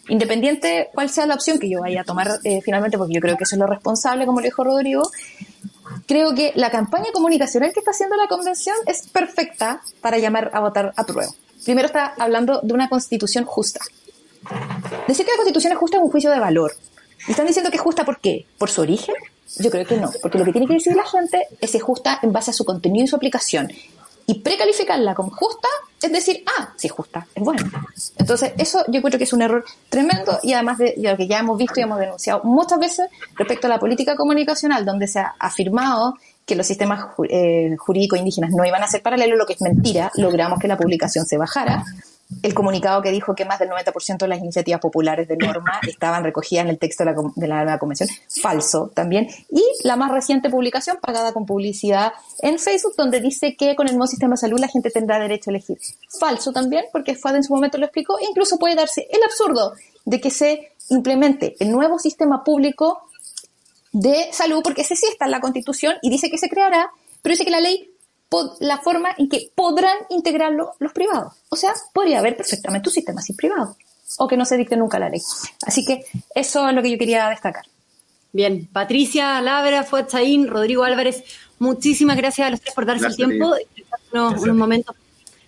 Independiente 0.09 0.89
cuál 0.95 1.11
sea 1.11 1.27
la 1.27 1.35
opción 1.35 1.59
que 1.59 1.69
yo 1.69 1.81
vaya 1.81 2.03
a 2.03 2.05
tomar 2.05 2.39
eh, 2.45 2.61
finalmente, 2.63 2.99
porque 2.99 3.15
yo 3.15 3.21
creo 3.21 3.37
que 3.37 3.45
eso 3.45 3.57
es 3.57 3.61
lo 3.61 3.67
responsable, 3.67 4.27
como 4.27 4.41
lo 4.41 4.45
dijo 4.45 4.65
Rodrigo, 4.65 5.11
creo 6.07 6.35
que 6.35 6.53
la 6.55 6.71
campaña 6.71 7.07
comunicacional 7.13 7.73
que 7.73 7.81
está 7.81 7.91
haciendo 7.91 8.17
la 8.17 8.29
convención 8.29 8.77
es 8.87 9.09
perfecta 9.09 9.81
para 10.01 10.19
llamar 10.19 10.51
a 10.53 10.61
votar 10.61 10.93
a 10.97 11.05
prueba. 11.05 11.33
Primero 11.65 11.87
está 11.87 12.15
hablando 12.19 12.61
de 12.63 12.73
una 12.73 12.89
constitución 12.89 13.45
justa. 13.45 13.81
Decir 15.09 15.25
que 15.25 15.33
la 15.33 15.37
constitución 15.37 15.73
es 15.73 15.79
justa 15.79 15.97
es 15.97 16.03
un 16.03 16.11
juicio 16.11 16.31
de 16.31 16.39
valor. 16.39 16.73
¿Y 17.27 17.33
están 17.33 17.47
diciendo 17.47 17.71
que 17.71 17.77
es 17.77 17.83
justa 17.83 18.05
por 18.05 18.21
qué? 18.21 18.47
¿Por 18.59 18.71
su 18.71 18.83
origen? 18.83 19.17
Yo 19.59 19.71
creo 19.71 19.87
que 19.87 19.97
no, 19.97 20.11
porque 20.23 20.39
lo 20.39 20.45
que 20.45 20.53
tiene 20.53 20.67
que 20.67 20.75
decir 20.75 20.95
la 20.95 21.07
gente 21.07 21.47
es 21.61 21.71
que 21.71 21.79
es 21.79 21.83
justa 21.83 22.19
en 22.23 22.33
base 22.33 22.51
a 22.51 22.55
su 22.55 22.65
contenido 22.65 23.05
y 23.05 23.09
su 23.09 23.17
aplicación 23.17 23.71
y 24.27 24.41
precalificarla 24.41 25.15
como 25.15 25.31
justa 25.31 25.69
es 26.03 26.13
decir, 26.13 26.45
ah, 26.59 26.73
sí, 26.77 26.89
justa, 26.89 27.27
es 27.35 27.43
buena. 27.43 27.63
Entonces, 28.19 28.53
eso 28.59 28.85
yo 28.89 29.01
creo 29.03 29.19
que 29.19 29.25
es 29.25 29.33
un 29.33 29.43
error 29.43 29.65
tremendo 29.89 30.39
y 30.43 30.53
además 30.53 30.79
de, 30.79 30.95
lo 30.99 31.17
que 31.17 31.27
ya 31.27 31.39
hemos 31.39 31.57
visto 31.57 31.81
y 31.81 31.85
hemos 31.85 31.99
denunciado 31.99 32.43
muchas 32.45 32.79
veces 32.79 33.09
respecto 33.35 33.67
a 33.67 33.71
la 33.71 33.79
política 33.79 34.15
comunicacional, 34.17 34.85
donde 34.85 35.07
se 35.07 35.21
ha 35.21 35.35
afirmado 35.39 36.15
que 36.45 36.55
los 36.55 36.67
sistemas 36.67 37.07
eh, 37.29 37.75
jurídicos 37.79 38.19
indígenas 38.19 38.51
no 38.53 38.65
iban 38.65 38.83
a 38.83 38.89
ser 38.89 39.03
paralelos, 39.03 39.39
lo 39.39 39.47
que 39.47 39.55
es 39.55 39.63
mentira, 39.63 40.13
logramos 40.17 40.61
que 40.61 40.69
la 40.69 40.77
publicación 40.77 41.27
se 41.27 41.37
bajara 41.37 41.85
el 42.43 42.55
comunicado 42.55 43.03
que 43.03 43.11
dijo 43.11 43.35
que 43.35 43.45
más 43.45 43.59
del 43.59 43.71
90% 43.71 44.19
de 44.19 44.29
las 44.29 44.41
iniciativas 44.41 44.81
populares 44.81 45.29
de 45.29 45.37
norma 45.37 45.81
estaban 45.89 46.25
recogidas 46.25 46.65
en 46.65 46.71
el 46.71 46.79
texto 46.79 47.05
de 47.05 47.13
la, 47.13 47.17
de 47.35 47.49
la, 47.49 47.63
nueva 47.63 47.79
convención. 47.79 48.09
Falso 48.43 48.91
también. 48.95 49.29
Y 49.51 49.63
la 49.85 49.97
más 49.97 50.11
reciente 50.11 50.51
publicación 50.51 50.99
pagada 51.01 51.33
con 51.33 51.47
publicidad 51.47 52.13
en 52.43 52.59
Facebook, 52.59 52.95
donde 52.97 53.21
dice 53.21 53.57
que 53.57 53.77
con 53.77 53.89
el 53.89 53.95
nuevo 53.95 54.09
sistema 54.09 54.35
de 54.35 54.39
salud 54.39 54.59
la 54.59 54.69
gente 54.69 54.91
tendrá 54.91 55.19
derecho 55.19 55.51
a 55.51 55.53
elegir. 55.53 55.79
Falso 56.19 56.53
también, 56.53 56.85
porque 56.93 57.15
FAD 57.15 57.37
en 57.37 57.45
su 57.45 57.55
momento 57.55 57.79
lo 57.79 57.87
explicó. 57.87 58.17
incluso 58.21 58.59
puede 58.59 58.75
darse 58.75 59.07
el 59.11 59.23
absurdo 59.23 59.75
de 60.05 60.21
que 60.21 60.31
se 60.31 60.73
implemente 60.89 61.57
el 61.59 61.71
nuevo 61.71 61.99
sistema 61.99 62.45
público 62.45 63.03
de 63.93 64.29
salud, 64.33 64.63
porque 64.63 64.83
ese 64.83 64.97
sí 64.97 65.07
está 65.11 65.25
en 65.25 65.31
la 65.31 65.41
Constitución 65.41 65.95
y 66.03 66.11
dice 66.11 66.31
que 66.31 66.39
se 66.39 66.49
creará, 66.49 66.91
pero 67.23 67.33
dice 67.33 67.45
que 67.45 67.51
la 67.51 67.61
ley, 67.61 67.91
la 68.61 68.79
forma 68.79 69.11
en 69.17 69.29
que 69.29 69.51
podrán 69.55 69.97
integrarlo 70.11 70.73
los 70.79 70.93
privados. 70.93 71.35
O 71.49 71.57
sea, 71.57 71.73
podría 71.93 72.19
haber 72.19 72.37
perfectamente 72.37 72.89
un 72.89 72.95
sistema 72.95 73.23
sin 73.23 73.37
privado 73.37 73.77
o 74.19 74.29
que 74.29 74.37
no 74.37 74.45
se 74.45 74.57
dicte 74.57 74.77
nunca 74.77 74.99
la 74.99 75.09
ley. 75.09 75.21
Así 75.67 75.85
que 75.85 76.05
eso 76.35 76.69
es 76.69 76.75
lo 76.75 76.83
que 76.83 76.91
yo 76.91 76.99
quería 76.99 77.29
destacar. 77.29 77.65
Bien, 78.33 78.69
Patricia, 78.73 79.41
Labra, 79.41 79.85
Fuad 79.85 80.09
Rodrigo 80.47 80.85
Álvarez, 80.85 81.25
muchísimas 81.59 82.17
gracias 82.17 82.47
a 82.47 82.51
los 82.51 82.61
tres 82.61 82.75
por 82.75 82.85
darse 82.85 83.07
el 83.07 83.17
tiempo, 83.17 83.55
unos, 84.13 84.43
unos 84.43 84.57
momentos 84.57 84.95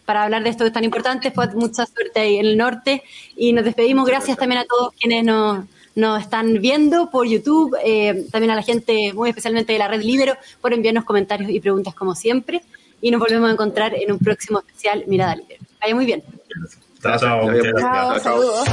para 0.05 0.23
hablar 0.23 0.43
de 0.43 0.51
esto 0.51 0.65
que 0.65 0.69
es 0.69 0.73
tan 0.73 0.85
importante. 0.85 1.31
Fue 1.31 1.47
mucha 1.49 1.85
suerte 1.85 2.21
ahí 2.21 2.39
en 2.39 2.47
el 2.47 2.57
norte 2.57 3.03
y 3.37 3.53
nos 3.53 3.65
despedimos. 3.65 4.07
Gracias 4.07 4.39
también 4.39 4.63
a 4.63 4.65
todos 4.65 4.95
quienes 4.99 5.25
nos, 5.25 5.67
nos 5.99 6.23
están 6.23 6.61
viendo 6.61 7.11
por 7.11 7.27
YouTube, 7.27 7.77
eh, 7.85 8.25
también 8.31 8.53
a 8.53 8.55
la 8.55 8.63
gente, 8.63 9.13
muy 9.13 9.31
especialmente 9.31 9.73
de 9.73 9.81
la 9.81 9.89
Red 9.89 10.03
Libero, 10.03 10.37
por 10.61 10.73
enviarnos 10.73 11.05
comentarios 11.05 11.51
y 11.51 11.59
preguntas 11.59 11.93
como 11.93 12.15
siempre. 12.15 12.63
Y 13.01 13.11
nos 13.11 13.21
volvemos 13.21 13.51
a 13.51 13.53
encontrar 13.53 13.95
en 13.95 14.13
un 14.13 14.19
próximo 14.21 14.61
especial 14.61 15.03
Mirada 15.09 15.35
Libero. 15.35 15.61
Vaya 15.81 15.95
muy 15.97 16.07
bien. 16.07 16.23
Chao, 17.03 17.19
chao. 17.19 18.21
Saludos. 18.21 18.69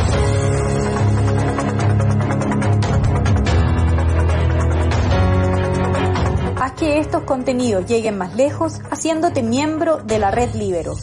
Haz 6.57 6.71
que 6.73 6.99
estos 6.99 7.23
contenidos 7.23 7.87
lleguen 7.87 8.19
más 8.19 8.35
lejos 8.35 8.81
haciéndote 8.91 9.41
miembro 9.41 9.97
de 9.97 10.19
la 10.19 10.29
Red 10.29 10.53
Libero. 10.53 10.93